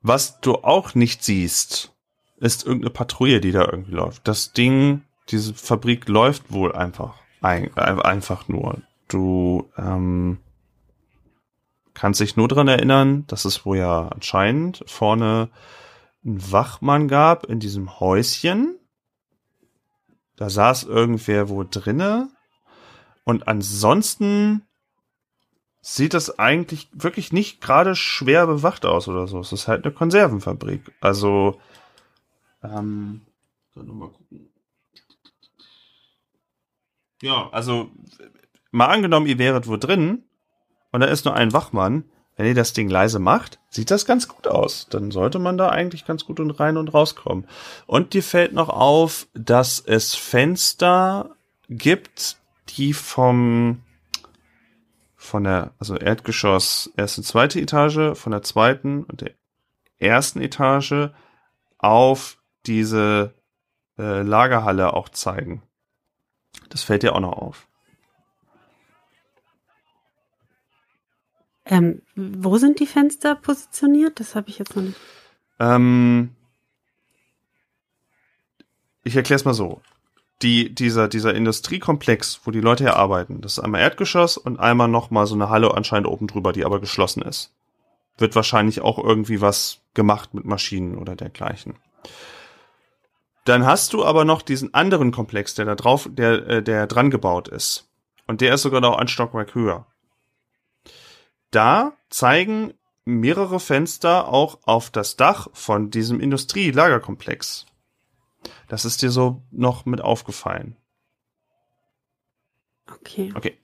Was 0.02 0.40
du 0.40 0.56
auch 0.56 0.96
nicht 0.96 1.24
siehst, 1.24 1.92
ist 2.38 2.66
irgendeine 2.66 2.92
Patrouille, 2.92 3.42
die 3.42 3.52
da 3.52 3.66
irgendwie 3.66 3.94
läuft. 3.94 4.28
Das 4.28 4.54
Ding, 4.54 5.02
diese 5.30 5.54
Fabrik 5.54 6.08
läuft 6.08 6.52
wohl 6.52 6.74
einfach. 6.74 7.16
Ein, 7.42 7.76
einfach 7.78 8.48
nur. 8.48 8.82
Du 9.08 9.70
ähm, 9.78 10.40
kannst 11.94 12.20
dich 12.20 12.36
nur 12.36 12.48
dran 12.48 12.68
erinnern, 12.68 13.26
dass 13.28 13.46
es 13.46 13.66
wohl 13.66 13.78
ja 13.78 14.08
anscheinend 14.10 14.84
vorne 14.88 15.50
einen 16.26 16.52
Wachmann 16.52 17.08
gab 17.08 17.46
in 17.46 17.60
diesem 17.60 18.00
Häuschen. 18.00 18.78
Da 20.36 20.50
saß 20.50 20.84
irgendwer 20.84 21.50
wo 21.50 21.64
drinne. 21.64 22.30
Und 23.24 23.48
ansonsten 23.48 24.64
sieht 25.82 26.14
das 26.14 26.38
eigentlich 26.38 26.90
wirklich 26.94 27.32
nicht 27.32 27.62
gerade 27.62 27.96
schwer 27.96 28.46
bewacht 28.46 28.86
aus 28.86 29.08
oder 29.08 29.28
so. 29.28 29.40
Es 29.40 29.52
ist 29.52 29.68
halt 29.68 29.86
eine 29.86 29.94
Konservenfabrik. 29.94 30.92
Also, 31.02 31.60
ähm, 32.62 33.22
mal 33.74 34.10
gucken. 34.10 34.50
Ja, 37.22 37.50
also 37.52 37.92
mal 38.72 38.88
angenommen, 38.88 39.28
ihr 39.28 39.40
wäret 39.40 39.68
wo 39.68 39.78
drin 39.78 40.24
und 40.92 41.02
da 41.02 41.08
ist 41.08 41.26
nur 41.26 41.36
ein 41.36 41.54
Wachmann, 41.54 42.06
wenn 42.36 42.46
ihr 42.46 42.56
das 42.56 42.74
Ding 42.74 42.90
leise 42.90 43.18
macht, 43.18 43.60
sieht 43.70 43.90
das 43.90 44.06
ganz 44.06 44.28
gut 44.28 44.48
aus. 44.48 44.88
Dann 44.90 45.10
sollte 45.10 45.40
man 45.40 45.58
da 45.58 45.70
eigentlich 45.70 46.06
ganz 46.06 46.24
gut 46.24 46.40
und 46.40 46.52
rein 46.52 46.78
und 46.78 46.94
rauskommen. 46.94 47.48
Und 47.88 48.14
dir 48.14 48.22
fällt 48.22 48.54
noch 48.54 48.70
auf, 48.70 49.28
dass 49.34 49.80
es 49.80 50.14
Fenster 50.14 51.36
gibt, 51.68 52.38
die 52.70 52.94
vom 52.94 53.82
von 55.16 55.44
der, 55.44 55.72
also 55.80 55.98
Erdgeschoss 55.98 56.94
erste, 56.96 57.22
zweite 57.22 57.60
Etage, 57.60 58.18
von 58.18 58.32
der 58.32 58.44
zweiten 58.44 59.04
und 59.04 59.22
der 59.22 59.32
ersten 59.98 60.40
Etage 60.40 61.10
auf 61.80 62.38
diese 62.66 63.34
äh, 63.98 64.22
Lagerhalle 64.22 64.94
auch 64.94 65.10
zeigen. 65.10 65.64
Das 66.70 66.84
fällt 66.84 67.04
dir 67.04 67.16
auch 67.16 67.20
noch 67.20 67.34
auf. 67.34 67.68
Ähm, 71.66 72.02
wo 72.16 72.58
sind 72.58 72.80
die 72.80 72.88
Fenster 72.88 73.36
positioniert? 73.36 74.20
Das 74.20 74.36
habe 74.36 74.50
ich 74.50 74.58
jetzt 74.58 74.76
noch 74.76 74.84
nicht. 74.84 74.98
Ähm, 75.60 76.36
ich 79.04 79.16
erkläre 79.16 79.38
es 79.38 79.46
mal 79.46 79.54
so. 79.54 79.82
Die, 80.44 80.74
dieser, 80.74 81.08
dieser 81.08 81.34
Industriekomplex, 81.34 82.42
wo 82.44 82.52
die 82.52 82.62
Leute 82.62 82.84
hier 82.84 82.96
arbeiten, 82.96 83.42
das 83.42 83.54
ist 83.54 83.60
einmal 83.60 83.82
Erdgeschoss 83.82 84.38
und 84.38 84.60
einmal 84.60 84.88
nochmal 84.88 85.26
so 85.26 85.34
eine 85.34 85.50
Halle 85.50 85.74
anscheinend 85.74 86.08
oben 86.08 86.28
drüber, 86.28 86.54
die 86.54 86.64
aber 86.64 86.80
geschlossen 86.80 87.24
ist. 87.24 87.52
Wird 88.18 88.36
wahrscheinlich 88.36 88.82
auch 88.82 89.04
irgendwie 89.04 89.42
was 89.42 89.80
gemacht 89.94 90.34
mit 90.34 90.46
Maschinen 90.46 90.98
oder 90.98 91.16
dergleichen. 91.16 91.76
Dann 93.48 93.66
hast 93.66 93.94
du 93.94 94.04
aber 94.04 94.26
noch 94.26 94.42
diesen 94.42 94.74
anderen 94.74 95.12
Komplex, 95.12 95.56
der 95.56 95.64
da 95.64 95.76
drauf, 95.76 96.10
der, 96.12 96.48
äh, 96.50 96.62
der 96.62 96.86
dran 96.86 97.10
gebaut 97.10 97.48
ist. 97.48 97.90
Und 98.28 98.42
der 98.42 98.54
ist 98.54 98.64
sogar 98.64 98.82
noch 98.82 98.98
ein 98.98 99.08
Stockwerk 99.08 99.56
höher. 99.56 99.88
Da 101.50 101.94
zeigen 102.10 102.74
mehrere 103.06 103.62
Fenster 103.62 104.28
auch 104.28 104.60
auf 104.66 104.90
das 104.90 105.16
Dach 105.16 105.48
von 105.54 105.90
diesem 105.92 106.20
Industrielagerkomplex. 106.20 107.66
Das 108.68 108.84
ist 108.84 109.02
dir 109.02 109.12
so 109.12 109.42
noch 109.50 109.86
mit 109.86 110.02
aufgefallen. 110.02 110.76
Okay. 112.92 113.32
Okay. 113.34 113.58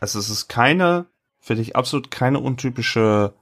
Also 0.00 0.18
es 0.20 0.30
ist 0.30 0.48
keine, 0.48 1.04
finde 1.38 1.60
ich, 1.60 1.76
absolut 1.76 2.10
keine 2.10 2.40
untypische 2.40 3.34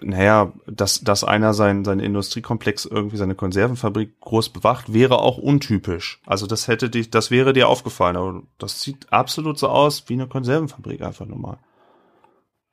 naja, 0.00 0.52
dass, 0.66 1.00
dass 1.00 1.24
einer 1.24 1.54
sein, 1.54 1.84
sein 1.84 2.00
Industriekomplex 2.00 2.84
irgendwie 2.84 3.16
seine 3.16 3.34
Konservenfabrik 3.34 4.20
groß 4.20 4.50
bewacht, 4.50 4.92
wäre 4.92 5.18
auch 5.18 5.38
untypisch. 5.38 6.20
Also 6.26 6.46
das 6.46 6.68
hätte 6.68 6.90
dich, 6.90 7.10
das 7.10 7.30
wäre 7.30 7.52
dir 7.52 7.68
aufgefallen, 7.68 8.16
aber 8.16 8.42
das 8.58 8.82
sieht 8.82 9.12
absolut 9.12 9.58
so 9.58 9.68
aus 9.68 10.08
wie 10.08 10.14
eine 10.14 10.28
Konservenfabrik 10.28 11.02
einfach 11.02 11.26
nur 11.26 11.38
mal. 11.38 11.58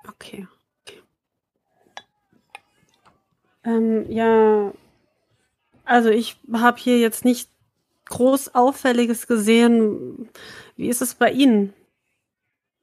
Okay. 0.08 0.48
okay. 0.84 1.02
Ähm, 3.64 4.12
ja, 4.12 4.72
also 5.84 6.10
ich 6.10 6.38
habe 6.54 6.78
hier 6.78 7.00
jetzt 7.00 7.26
nicht 7.26 7.50
groß 8.06 8.54
Auffälliges 8.54 9.28
gesehen. 9.28 10.30
Wie 10.76 10.90
ist 10.90 11.02
es 11.02 11.16
bei 11.16 11.32
Ihnen? 11.32 11.74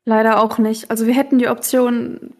Leider 0.04 0.42
auch 0.42 0.58
nicht. 0.58 0.90
Also 0.90 1.06
wir 1.06 1.14
hätten 1.14 1.38
die 1.38 1.48
Option, 1.48 2.34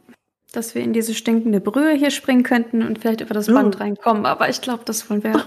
dass 0.53 0.75
wir 0.75 0.83
in 0.83 0.93
diese 0.93 1.15
stinkende 1.15 1.61
Brühe 1.61 1.93
hier 1.93 2.11
springen 2.11 2.43
könnten 2.43 2.83
und 2.83 2.99
vielleicht 2.99 3.21
über 3.21 3.35
das 3.35 3.47
Band 3.47 3.77
uh. 3.77 3.79
reinkommen. 3.79 4.27
Aber 4.27 4.49
ich 4.49 4.61
glaube, 4.61 4.85
das 4.85 5.09
wollen 5.09 5.25
wir 5.25 5.47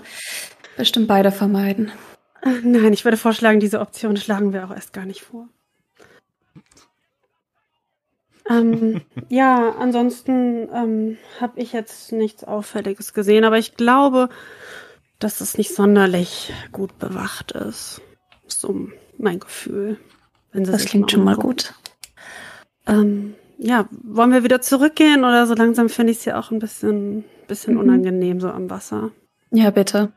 bestimmt 0.77 1.07
beide 1.07 1.31
vermeiden. 1.31 1.91
Nein, 2.63 2.93
ich 2.93 3.05
würde 3.05 3.17
vorschlagen, 3.17 3.59
diese 3.59 3.79
Option 3.79 4.17
schlagen 4.17 4.53
wir 4.53 4.65
auch 4.65 4.71
erst 4.71 4.93
gar 4.93 5.05
nicht 5.05 5.21
vor. 5.21 5.47
ähm, 8.49 9.01
ja, 9.29 9.75
ansonsten 9.79 10.69
ähm, 10.71 11.17
habe 11.41 11.59
ich 11.59 11.73
jetzt 11.73 12.11
nichts 12.11 12.43
Auffälliges 12.43 13.13
gesehen, 13.13 13.45
aber 13.45 13.57
ich 13.57 13.75
glaube, 13.75 14.29
dass 15.17 15.41
es 15.41 15.57
nicht 15.57 15.73
sonderlich 15.73 16.53
gut 16.71 16.99
bewacht 16.99 17.53
ist. 17.53 18.01
So 18.47 18.89
mein 19.17 19.39
Gefühl. 19.39 19.97
das 20.53 20.85
klingt 20.85 21.09
schon 21.09 21.23
mal 21.23 21.35
gut. 21.35 21.73
Ähm, 22.85 23.33
ja, 23.57 23.87
wollen 24.03 24.31
wir 24.31 24.43
wieder 24.43 24.61
zurückgehen 24.61 25.19
oder 25.23 25.47
so 25.47 25.53
langsam 25.53 25.89
finde 25.89 26.11
ich 26.11 26.19
es 26.19 26.25
ja 26.25 26.39
auch 26.39 26.51
ein 26.51 26.59
bisschen, 26.59 27.23
bisschen 27.47 27.75
mhm. 27.75 27.79
unangenehm 27.81 28.39
so 28.39 28.49
am 28.49 28.69
Wasser. 28.69 29.11
Ja, 29.51 29.69
bitte. 29.71 30.11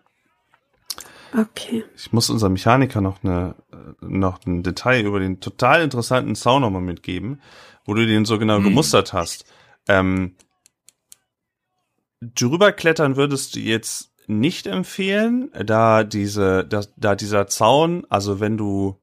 Okay. 1.36 1.84
Ich 1.94 2.12
muss 2.12 2.30
unserem 2.30 2.54
Mechaniker 2.54 3.00
noch 3.00 3.22
eine, 3.22 3.54
noch 4.00 4.44
ein 4.46 4.62
Detail 4.62 5.04
über 5.04 5.20
den 5.20 5.40
total 5.40 5.82
interessanten 5.82 6.34
Zaun 6.34 6.62
nochmal 6.62 6.82
mitgeben, 6.82 7.40
wo 7.84 7.94
du 7.94 8.06
den 8.06 8.24
so 8.24 8.38
genau 8.38 8.60
mhm. 8.60 8.64
gemustert 8.64 9.12
hast. 9.12 9.44
Ähm, 9.88 10.34
drüber 12.20 12.72
klettern 12.72 13.16
würdest 13.16 13.56
du 13.56 13.60
jetzt 13.60 14.12
nicht 14.26 14.66
empfehlen, 14.66 15.50
da 15.64 16.04
diese, 16.04 16.64
da, 16.64 16.82
da 16.96 17.14
dieser 17.14 17.46
Zaun, 17.46 18.06
also 18.10 18.40
wenn 18.40 18.56
du 18.56 19.00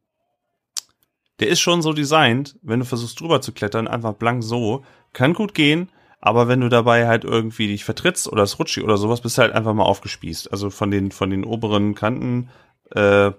der 1.39 1.49
ist 1.49 1.59
schon 1.59 1.81
so 1.81 1.93
designt, 1.93 2.57
wenn 2.61 2.79
du 2.79 2.86
versuchst 2.86 3.19
drüber 3.19 3.41
zu 3.41 3.51
klettern, 3.51 3.88
einfach 3.88 4.13
blank 4.13 4.43
so, 4.43 4.86
kann 5.13 5.33
gut 5.33 5.53
gehen, 5.53 5.89
aber 6.19 6.47
wenn 6.47 6.61
du 6.61 6.69
dabei 6.69 7.07
halt 7.07 7.23
irgendwie 7.23 7.67
dich 7.67 7.83
vertrittst 7.83 8.27
oder 8.27 8.43
es 8.43 8.57
rutscht 8.57 8.79
oder 8.79 8.97
sowas, 8.97 9.21
bist 9.21 9.38
du 9.38 9.43
halt 9.43 9.53
einfach 9.53 9.73
mal 9.73 9.83
aufgespießt. 9.83 10.51
Also 10.51 10.69
von 10.69 10.91
den, 10.91 11.11
von 11.11 11.29
den 11.29 11.43
oberen 11.43 11.93
Kanten, 11.93 12.49
äh, 12.91 13.31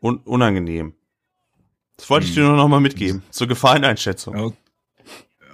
un 0.00 0.16
unangenehm. 0.24 0.94
Das 1.96 2.10
wollte 2.10 2.26
ich 2.26 2.34
dir 2.34 2.42
hm. 2.42 2.48
nur 2.48 2.56
noch 2.56 2.68
mal 2.68 2.80
mitgeben, 2.80 3.22
zur 3.30 3.46
Gefahreneinschätzung. 3.46 4.56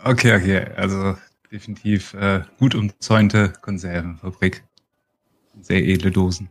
Okay, 0.05 0.37
okay, 0.37 0.67
also 0.77 1.17
definitiv 1.51 2.15
äh, 2.15 2.43
gut 2.59 2.75
umzäunte 2.75 3.53
Konservenfabrik. 3.61 4.65
Sehr 5.61 5.85
edle 5.85 6.11
Dosen. 6.11 6.49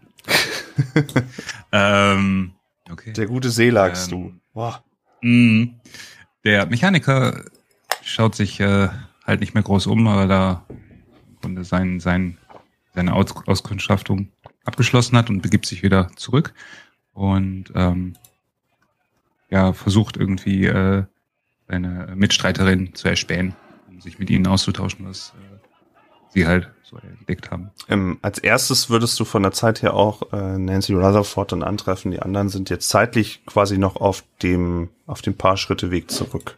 ähm, 1.71 2.53
Okay. 2.91 3.13
Der 3.13 3.25
gute 3.25 3.49
Seelachs, 3.49 4.07
ähm, 4.07 4.11
du. 4.11 4.33
Boah. 4.53 4.83
Mh, 5.21 5.69
der 6.43 6.65
Mechaniker 6.67 7.43
schaut 8.01 8.35
sich, 8.35 8.59
äh, 8.59 8.89
halt 9.25 9.41
nicht 9.41 9.53
mehr 9.53 9.63
groß 9.63 9.87
um, 9.87 10.07
aber 10.07 10.27
da 10.27 10.65
Grunde 11.41 11.63
sein, 11.63 11.99
sein, 11.99 12.37
seine 12.93 13.13
Aus 13.13 13.35
Auskundschaftung 13.47 14.29
abgeschlossen 14.65 15.17
hat 15.17 15.29
und 15.29 15.41
begibt 15.41 15.65
sich 15.65 15.83
wieder 15.83 16.09
zurück 16.15 16.53
und 17.13 17.71
ähm, 17.75 18.15
ja, 19.49 19.73
versucht 19.73 20.17
irgendwie 20.17 20.65
äh, 20.65 21.03
seine 21.67 22.13
Mitstreiterin 22.15 22.93
zu 22.95 23.07
erspähen, 23.07 23.55
um 23.87 24.01
sich 24.01 24.19
mit 24.19 24.29
ihnen 24.29 24.47
auszutauschen, 24.47 25.05
was 25.05 25.33
äh, 25.37 25.56
sie 26.37 26.47
halt 26.47 26.69
so 26.83 26.97
entdeckt 26.97 27.51
haben. 27.51 27.71
Ähm, 27.89 28.19
als 28.21 28.37
erstes 28.39 28.89
würdest 28.89 29.19
du 29.19 29.25
von 29.25 29.43
der 29.43 29.51
Zeit 29.51 29.81
her 29.81 29.93
auch 29.93 30.31
äh, 30.31 30.57
Nancy 30.57 30.93
Rutherford 30.93 31.51
dann 31.51 31.63
antreffen. 31.63 32.11
Die 32.11 32.21
anderen 32.21 32.49
sind 32.49 32.69
jetzt 32.69 32.89
zeitlich 32.89 33.45
quasi 33.45 33.77
noch 33.77 33.95
auf 33.95 34.23
dem 34.43 34.89
auf 35.05 35.21
dem 35.21 35.35
paar 35.35 35.57
Schritte 35.57 35.91
Weg 35.91 36.11
zurück. 36.11 36.57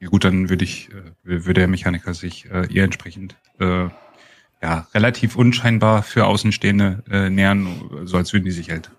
Ja 0.00 0.08
gut, 0.08 0.24
dann 0.24 0.50
würde 0.50 0.64
ich 0.64 0.90
äh, 0.90 1.12
würde 1.22 1.60
der 1.60 1.68
Mechaniker 1.68 2.14
sich 2.14 2.50
äh, 2.50 2.66
ihr 2.66 2.84
entsprechend 2.84 3.36
äh, 3.60 3.88
ja 4.62 4.86
relativ 4.94 5.36
unscheinbar 5.36 6.02
für 6.02 6.26
Außenstehende 6.26 7.04
äh, 7.10 7.30
nähern, 7.30 8.04
so 8.04 8.16
als 8.16 8.32
würden 8.32 8.44
die 8.44 8.50
sich 8.50 8.70
halt 8.70 8.90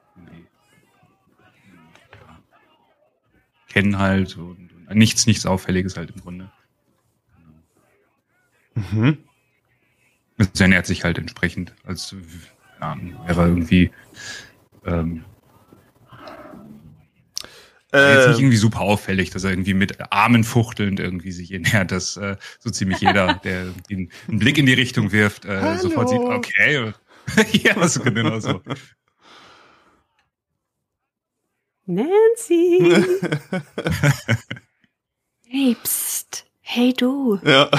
kennen 3.70 4.00
halt 4.00 4.38
und, 4.38 4.72
und 4.74 4.98
nichts 4.98 5.28
nichts 5.28 5.46
auffälliges 5.46 5.98
halt 5.98 6.10
im 6.12 6.22
Grunde. 6.22 6.50
Mhm. 8.78 9.18
Also 10.38 10.64
er 10.64 10.68
nähert 10.68 10.86
sich 10.86 11.04
halt 11.04 11.18
entsprechend, 11.18 11.74
als 11.84 12.16
ja, 12.80 12.96
wäre 13.26 13.48
irgendwie 13.48 13.92
ähm, 14.86 15.24
äh, 17.92 18.16
jetzt 18.16 18.28
nicht 18.28 18.40
irgendwie 18.40 18.58
super 18.58 18.82
auffällig, 18.82 19.32
dass 19.32 19.44
er 19.44 19.50
irgendwie 19.50 19.74
mit 19.74 20.12
Armen 20.12 20.44
fuchtelnd 20.44 21.00
irgendwie 21.00 21.32
sich 21.32 21.50
nähert, 21.60 21.92
dass 21.92 22.18
äh, 22.18 22.38
so 22.60 22.70
ziemlich 22.70 23.02
jeder, 23.02 23.36
der 23.44 23.74
einen, 23.90 24.12
einen 24.28 24.40
Blick 24.40 24.58
in 24.60 24.68
die 24.68 24.74
Richtung 24.74 25.12
wirft, 25.12 25.46
äh, 25.46 25.78
sofort 25.78 26.10
sieht, 26.10 26.22
okay, 26.22 26.94
ja, 27.52 27.88
so 27.88 28.02
genau 28.02 28.40
so. 28.40 28.62
Nancy! 31.86 32.80
hey, 35.48 35.76
pst. 35.82 36.46
Hey, 36.62 36.94
du. 36.94 37.40
Ja. 37.44 37.70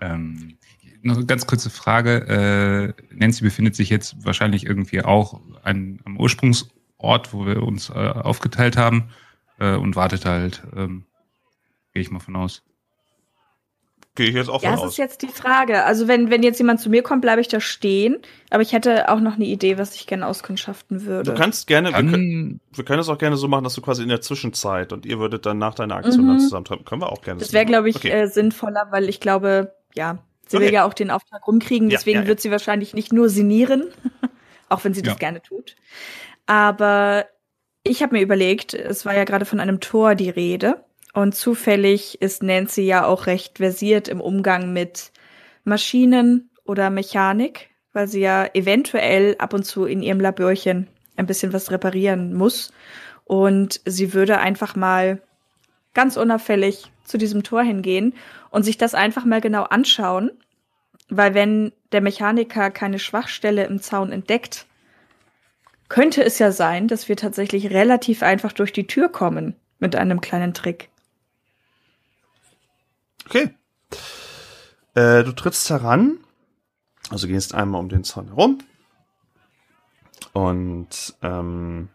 Ähm, 0.00 0.58
noch 1.02 1.16
eine 1.16 1.26
ganz 1.26 1.46
kurze 1.46 1.70
Frage. 1.70 2.94
Äh, 3.10 3.14
Nancy 3.14 3.42
befindet 3.44 3.76
sich 3.76 3.88
jetzt 3.90 4.16
wahrscheinlich 4.24 4.66
irgendwie 4.66 5.02
auch 5.02 5.40
an, 5.62 6.00
am 6.04 6.18
Ursprungsort, 6.18 7.32
wo 7.32 7.46
wir 7.46 7.62
uns 7.62 7.90
äh, 7.90 7.92
aufgeteilt 7.94 8.76
haben 8.76 9.10
äh, 9.58 9.74
und 9.76 9.96
wartet 9.96 10.24
halt, 10.24 10.62
ähm, 10.76 11.04
gehe 11.92 12.02
ich 12.02 12.10
mal 12.10 12.20
von 12.20 12.36
aus. 12.36 12.62
Gehe 14.16 14.26
ich 14.30 14.34
jetzt 14.34 14.50
auch 14.50 14.62
von 14.62 14.70
ja, 14.70 14.74
aus. 14.74 14.82
das 14.82 14.90
ist 14.92 14.96
jetzt 14.98 15.22
die 15.22 15.28
Frage. 15.28 15.84
Also 15.84 16.08
wenn, 16.08 16.28
wenn 16.28 16.42
jetzt 16.42 16.58
jemand 16.58 16.80
zu 16.80 16.90
mir 16.90 17.04
kommt, 17.04 17.22
bleibe 17.22 17.40
ich 17.40 17.46
da 17.46 17.60
stehen. 17.60 18.16
Aber 18.50 18.62
ich 18.62 18.72
hätte 18.72 19.08
auch 19.10 19.20
noch 19.20 19.36
eine 19.36 19.44
Idee, 19.44 19.78
was 19.78 19.94
ich 19.94 20.08
gerne 20.08 20.26
auskundschaften 20.26 21.04
würde. 21.04 21.30
Du 21.30 21.38
kannst 21.38 21.68
gerne, 21.68 21.92
Dann, 21.92 22.06
wir, 22.06 22.10
können, 22.10 22.60
wir 22.74 22.84
können 22.84 22.98
es 22.98 23.08
auch 23.08 23.18
gerne 23.18 23.36
so 23.36 23.46
machen, 23.46 23.62
dass 23.62 23.74
du 23.74 23.80
quasi 23.80 24.02
in 24.02 24.08
der 24.08 24.20
Zwischenzeit 24.20 24.92
und 24.92 25.06
ihr 25.06 25.20
würdet 25.20 25.46
dann 25.46 25.58
nach 25.58 25.74
deiner 25.74 25.94
Aktion 25.94 26.24
Mhm. 26.24 26.28
dann 26.30 26.40
zusammentreffen. 26.40 26.84
Können 26.84 27.00
wir 27.02 27.12
auch 27.12 27.22
gerne 27.22 27.38
Das 27.38 27.52
wäre, 27.52 27.64
glaube 27.64 27.90
ich, 27.90 27.96
Okay. 27.96 28.10
äh, 28.10 28.26
sinnvoller, 28.26 28.88
weil 28.90 29.08
ich 29.08 29.20
glaube, 29.20 29.72
ja, 29.94 30.18
sie 30.46 30.56
Okay. 30.56 30.66
will 30.66 30.72
ja 30.72 30.84
auch 30.84 30.94
den 30.94 31.10
Auftrag 31.10 31.46
rumkriegen, 31.46 31.88
Ja, 31.90 31.96
deswegen 31.96 32.18
ja, 32.18 32.22
ja. 32.22 32.28
wird 32.28 32.40
sie 32.40 32.50
wahrscheinlich 32.50 32.94
nicht 32.94 33.12
nur 33.12 33.28
sinnieren, 33.28 33.84
auch 34.68 34.84
wenn 34.84 34.94
sie 34.94 35.02
das 35.02 35.14
Ja. 35.14 35.18
gerne 35.18 35.42
tut. 35.42 35.76
Aber 36.46 37.26
ich 37.82 38.02
habe 38.02 38.16
mir 38.16 38.22
überlegt, 38.22 38.74
es 38.74 39.04
war 39.04 39.14
ja 39.16 39.24
gerade 39.24 39.44
von 39.44 39.60
einem 39.60 39.80
Tor 39.80 40.14
die 40.14 40.30
Rede 40.30 40.84
und 41.14 41.34
zufällig 41.34 42.20
ist 42.20 42.42
Nancy 42.42 42.82
ja 42.82 43.04
auch 43.06 43.26
recht 43.26 43.58
versiert 43.58 44.08
im 44.08 44.20
Umgang 44.20 44.72
mit 44.72 45.12
Maschinen 45.64 46.50
oder 46.64 46.90
Mechanik, 46.90 47.70
weil 47.92 48.08
sie 48.08 48.20
ja 48.20 48.46
eventuell 48.54 49.36
ab 49.38 49.54
und 49.54 49.64
zu 49.64 49.84
in 49.84 50.02
ihrem 50.02 50.20
Labörchen 50.20 50.88
ein 51.16 51.26
bisschen 51.26 51.52
was 51.52 51.70
reparieren 51.70 52.34
muss. 52.34 52.72
Und 53.24 53.80
sie 53.84 54.14
würde 54.14 54.38
einfach 54.38 54.76
mal 54.76 55.20
ganz 55.94 56.16
unauffällig 56.16 56.90
zu 57.04 57.18
diesem 57.18 57.42
Tor 57.42 57.62
hingehen 57.62 58.14
und 58.50 58.62
sich 58.62 58.78
das 58.78 58.94
einfach 58.94 59.24
mal 59.24 59.40
genau 59.40 59.64
anschauen, 59.64 60.30
weil 61.08 61.34
wenn 61.34 61.72
der 61.92 62.00
Mechaniker 62.00 62.70
keine 62.70 62.98
Schwachstelle 62.98 63.64
im 63.64 63.80
Zaun 63.80 64.12
entdeckt, 64.12 64.66
könnte 65.88 66.22
es 66.22 66.38
ja 66.38 66.52
sein, 66.52 66.86
dass 66.88 67.08
wir 67.08 67.16
tatsächlich 67.16 67.70
relativ 67.70 68.22
einfach 68.22 68.52
durch 68.52 68.72
die 68.72 68.86
Tür 68.86 69.08
kommen 69.08 69.56
mit 69.78 69.96
einem 69.96 70.20
kleinen 70.20 70.54
Trick. 70.54 70.90
Okay. 73.26 73.50
Äh, 74.94 75.24
du 75.24 75.32
trittst 75.32 75.68
heran, 75.70 76.18
also 77.10 77.26
gehst 77.26 77.54
einmal 77.54 77.80
um 77.80 77.88
den 77.88 78.04
Zaun 78.04 78.28
herum. 78.28 78.58
Und 80.32 81.14
ähm, 81.22 81.88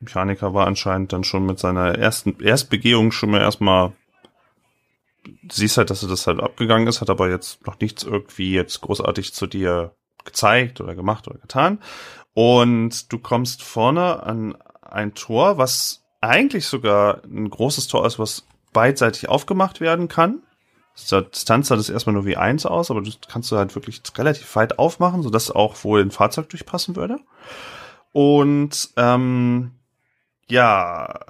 Mechaniker 0.00 0.54
war 0.54 0.66
anscheinend 0.66 1.12
dann 1.12 1.24
schon 1.24 1.46
mit 1.46 1.58
seiner 1.58 1.98
ersten 1.98 2.40
Erstbegehung 2.40 3.12
schon 3.12 3.30
mal 3.30 3.40
erstmal. 3.40 3.92
Siehst 5.50 5.76
halt, 5.78 5.90
dass 5.90 6.02
er 6.02 6.08
das 6.08 6.26
halt 6.26 6.40
abgegangen 6.40 6.86
ist, 6.86 7.00
hat 7.00 7.10
aber 7.10 7.28
jetzt 7.28 7.66
noch 7.66 7.78
nichts 7.80 8.02
irgendwie 8.02 8.52
jetzt 8.52 8.80
großartig 8.80 9.34
zu 9.34 9.46
dir 9.46 9.94
gezeigt 10.24 10.80
oder 10.80 10.94
gemacht 10.94 11.28
oder 11.28 11.38
getan. 11.38 11.80
Und 12.34 13.12
du 13.12 13.18
kommst 13.18 13.62
vorne 13.62 14.22
an 14.22 14.56
ein 14.82 15.14
Tor, 15.14 15.58
was 15.58 16.04
eigentlich 16.20 16.66
sogar 16.66 17.22
ein 17.24 17.48
großes 17.50 17.88
Tor 17.88 18.06
ist, 18.06 18.18
was 18.18 18.46
beidseitig 18.72 19.28
aufgemacht 19.28 19.80
werden 19.80 20.08
kann. 20.08 20.42
Zur 20.94 21.22
Distanz 21.22 21.68
sah 21.68 21.76
das 21.76 21.90
erstmal 21.90 22.14
nur 22.14 22.26
wie 22.26 22.36
eins 22.36 22.66
aus, 22.66 22.90
aber 22.90 23.02
das 23.02 23.18
kannst 23.28 23.50
du 23.52 23.56
halt 23.56 23.74
wirklich 23.74 24.02
relativ 24.16 24.54
weit 24.56 24.78
aufmachen, 24.78 25.22
sodass 25.22 25.50
auch 25.50 25.84
wohl 25.84 26.02
ein 26.02 26.10
Fahrzeug 26.10 26.48
durchpassen 26.48 26.96
würde. 26.96 27.18
Und 28.12 28.90
ähm, 28.96 29.72
ja, 30.48 31.20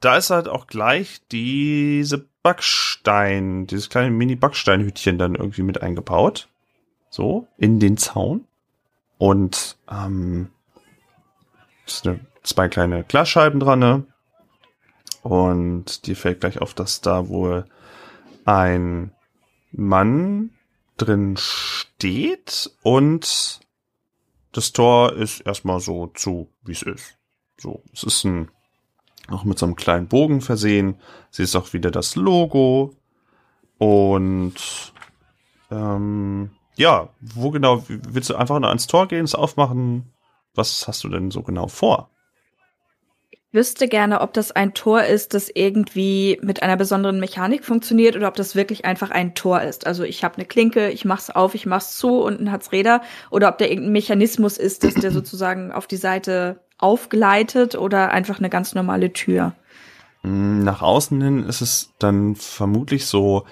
da 0.00 0.16
ist 0.16 0.30
halt 0.30 0.48
auch 0.48 0.66
gleich 0.66 1.20
diese 1.30 2.28
Backstein, 2.42 3.66
dieses 3.66 3.88
kleine 3.88 4.10
Mini-Backsteinhütchen 4.10 5.18
dann 5.18 5.34
irgendwie 5.34 5.62
mit 5.62 5.82
eingebaut. 5.82 6.48
So, 7.10 7.46
in 7.56 7.78
den 7.78 7.96
Zaun. 7.96 8.46
Und 9.18 9.76
ähm, 9.90 10.50
ist 11.86 12.06
eine, 12.06 12.20
zwei 12.42 12.68
kleine 12.68 13.04
Glasscheiben 13.04 13.60
dran, 13.60 13.78
ne? 13.78 14.06
Und 15.22 16.06
dir 16.06 16.16
fällt 16.16 16.40
gleich 16.40 16.60
auf, 16.60 16.74
dass 16.74 17.00
da 17.00 17.28
wohl 17.28 17.64
ein 18.44 19.12
Mann 19.70 20.50
drin 20.96 21.36
steht 21.38 22.70
und 22.82 23.60
das 24.52 24.72
Tor 24.72 25.14
ist 25.14 25.40
erstmal 25.40 25.80
so 25.80 26.08
zu, 26.08 26.48
wie 26.64 26.72
es 26.72 26.82
ist. 26.82 27.16
So, 27.56 27.82
es 27.92 28.02
ist 28.02 28.24
ein 28.24 28.50
auch 29.28 29.44
mit 29.44 29.58
so 29.58 29.66
einem 29.66 29.76
kleinen 29.76 30.08
Bogen 30.08 30.40
versehen. 30.40 30.96
Sie 31.30 31.42
ist 31.42 31.56
auch 31.56 31.72
wieder 31.72 31.90
das 31.90 32.16
Logo 32.16 32.94
und 33.78 34.54
ähm, 35.70 36.50
ja, 36.76 37.08
wo 37.20 37.50
genau 37.50 37.84
willst 37.88 38.30
du 38.30 38.36
einfach 38.36 38.58
nur 38.58 38.68
ans 38.68 38.86
Tor 38.86 39.08
gehen, 39.08 39.24
es 39.24 39.34
aufmachen? 39.34 40.12
Was 40.54 40.86
hast 40.86 41.04
du 41.04 41.08
denn 41.08 41.30
so 41.30 41.42
genau 41.42 41.68
vor? 41.68 42.10
Ich 43.30 43.40
wüsste 43.58 43.88
gerne, 43.88 44.22
ob 44.22 44.32
das 44.32 44.52
ein 44.52 44.72
Tor 44.72 45.02
ist, 45.02 45.34
das 45.34 45.50
irgendwie 45.52 46.38
mit 46.42 46.62
einer 46.62 46.76
besonderen 46.76 47.20
Mechanik 47.20 47.64
funktioniert 47.64 48.16
oder 48.16 48.28
ob 48.28 48.34
das 48.34 48.56
wirklich 48.56 48.86
einfach 48.86 49.10
ein 49.10 49.34
Tor 49.34 49.60
ist. 49.60 49.86
Also 49.86 50.04
ich 50.04 50.24
habe 50.24 50.36
eine 50.36 50.46
Klinke, 50.46 50.90
ich 50.90 51.04
mach's 51.04 51.28
auf, 51.28 51.54
ich 51.54 51.66
mach's 51.66 51.98
zu, 51.98 52.22
unten 52.22 52.50
hat's 52.50 52.72
Räder 52.72 53.02
oder 53.30 53.48
ob 53.48 53.58
der 53.58 53.70
irgendein 53.70 53.92
Mechanismus 53.92 54.56
ist, 54.56 54.84
dass 54.84 54.94
der 54.94 55.10
sozusagen 55.12 55.70
auf 55.70 55.86
die 55.86 55.96
Seite 55.96 56.60
aufgleitet 56.82 57.74
oder 57.76 58.10
einfach 58.10 58.38
eine 58.38 58.50
ganz 58.50 58.74
normale 58.74 59.12
Tür. 59.12 59.54
Mm, 60.22 60.62
Nach 60.64 60.82
außen 60.82 61.20
hin 61.20 61.44
ist 61.44 61.60
es 61.60 61.92
dann 61.98 62.36
vermutlich 62.36 63.06
so, 63.06 63.44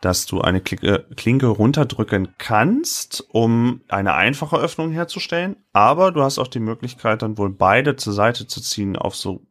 dass 0.00 0.26
du 0.26 0.40
eine 0.40 0.60
Klinke, 0.60 1.06
Klinke 1.16 1.46
runterdrücken 1.46 2.34
kannst, 2.38 3.24
um 3.30 3.82
eine 3.88 4.14
einfache 4.14 4.56
Öffnung 4.56 4.92
herzustellen. 4.92 5.56
Aber 5.72 6.10
du 6.10 6.22
hast 6.22 6.38
auch 6.38 6.48
die 6.48 6.60
Möglichkeit, 6.60 7.22
dann 7.22 7.36
wohl 7.36 7.50
beide 7.50 7.96
zur 7.96 8.14
Seite 8.14 8.46
zu 8.46 8.60
ziehen 8.62 8.96
auf 8.96 9.14
so 9.14 9.42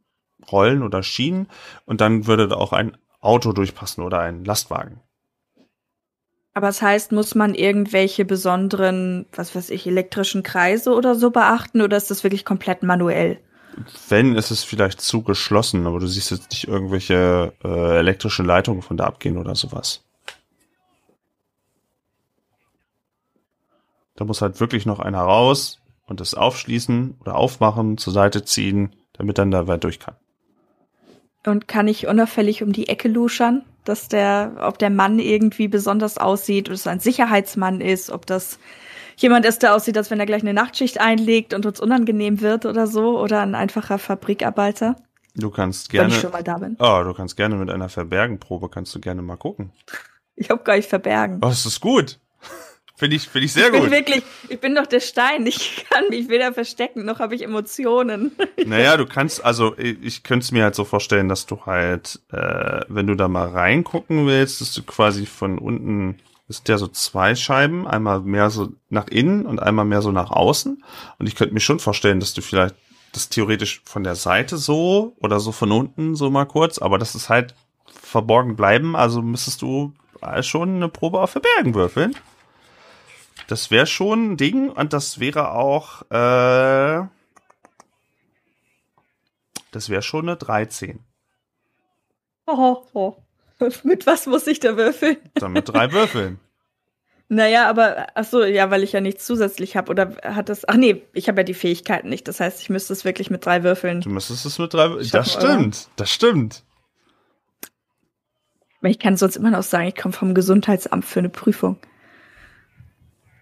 Rollen 0.51 0.81
oder 0.81 1.03
Schienen. 1.03 1.47
Und 1.85 2.01
dann 2.01 2.25
würde 2.25 2.47
da 2.47 2.55
auch 2.55 2.73
ein 2.73 2.97
Auto 3.21 3.51
durchpassen 3.51 4.03
oder 4.03 4.19
ein 4.19 4.43
Lastwagen. 4.43 5.01
Aber 6.53 6.67
das 6.67 6.81
heißt, 6.81 7.11
muss 7.11 7.35
man 7.35 7.53
irgendwelche 7.53 8.25
besonderen, 8.25 9.27
was 9.31 9.55
weiß 9.55 9.69
ich, 9.69 9.85
elektrischen 9.85 10.43
Kreise 10.43 10.93
oder 10.93 11.15
so 11.15 11.29
beachten 11.29 11.81
oder 11.81 11.95
ist 11.95 12.09
das 12.09 12.23
wirklich 12.23 12.43
komplett 12.43 12.83
manuell? 12.83 13.39
Wenn, 14.09 14.35
ist 14.35 14.51
es 14.51 14.63
vielleicht 14.63 14.99
zu 14.99 15.21
geschlossen, 15.21 15.85
aber 15.85 15.99
du 15.99 16.07
siehst 16.07 16.31
jetzt 16.31 16.51
nicht 16.51 16.67
irgendwelche 16.67 17.53
äh, 17.63 17.97
elektrischen 17.99 18.45
Leitungen 18.45 18.81
von 18.81 18.97
da 18.97 19.05
abgehen 19.05 19.37
oder 19.37 19.55
sowas. 19.55 20.03
Da 24.15 24.25
muss 24.25 24.41
halt 24.41 24.59
wirklich 24.59 24.85
noch 24.85 24.99
einer 24.99 25.21
raus 25.21 25.79
und 26.07 26.19
das 26.19 26.33
aufschließen 26.33 27.15
oder 27.21 27.35
aufmachen, 27.35 27.97
zur 27.97 28.11
Seite 28.11 28.43
ziehen, 28.43 28.93
damit 29.13 29.37
dann 29.37 29.51
da 29.51 29.67
wer 29.67 29.77
durch 29.77 29.99
kann. 29.99 30.15
Und 31.45 31.69
kann 31.69 31.87
ich 31.87 32.07
unauffällig 32.07 32.61
um 32.63 32.73
die 32.73 32.89
Ecke 32.89 33.07
luschern, 33.07 33.63
dass 33.85 34.07
der, 34.07 34.57
ob 34.61 34.77
der 34.79 34.89
Mann 34.89 35.19
irgendwie 35.19 35.67
besonders 35.67 36.17
aussieht, 36.17 36.69
ob 36.69 36.75
es 36.75 36.87
ein 36.87 36.99
Sicherheitsmann 36.99 37.81
ist, 37.81 38.09
ob 38.11 38.25
das 38.25 38.59
jemand 39.17 39.45
ist, 39.45 39.63
der 39.63 39.75
aussieht, 39.75 39.97
als 39.97 40.11
wenn 40.11 40.19
er 40.19 40.25
gleich 40.25 40.41
eine 40.41 40.53
Nachtschicht 40.53 40.99
einlegt 40.99 41.53
und 41.53 41.65
uns 41.65 41.79
unangenehm 41.79 42.41
wird 42.41 42.65
oder 42.65 42.87
so, 42.87 43.19
oder 43.19 43.41
ein 43.41 43.55
einfacher 43.55 43.99
Fabrikarbeiter. 43.99 44.95
Du 45.35 45.49
kannst 45.49 45.89
gerne. 45.89 46.09
Wenn 46.09 46.15
ich 46.15 46.21
schon 46.21 46.31
mal 46.31 46.43
da 46.43 46.57
bin. 46.57 46.75
Oh, 46.79 47.01
du 47.03 47.13
kannst 47.13 47.37
gerne 47.37 47.55
mit 47.55 47.69
einer 47.69 47.89
Verbergenprobe, 47.89 48.69
kannst 48.69 48.93
du 48.95 48.99
gerne 48.99 49.21
mal 49.21 49.37
gucken. 49.37 49.71
Ich 50.35 50.49
hab 50.49 50.63
gar 50.65 50.75
nicht 50.75 50.89
verbergen. 50.89 51.37
Oh, 51.37 51.49
das 51.49 51.65
ist 51.65 51.81
gut. 51.81 52.19
Finde 52.99 53.15
ich, 53.15 53.29
finde 53.29 53.45
ich 53.45 53.53
sehr 53.53 53.67
ich 53.67 53.71
bin 53.71 53.81
gut. 53.83 53.91
wirklich, 53.91 54.23
ich 54.49 54.59
bin 54.59 54.75
doch 54.75 54.85
der 54.85 54.99
Stein. 54.99 55.47
Ich 55.47 55.85
kann 55.89 56.09
mich 56.09 56.27
weder 56.27 56.51
verstecken, 56.53 57.05
noch 57.05 57.19
habe 57.19 57.33
ich 57.33 57.43
Emotionen. 57.43 58.33
Naja, 58.65 58.97
du 58.97 59.05
kannst, 59.05 59.43
also 59.45 59.73
ich, 59.77 60.03
ich 60.03 60.23
könnte 60.23 60.43
es 60.43 60.51
mir 60.51 60.63
halt 60.63 60.75
so 60.75 60.83
vorstellen, 60.83 61.29
dass 61.29 61.45
du 61.45 61.65
halt, 61.65 62.19
äh, 62.29 62.81
wenn 62.89 63.07
du 63.07 63.15
da 63.15 63.29
mal 63.29 63.47
reingucken 63.47 64.27
willst, 64.27 64.59
dass 64.59 64.73
du 64.73 64.83
quasi 64.83 65.25
von 65.25 65.59
unten, 65.59 66.19
es 66.49 66.57
sind 66.57 66.67
ja 66.67 66.77
so 66.77 66.87
zwei 66.89 67.35
Scheiben, 67.35 67.87
einmal 67.87 68.19
mehr 68.19 68.49
so 68.49 68.73
nach 68.89 69.07
innen 69.07 69.45
und 69.45 69.63
einmal 69.63 69.85
mehr 69.85 70.01
so 70.01 70.11
nach 70.11 70.31
außen. 70.31 70.83
Und 71.19 71.27
ich 71.27 71.35
könnte 71.35 71.53
mir 71.53 71.61
schon 71.61 71.79
vorstellen, 71.79 72.19
dass 72.19 72.33
du 72.33 72.41
vielleicht 72.41 72.75
das 73.13 73.29
theoretisch 73.29 73.81
von 73.85 74.03
der 74.03 74.15
Seite 74.15 74.57
so 74.57 75.15
oder 75.21 75.39
so 75.39 75.53
von 75.53 75.71
unten 75.71 76.15
so 76.17 76.29
mal 76.29 76.45
kurz, 76.45 76.79
aber 76.79 76.97
das 76.97 77.15
ist 77.15 77.29
halt 77.29 77.55
verborgen 77.85 78.57
bleiben, 78.57 78.97
also 78.97 79.21
müsstest 79.21 79.61
du 79.61 79.93
schon 80.41 80.75
eine 80.75 80.89
Probe 80.89 81.21
auf 81.21 81.31
Verbergen 81.31 81.73
würfeln. 81.75 82.13
Das 83.49 83.71
wäre 83.71 83.87
schon 83.87 84.33
ein 84.33 84.37
Ding 84.37 84.69
und 84.69 84.93
das 84.93 85.19
wäre 85.19 85.53
auch, 85.53 86.03
äh, 86.11 87.07
das 89.71 89.89
wäre 89.89 90.03
schon 90.03 90.29
eine 90.29 90.37
13. 90.37 90.99
Oh, 92.45 92.83
oh. 92.93 93.15
Mit 93.83 94.05
was 94.05 94.27
muss 94.27 94.45
ich 94.45 94.59
da 94.59 94.77
würfeln? 94.77 95.17
Dann 95.33 95.53
mit 95.53 95.67
drei 95.67 95.91
Würfeln. 95.91 96.39
Naja, 97.31 97.69
aber 97.69 98.07
ach 98.15 98.25
so, 98.25 98.43
ja, 98.43 98.71
weil 98.71 98.81
ich 98.81 98.93
ja 98.93 99.01
nichts 99.01 99.23
zusätzlich 99.23 99.77
habe. 99.77 99.91
Oder 99.91 100.17
hat 100.23 100.49
das. 100.49 100.67
Ach 100.67 100.73
nee, 100.73 101.03
ich 101.13 101.27
habe 101.27 101.41
ja 101.41 101.43
die 101.43 101.53
Fähigkeiten 101.53 102.09
nicht. 102.09 102.27
Das 102.27 102.39
heißt, 102.39 102.59
ich 102.59 102.71
müsste 102.71 102.91
es 102.91 103.05
wirklich 103.05 103.29
mit 103.29 103.45
drei 103.45 103.61
Würfeln. 103.61 104.01
Du 104.01 104.09
müsstest 104.09 104.47
es 104.47 104.57
mit 104.57 104.73
drei 104.73 104.89
Würfeln. 104.89 105.11
Das 105.11 105.33
stimmt. 105.33 105.89
Das 105.95 106.09
stimmt. 106.09 106.63
Ich 108.81 108.97
kann 108.97 109.15
sonst 109.15 109.35
immer 109.35 109.51
noch 109.51 109.61
sagen, 109.61 109.89
ich 109.89 109.95
komme 109.95 110.13
vom 110.13 110.33
Gesundheitsamt 110.33 111.05
für 111.05 111.19
eine 111.19 111.29
Prüfung. 111.29 111.77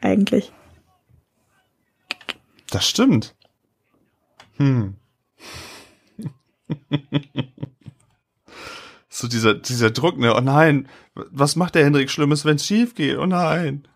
Eigentlich. 0.01 0.51
Das 2.69 2.87
stimmt. 2.87 3.35
Hm. 4.57 4.95
so 9.09 9.27
dieser, 9.27 9.53
dieser 9.55 9.91
Druck, 9.91 10.17
ne? 10.17 10.35
Oh 10.35 10.41
nein, 10.41 10.87
was 11.15 11.55
macht 11.55 11.75
der 11.75 11.85
Hendrik 11.85 12.09
Schlimmes, 12.09 12.45
wenn 12.45 12.57
es 12.57 12.65
schief 12.65 12.95
geht? 12.95 13.17
Oh 13.17 13.25
nein. 13.25 13.87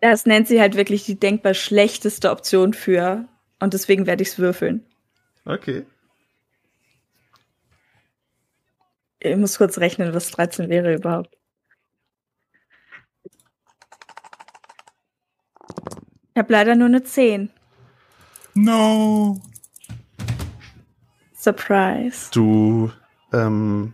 Das 0.00 0.26
nennt 0.26 0.48
sie 0.48 0.60
halt 0.60 0.76
wirklich 0.76 1.04
die 1.04 1.18
denkbar 1.18 1.54
schlechteste 1.54 2.30
Option 2.30 2.74
für. 2.74 3.28
Und 3.60 3.72
deswegen 3.74 4.06
werde 4.06 4.22
ich 4.22 4.30
es 4.30 4.38
würfeln. 4.38 4.84
Okay. 5.44 5.86
Ich 9.20 9.36
muss 9.36 9.58
kurz 9.58 9.78
rechnen, 9.78 10.12
was 10.12 10.32
13 10.32 10.68
wäre 10.68 10.94
überhaupt. 10.94 11.36
Ich 16.34 16.38
habe 16.38 16.52
leider 16.52 16.74
nur 16.74 16.86
eine 16.86 17.02
10. 17.02 17.50
No. 18.54 19.38
Surprise. 21.34 22.30
Du 22.32 22.90
ähm, 23.32 23.92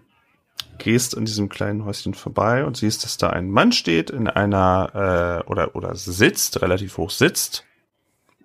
gehst 0.78 1.16
an 1.16 1.24
diesem 1.24 1.48
kleinen 1.48 1.84
Häuschen 1.84 2.14
vorbei 2.14 2.64
und 2.64 2.76
siehst, 2.76 3.02
dass 3.02 3.16
da 3.16 3.30
ein 3.30 3.50
Mann 3.50 3.72
steht 3.72 4.10
in 4.10 4.28
einer 4.28 5.42
äh, 5.44 5.50
oder 5.50 5.74
oder 5.74 5.96
sitzt, 5.96 6.62
relativ 6.62 6.96
hoch 6.98 7.10
sitzt. 7.10 7.64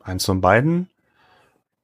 Eins 0.02 0.26
von 0.26 0.42
beiden. 0.42 0.90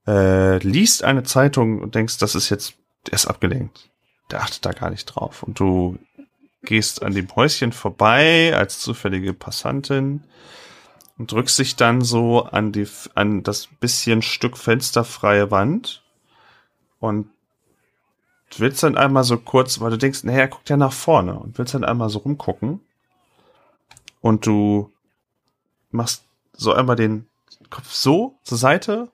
Äh, 0.08 0.58
liest 0.60 1.04
eine 1.04 1.24
Zeitung 1.24 1.80
und 1.80 1.94
denkst, 1.94 2.18
das 2.18 2.34
ist 2.34 2.50
jetzt, 2.50 2.74
der 3.06 3.14
ist 3.14 3.28
abgelenkt. 3.28 3.92
Der 4.32 4.42
achtet 4.42 4.66
da 4.66 4.72
gar 4.72 4.90
nicht 4.90 5.06
drauf. 5.06 5.44
Und 5.44 5.60
du 5.60 6.00
gehst 6.64 7.04
an 7.04 7.14
dem 7.14 7.34
Häuschen 7.36 7.72
vorbei 7.72 8.56
als 8.56 8.80
zufällige 8.80 9.34
Passantin 9.34 10.24
und 11.20 11.34
drückst 11.34 11.60
dich 11.60 11.76
dann 11.76 12.02
so 12.02 12.44
an 12.44 12.72
die 12.72 12.88
an 13.14 13.44
das 13.44 13.68
bisschen 13.68 14.22
Stück 14.22 14.58
fensterfreie 14.58 15.52
Wand 15.52 16.02
und 17.00 17.30
willst 18.58 18.82
dann 18.82 18.98
einmal 18.98 19.26
so 19.26 19.38
kurz, 19.38 19.80
weil 19.80 19.92
du 19.92 19.98
denkst, 19.98 20.24
naja, 20.24 20.48
guckt 20.48 20.70
ja 20.70 20.78
nach 20.78 20.94
vorne 20.94 21.38
und 21.38 21.58
willst 21.60 21.76
dann 21.76 21.84
einmal 21.84 22.10
so 22.10 22.20
rumgucken 22.20 22.80
und 24.22 24.46
du 24.46 24.92
machst 25.92 26.24
so 26.54 26.74
einmal 26.74 26.96
den 26.96 27.28
Kopf 27.70 27.92
so 27.92 28.40
zur 28.44 28.58
Seite 28.58 29.12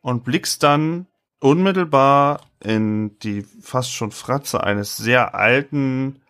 und 0.00 0.24
blickst 0.24 0.62
dann 0.62 1.06
unmittelbar 1.38 2.40
in 2.60 3.18
die 3.20 3.42
fast 3.42 3.92
schon 3.92 4.10
Fratze 4.10 4.64
eines 4.64 4.96
sehr 4.96 5.34
alten, 5.34 6.22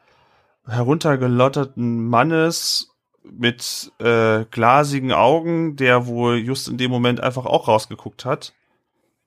heruntergelotterten 0.67 2.09
Mannes 2.09 2.96
mit 3.31 3.93
äh, 3.99 4.45
glasigen 4.47 5.13
Augen, 5.13 5.77
der 5.77 6.07
wohl 6.07 6.39
just 6.39 6.69
in 6.69 6.79
dem 6.79 6.91
Moment 6.91 7.21
einfach 7.21 7.47
auch 7.47 7.69
rausgeguckt 7.69 8.25
hat. 8.25 8.55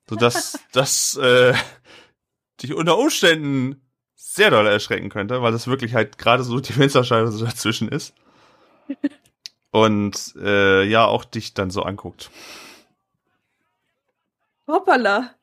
Sodass 0.08 0.60
das 0.72 1.18
äh, 1.18 1.54
dich 2.62 2.74
unter 2.74 2.98
Umständen 2.98 3.82
sehr 4.16 4.52
doll 4.52 4.68
erschrecken 4.68 5.10
könnte, 5.10 5.42
weil 5.42 5.52
das 5.52 5.68
wirklich 5.68 5.94
halt 5.94 6.18
gerade 6.18 6.44
so 6.44 6.60
die 6.60 6.74
Fensterscheibe 6.74 7.32
so 7.32 7.46
dazwischen 7.46 7.90
ist. 7.90 8.14
Und 9.72 10.36
äh, 10.42 10.84
ja, 10.84 11.06
auch 11.06 11.26
dich 11.26 11.54
dann 11.54 11.70
so 11.70 11.84
anguckt. 11.84 12.32
Hoppala. 14.68 15.36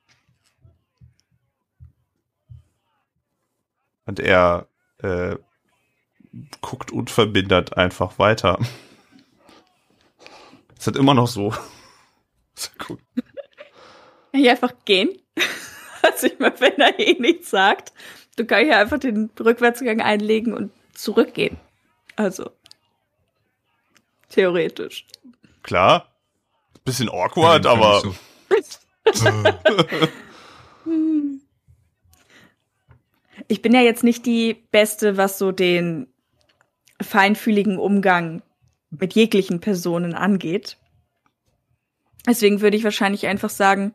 Und 4.04 4.20
er 4.20 4.68
äh, 4.98 5.36
guckt 6.60 6.90
unverbindert 6.92 7.76
einfach 7.76 8.18
weiter. 8.18 8.58
Ist 10.78 10.86
halt 10.86 10.96
immer 10.96 11.14
noch 11.14 11.26
so. 11.28 11.52
Sehr 12.54 12.72
gut. 12.86 13.00
Kann 14.32 14.40
ich 14.42 14.48
einfach 14.50 14.72
gehen? 14.84 15.10
Also 16.02 16.28
ich 16.28 16.38
meine, 16.38 16.60
wenn 16.60 16.74
er 16.78 17.00
eh 17.00 17.14
nichts 17.18 17.50
sagt, 17.50 17.92
du 18.36 18.44
kannst 18.44 18.70
ja 18.70 18.78
einfach 18.80 18.98
den 18.98 19.28
Rückwärtsgang 19.40 20.00
einlegen 20.00 20.54
und 20.54 20.70
zurückgehen. 20.94 21.56
Also. 22.14 22.50
Theoretisch. 24.28 25.04
Klar. 25.64 26.12
Bisschen 26.84 27.08
awkward, 27.08 27.64
Ja, 27.64 27.72
aber. 27.72 28.02
so. 28.02 28.14
Ich 33.48 33.62
bin 33.62 33.74
ja 33.74 33.80
jetzt 33.80 34.04
nicht 34.04 34.26
die 34.26 34.54
Beste, 34.54 35.16
was 35.16 35.38
so 35.38 35.52
den 35.52 36.06
feinfühligen 37.00 37.78
Umgang 37.78 38.42
mit 38.90 39.14
jeglichen 39.14 39.60
Personen 39.60 40.14
angeht. 40.14 40.76
Deswegen 42.26 42.60
würde 42.60 42.76
ich 42.76 42.84
wahrscheinlich 42.84 43.26
einfach 43.26 43.50
sagen, 43.50 43.94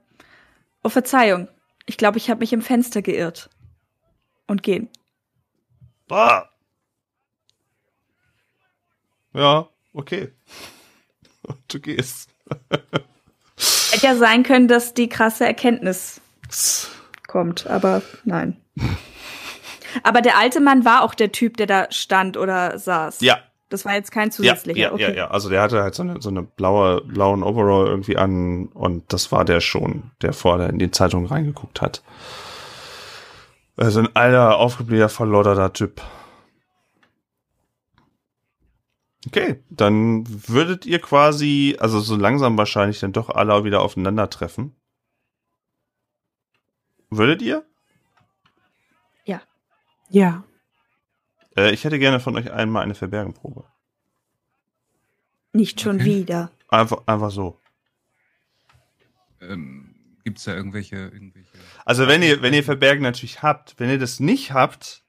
oh 0.83 0.89
Verzeihung, 0.89 1.47
ich 1.85 1.97
glaube, 1.97 2.17
ich 2.17 2.29
habe 2.29 2.39
mich 2.39 2.53
im 2.53 2.61
Fenster 2.61 3.01
geirrt. 3.01 3.49
Und 4.47 4.63
gehen. 4.63 4.89
Ah. 6.09 6.49
Ja, 9.33 9.69
okay. 9.93 10.31
Du 11.67 11.79
gehst. 11.79 12.29
Hätte 13.91 14.05
ja 14.05 14.15
sein 14.15 14.43
können, 14.43 14.67
dass 14.67 14.93
die 14.93 15.09
krasse 15.09 15.45
Erkenntnis 15.45 16.21
kommt, 17.27 17.65
aber 17.67 18.03
nein. 18.23 18.61
Aber 20.03 20.21
der 20.21 20.37
alte 20.37 20.59
Mann 20.59 20.85
war 20.85 21.03
auch 21.03 21.13
der 21.13 21.31
Typ, 21.31 21.57
der 21.57 21.67
da 21.67 21.87
stand 21.91 22.37
oder 22.37 22.77
saß. 22.77 23.21
Ja, 23.21 23.39
Das 23.69 23.85
war 23.85 23.93
jetzt 23.93 24.11
kein 24.11 24.29
ja, 24.29 24.31
zusätzlicher. 24.31 24.79
ja, 24.79 24.91
okay. 24.93 25.01
ja, 25.01 25.11
ja. 25.11 25.27
Also 25.31 25.49
der 25.49 25.61
hatte 25.61 25.81
halt 25.81 25.95
so 25.95 26.03
eine, 26.03 26.21
so 26.21 26.29
eine 26.29 26.43
blaue, 26.43 27.01
blauen 27.01 27.43
Overall 27.43 27.87
irgendwie 27.87 28.17
an 28.17 28.67
und 28.67 29.11
das 29.13 29.31
war 29.31 29.45
der 29.45 29.61
schon, 29.61 30.11
der 30.21 30.33
vorher 30.33 30.69
in 30.69 30.79
die 30.79 30.91
Zeitung 30.91 31.25
reingeguckt 31.25 31.81
hat. 31.81 32.03
Also 33.77 33.99
ein 34.01 34.15
alter, 34.15 34.57
aufgeblähter, 34.57 35.09
verlodderter 35.09 35.73
Typ. 35.73 36.01
Okay, 39.27 39.63
dann 39.69 40.25
würdet 40.47 40.85
ihr 40.85 40.99
quasi, 40.99 41.77
also 41.79 41.99
so 41.99 42.15
langsam 42.15 42.57
wahrscheinlich 42.57 42.99
dann 42.99 43.13
doch 43.13 43.29
alle 43.29 43.63
wieder 43.63 43.81
aufeinandertreffen. 43.81 44.75
Würdet 47.11 47.41
ihr? 47.41 47.63
Ja. 50.11 50.43
Äh, 51.57 51.71
ich 51.71 51.83
hätte 51.83 51.99
gerne 51.99 52.19
von 52.19 52.35
euch 52.35 52.51
einmal 52.51 52.83
eine 52.83 52.95
Verbergenprobe. 52.95 53.65
Nicht 55.53 55.81
schon 55.81 55.97
Okay. 55.97 56.05
wieder. 56.05 56.51
Einfach, 56.69 57.01
einfach 57.05 57.31
so. 57.31 57.59
Ähm, 59.41 59.95
Gibt 60.23 60.37
es 60.37 60.43
da 60.43 60.53
irgendwelche, 60.53 60.95
irgendwelche. 60.95 61.49
Also 61.83 62.07
wenn 62.07 62.21
ihr, 62.21 62.41
wenn 62.41 62.53
ihr 62.53 62.63
Verbergen 62.63 63.01
natürlich 63.03 63.41
habt, 63.41 63.75
wenn 63.79 63.89
ihr 63.89 63.97
das 63.99 64.19
nicht 64.19 64.53
habt, 64.53 65.03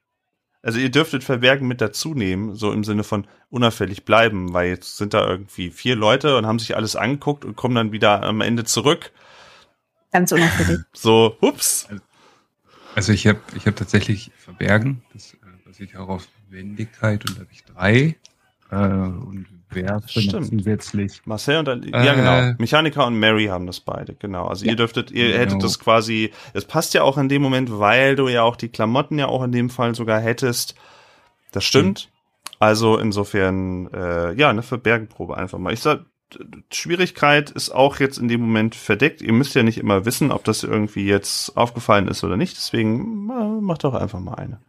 also 0.63 0.79
ihr 0.79 0.89
dürftet 0.89 1.23
Verbergen 1.23 1.67
mit 1.67 1.81
dazu 1.81 2.13
nehmen, 2.15 2.55
so 2.55 2.71
im 2.71 2.83
Sinne 2.83 3.03
von 3.03 3.27
unauffällig 3.49 4.05
bleiben, 4.05 4.53
weil 4.53 4.69
jetzt 4.69 4.97
sind 4.97 5.13
da 5.13 5.27
irgendwie 5.27 5.69
vier 5.69 5.95
Leute 5.95 6.37
und 6.37 6.47
haben 6.47 6.57
sich 6.59 6.75
alles 6.75 6.95
angeguckt 6.95 7.45
und 7.45 7.55
kommen 7.55 7.75
dann 7.75 7.91
wieder 7.91 8.23
am 8.23 8.41
Ende 8.41 8.63
zurück. 8.63 9.11
Ganz 10.11 10.31
unauffällig. 10.31 10.79
So, 10.93 11.37
ups. 11.41 11.87
Also 12.95 13.11
ich 13.11 13.25
habe 13.27 13.39
ich 13.55 13.65
hab 13.65 13.75
tatsächlich 13.75 14.31
Verbergen, 14.37 15.01
das 15.13 15.33
äh, 15.33 15.37
basiert 15.65 15.93
ja 15.93 15.99
auch 16.01 16.09
auf 16.09 16.27
Wendigkeit 16.49 17.27
und 17.27 17.37
da 17.37 17.41
habe 17.41 17.49
ich 17.51 17.63
drei. 17.63 18.15
Äh, 18.71 18.75
und 18.75 19.47
werfe 19.71 20.07
Stimmt. 20.21 20.45
zusätzlich. 20.47 21.21
Marcel 21.25 21.57
und 21.57 21.65
dann, 21.67 21.83
Äh. 21.83 22.05
ja 22.05 22.13
genau. 22.13 22.55
Mechanica 22.59 23.03
und 23.03 23.17
Mary 23.19 23.45
haben 23.47 23.65
das 23.65 23.79
beide, 23.79 24.13
genau. 24.13 24.45
Also 24.47 24.65
ihr 24.65 24.75
dürftet, 24.75 25.09
ihr 25.11 25.27
Genau. 25.29 25.39
hättet 25.39 25.63
das 25.63 25.79
quasi, 25.79 26.31
es 26.53 26.65
passt 26.65 26.93
ja 26.93 27.01
auch 27.01 27.17
in 27.17 27.29
dem 27.29 27.41
Moment, 27.41 27.79
weil 27.79 28.15
du 28.15 28.27
ja 28.27 28.43
auch 28.43 28.55
die 28.55 28.69
Klamotten 28.69 29.17
ja 29.17 29.27
auch 29.27 29.41
in 29.43 29.51
dem 29.51 29.69
Fall 29.71 29.95
sogar 29.95 30.19
hättest. 30.19 30.75
Das 31.51 31.63
stimmt. 31.63 32.09
Also 32.59 32.97
insofern, 32.97 33.87
äh, 33.93 34.33
ja, 34.33 34.49
eine 34.49 34.61
Verbergenprobe 34.63 35.35
einfach 35.35 35.57
mal. 35.57 35.73
Ich 35.73 35.79
sag, 35.81 36.05
Schwierigkeit 36.71 37.49
ist 37.51 37.69
auch 37.69 37.99
jetzt 37.99 38.17
in 38.17 38.27
dem 38.27 38.41
Moment 38.41 38.75
verdeckt. 38.75 39.21
Ihr 39.21 39.33
müsst 39.33 39.55
ja 39.55 39.63
nicht 39.63 39.77
immer 39.77 40.05
wissen, 40.05 40.31
ob 40.31 40.43
das 40.43 40.63
irgendwie 40.63 41.05
jetzt 41.05 41.55
aufgefallen 41.57 42.07
ist 42.07 42.23
oder 42.23 42.37
nicht. 42.37 42.55
Deswegen 42.57 43.29
äh, 43.29 43.61
macht 43.61 43.83
doch 43.83 43.93
einfach 43.93 44.19
mal 44.19 44.35
eine. 44.35 44.59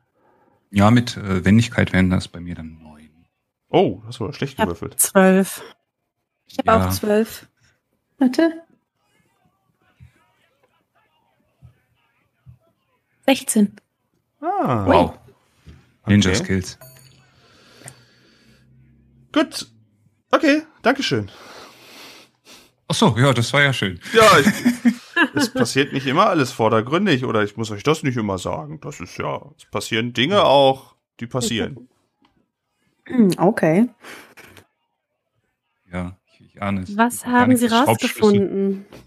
Ja, 0.70 0.90
mit 0.90 1.16
äh, 1.16 1.44
Wendigkeit 1.44 1.92
wären 1.92 2.10
das 2.10 2.28
bei 2.28 2.40
mir 2.40 2.54
dann 2.54 2.78
neun. 2.82 3.10
Oh, 3.68 4.02
das 4.06 4.20
war 4.20 4.32
schlecht 4.32 4.56
gewürfelt. 4.56 4.98
zwölf. 5.00 5.62
Ich 6.46 6.58
habe 6.58 6.70
Ja. 6.70 6.86
auch 6.88 6.90
zwölf. 6.92 7.46
Warte. 8.18 8.52
16. 13.26 13.76
Ah, 14.40 14.84
Wow. 14.86 15.18
Ninja 16.06 16.30
Okay. 16.30 16.38
Skills. 16.44 16.78
Gut. 19.32 19.66
Okay, 20.30 20.62
Dankeschön. 20.82 21.30
Ach 22.86 22.94
so, 22.94 23.14
ja, 23.18 23.32
das 23.32 23.52
war 23.52 23.62
ja 23.62 23.72
schön. 23.72 23.98
Ja, 24.12 24.38
ich, 24.38 24.46
es 25.34 25.52
passiert 25.52 25.92
nicht 25.92 26.06
immer 26.06 26.26
alles 26.26 26.52
vordergründig 26.52 27.24
oder 27.24 27.42
ich 27.42 27.56
muss 27.56 27.70
euch 27.70 27.82
das 27.82 28.02
nicht 28.02 28.16
immer 28.16 28.38
sagen. 28.38 28.80
Das 28.80 29.00
ist 29.00 29.16
ja, 29.18 29.40
es 29.56 29.64
passieren 29.66 30.12
Dinge 30.12 30.44
auch, 30.44 30.94
die 31.20 31.26
passieren. 31.26 31.88
Okay. 33.36 33.90
Ja, 35.92 36.16
ich, 36.32 36.40
ich 36.40 36.62
ahne 36.62 36.84
es. 36.84 36.96
Was 36.96 37.26
haben 37.26 37.54
Sie 37.54 37.66
rausgefunden? 37.66 38.86
So, 38.90 38.94
wir, 38.94 39.04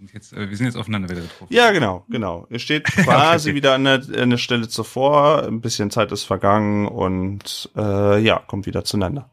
sind 0.00 0.12
jetzt, 0.14 0.32
äh, 0.32 0.48
wir 0.48 0.56
sind 0.56 0.64
jetzt 0.66 0.76
aufeinander 0.76 1.10
wieder 1.10 1.20
getroffen. 1.20 1.52
Ja, 1.52 1.70
genau, 1.72 2.04
genau. 2.08 2.46
Ihr 2.48 2.58
steht 2.58 2.84
quasi 2.84 3.50
Okay. 3.50 3.56
wieder 3.56 3.74
an 3.74 3.84
der, 3.84 4.02
an 4.16 4.30
der 4.30 4.38
Stelle 4.38 4.66
zuvor, 4.68 5.44
ein 5.46 5.60
bisschen 5.60 5.90
Zeit 5.90 6.10
ist 6.10 6.24
vergangen 6.24 6.88
und 6.88 7.70
äh, 7.76 8.18
ja, 8.18 8.38
kommt 8.38 8.64
wieder 8.66 8.82
zueinander. 8.84 9.30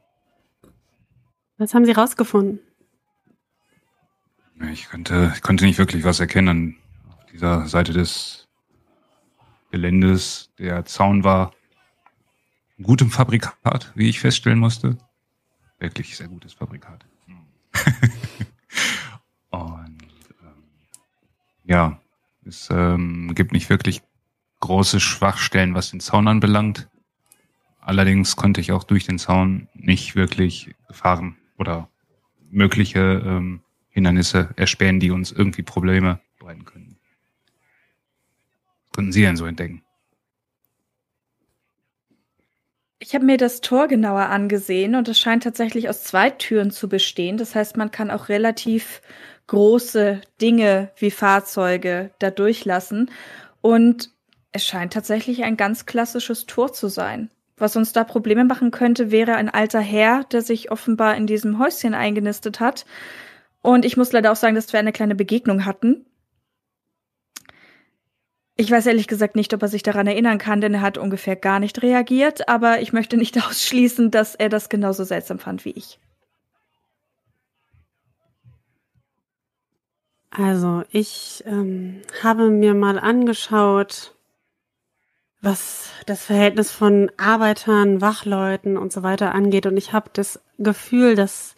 Was 1.57 1.73
haben 1.73 1.85
Sie 1.85 1.93
rausgefunden? 1.93 2.59
Ich 4.71 4.89
konnte, 4.89 5.31
ich 5.35 5.41
konnte 5.41 5.65
nicht 5.65 5.77
wirklich 5.77 6.03
was 6.03 6.19
erkennen 6.19 6.77
auf 7.09 7.25
dieser 7.31 7.67
Seite 7.67 7.93
des 7.93 8.47
Geländes. 9.71 10.51
Der 10.59 10.83
Zaun 10.85 11.23
war 11.23 11.53
in 12.77 12.83
gutem 12.83 13.09
Fabrikat, 13.09 13.91
wie 13.95 14.09
ich 14.09 14.19
feststellen 14.19 14.59
musste. 14.59 14.97
Wirklich 15.79 16.17
sehr 16.17 16.27
gutes 16.27 16.53
Fabrikat. 16.53 17.05
Und 19.49 19.97
ähm, 20.41 20.63
ja, 21.67 22.01
es 22.45 22.69
ähm, 22.71 23.35
gibt 23.35 23.51
nicht 23.51 23.69
wirklich 23.69 24.01
große 24.61 24.99
Schwachstellen, 24.99 25.75
was 25.75 25.91
den 25.91 25.99
Zaun 25.99 26.27
anbelangt. 26.27 26.89
Allerdings 27.79 28.35
konnte 28.35 28.61
ich 28.61 28.71
auch 28.71 28.83
durch 28.83 29.05
den 29.05 29.19
Zaun 29.19 29.67
nicht 29.73 30.15
wirklich 30.15 30.73
Gefahren 30.87 31.37
oder 31.57 31.89
mögliche 32.49 33.21
ähm, 33.25 33.61
Hindernisse 33.89 34.49
erspähen, 34.55 34.99
die 34.99 35.11
uns 35.11 35.31
irgendwie 35.31 35.63
Probleme 35.63 36.19
bereiten 36.39 36.65
können. 36.65 36.97
Was 38.85 38.95
konnten 38.95 39.11
Sie 39.11 39.21
denn 39.21 39.37
so 39.37 39.45
entdecken? 39.45 39.83
Ich 42.99 43.13
habe 43.13 43.25
mir 43.25 43.37
das 43.37 43.61
Tor 43.61 43.87
genauer 43.87 44.23
angesehen 44.29 44.95
und 44.95 45.07
es 45.07 45.19
scheint 45.19 45.43
tatsächlich 45.43 45.87
aus 45.87 46.03
zwei 46.03 46.31
Türen 46.31 46.71
zu 46.71 46.89
bestehen. 46.89 47.37
Das 47.37 47.53
heißt, 47.53 47.77
man 47.77 47.91
kann 47.91 48.09
auch 48.09 48.27
relativ 48.27 49.01
große 49.45 50.21
Dinge 50.41 50.89
wie 50.97 51.11
Fahrzeuge 51.11 52.09
da 52.19 52.31
durchlassen. 52.31 53.11
Und 53.61 54.09
es 54.51 54.65
scheint 54.65 54.93
tatsächlich 54.93 55.43
ein 55.43 55.57
ganz 55.57 55.85
klassisches 55.85 56.47
Tor 56.47 56.73
zu 56.73 56.87
sein. 56.87 57.29
Was 57.55 57.75
uns 57.75 57.93
da 57.93 58.03
Probleme 58.03 58.45
machen 58.45 58.71
könnte, 58.71 59.11
wäre 59.11 59.35
ein 59.35 59.49
alter 59.49 59.79
Herr, 59.79 60.23
der 60.25 60.41
sich 60.41 60.71
offenbar 60.71 61.15
in 61.15 61.27
diesem 61.27 61.59
Häuschen 61.59 61.93
eingenistet 61.93 62.59
hat. 62.59 62.85
Und 63.61 63.85
ich 63.85 63.97
muss 63.97 64.11
leider 64.11 64.31
auch 64.31 64.35
sagen, 64.35 64.55
dass 64.55 64.73
wir 64.73 64.79
eine 64.79 64.91
kleine 64.91 65.15
Begegnung 65.15 65.65
hatten. 65.65 66.05
Ich 68.59 68.71
weiß 68.71 68.87
ehrlich 68.87 69.07
gesagt 69.07 69.35
nicht, 69.35 69.53
ob 69.53 69.61
er 69.61 69.67
sich 69.67 69.83
daran 69.83 70.07
erinnern 70.07 70.39
kann, 70.39 70.61
denn 70.61 70.73
er 70.73 70.81
hat 70.81 70.97
ungefähr 70.97 71.35
gar 71.35 71.59
nicht 71.59 71.83
reagiert, 71.83 72.49
aber 72.49 72.81
ich 72.81 72.91
möchte 72.91 73.15
nicht 73.15 73.37
ausschließen, 73.47 74.09
dass 74.09 74.33
er 74.33 74.49
das 74.49 74.69
genauso 74.69 75.03
seltsam 75.03 75.37
fand 75.37 75.63
wie 75.63 75.71
ich. 75.71 75.99
Also, 80.31 80.83
ich 80.91 81.43
ähm, 81.45 82.01
habe 82.21 82.49
mir 82.49 82.73
mal 82.73 82.99
angeschaut, 82.99 84.15
was 85.41 85.91
das 86.07 86.23
Verhältnis 86.23 86.71
von 86.71 87.11
Arbeitern, 87.17 88.01
Wachleuten 88.01 88.75
und 88.77 88.91
so 88.91 89.03
weiter 89.03 89.35
angeht. 89.35 89.67
Und 89.67 89.77
ich 89.77 89.93
habe 89.93 90.09
das 90.13 90.39
Gefühl, 90.57 91.15
dass 91.15 91.53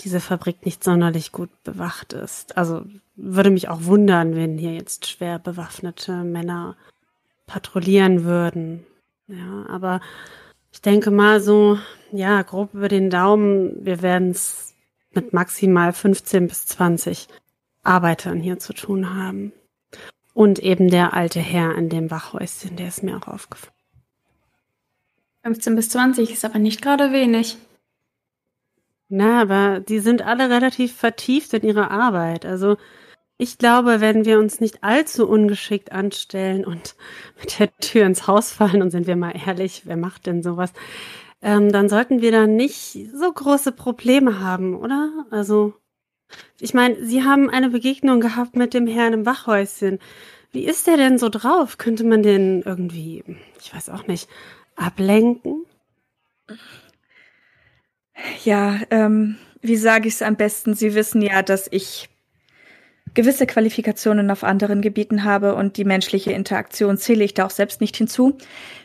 diese 0.00 0.20
Fabrik 0.20 0.64
nicht 0.64 0.82
sonderlich 0.82 1.32
gut 1.32 1.50
bewacht 1.64 2.12
ist. 2.12 2.56
Also 2.56 2.84
würde 3.18 3.50
mich 3.50 3.68
auch 3.68 3.84
wundern, 3.84 4.36
wenn 4.36 4.56
hier 4.56 4.72
jetzt 4.72 5.08
schwer 5.08 5.38
bewaffnete 5.38 6.24
Männer 6.24 6.76
patrouillieren 7.46 8.24
würden. 8.24 8.86
Ja, 9.26 9.66
aber 9.68 10.00
ich 10.72 10.80
denke 10.80 11.10
mal 11.10 11.40
so, 11.40 11.78
ja, 12.12 12.40
grob 12.42 12.72
über 12.74 12.88
den 12.88 13.10
Daumen, 13.10 13.84
wir 13.84 14.00
werden 14.00 14.30
es 14.30 14.74
mit 15.12 15.32
maximal 15.32 15.92
15 15.92 16.46
bis 16.46 16.66
20 16.66 17.28
Arbeitern 17.82 18.40
hier 18.40 18.58
zu 18.58 18.72
tun 18.72 19.14
haben. 19.14 19.52
Und 20.32 20.60
eben 20.60 20.88
der 20.88 21.14
alte 21.14 21.40
Herr 21.40 21.74
in 21.74 21.88
dem 21.88 22.10
Wachhäuschen, 22.12 22.76
der 22.76 22.88
ist 22.88 23.02
mir 23.02 23.16
auch 23.16 23.26
aufgefallen. 23.26 23.74
15 25.42 25.74
bis 25.74 25.88
20 25.88 26.30
ist 26.30 26.44
aber 26.44 26.58
nicht 26.58 26.80
gerade 26.80 27.12
wenig. 27.12 27.58
Na, 29.08 29.40
aber 29.40 29.80
die 29.80 29.98
sind 29.98 30.22
alle 30.22 30.50
relativ 30.50 30.94
vertieft 30.94 31.54
in 31.54 31.62
ihrer 31.62 31.90
Arbeit. 31.90 32.44
Also 32.44 32.76
ich 33.38 33.56
glaube, 33.56 34.00
wenn 34.00 34.24
wir 34.24 34.40
uns 34.40 34.60
nicht 34.60 34.82
allzu 34.82 35.28
ungeschickt 35.28 35.92
anstellen 35.92 36.64
und 36.64 36.96
mit 37.40 37.58
der 37.58 37.74
Tür 37.78 38.04
ins 38.04 38.26
Haus 38.26 38.52
fallen, 38.52 38.82
und 38.82 38.90
sind 38.90 39.06
wir 39.06 39.16
mal 39.16 39.34
ehrlich, 39.46 39.82
wer 39.84 39.96
macht 39.96 40.26
denn 40.26 40.42
sowas, 40.42 40.72
ähm, 41.40 41.70
dann 41.70 41.88
sollten 41.88 42.20
wir 42.20 42.32
da 42.32 42.46
nicht 42.48 42.98
so 43.14 43.32
große 43.32 43.70
Probleme 43.72 44.40
haben, 44.40 44.76
oder? 44.76 45.24
Also, 45.30 45.74
ich 46.60 46.74
meine, 46.74 47.02
Sie 47.04 47.22
haben 47.22 47.48
eine 47.48 47.70
Begegnung 47.70 48.20
gehabt 48.20 48.56
mit 48.56 48.74
dem 48.74 48.88
Herrn 48.88 49.12
im 49.12 49.24
Wachhäuschen. 49.24 50.00
Wie 50.50 50.64
ist 50.64 50.88
der 50.88 50.96
denn 50.96 51.18
so 51.18 51.28
drauf? 51.28 51.78
Könnte 51.78 52.04
man 52.04 52.22
den 52.22 52.62
irgendwie, 52.62 53.22
ich 53.60 53.72
weiß 53.72 53.88
auch 53.90 54.06
nicht, 54.08 54.28
ablenken? 54.74 55.64
Ja, 58.44 58.80
ähm, 58.90 59.36
wie 59.60 59.76
sage 59.76 60.08
ich 60.08 60.14
es 60.14 60.22
am 60.22 60.36
besten? 60.36 60.74
Sie 60.74 60.94
wissen 60.94 61.22
ja, 61.22 61.42
dass 61.42 61.68
ich 61.70 62.08
gewisse 63.18 63.48
Qualifikationen 63.48 64.30
auf 64.30 64.44
anderen 64.44 64.80
Gebieten 64.80 65.24
habe 65.24 65.56
und 65.56 65.76
die 65.76 65.84
menschliche 65.84 66.30
Interaktion 66.30 66.98
zähle 66.98 67.24
ich 67.24 67.34
da 67.34 67.46
auch 67.46 67.50
selbst 67.50 67.80
nicht 67.80 67.96
hinzu. 67.96 68.38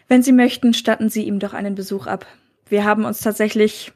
Wenn 0.08 0.24
Sie 0.24 0.32
möchten, 0.32 0.74
statten 0.74 1.08
Sie 1.08 1.26
ihm 1.26 1.38
doch 1.38 1.54
einen 1.54 1.76
Besuch 1.76 2.08
ab. 2.08 2.26
Wir 2.68 2.84
haben 2.84 3.06
uns 3.06 3.20
tatsächlich 3.20 3.92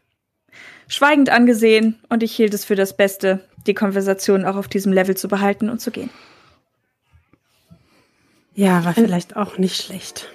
schweigend 0.87 1.31
angesehen 1.31 1.97
und 2.09 2.21
ich 2.21 2.35
hielt 2.35 2.53
es 2.53 2.65
für 2.65 2.75
das 2.75 2.95
Beste, 2.95 3.39
die 3.65 3.73
Konversation 3.73 4.45
auch 4.45 4.57
auf 4.57 4.67
diesem 4.67 4.93
Level 4.93 5.17
zu 5.17 5.27
behalten 5.27 5.71
und 5.71 5.81
zu 5.81 5.89
gehen. 5.89 6.11
Ja, 8.53 8.85
war 8.85 8.93
vielleicht 8.93 9.35
auch 9.37 9.57
nicht 9.57 9.81
schlecht. 9.81 10.29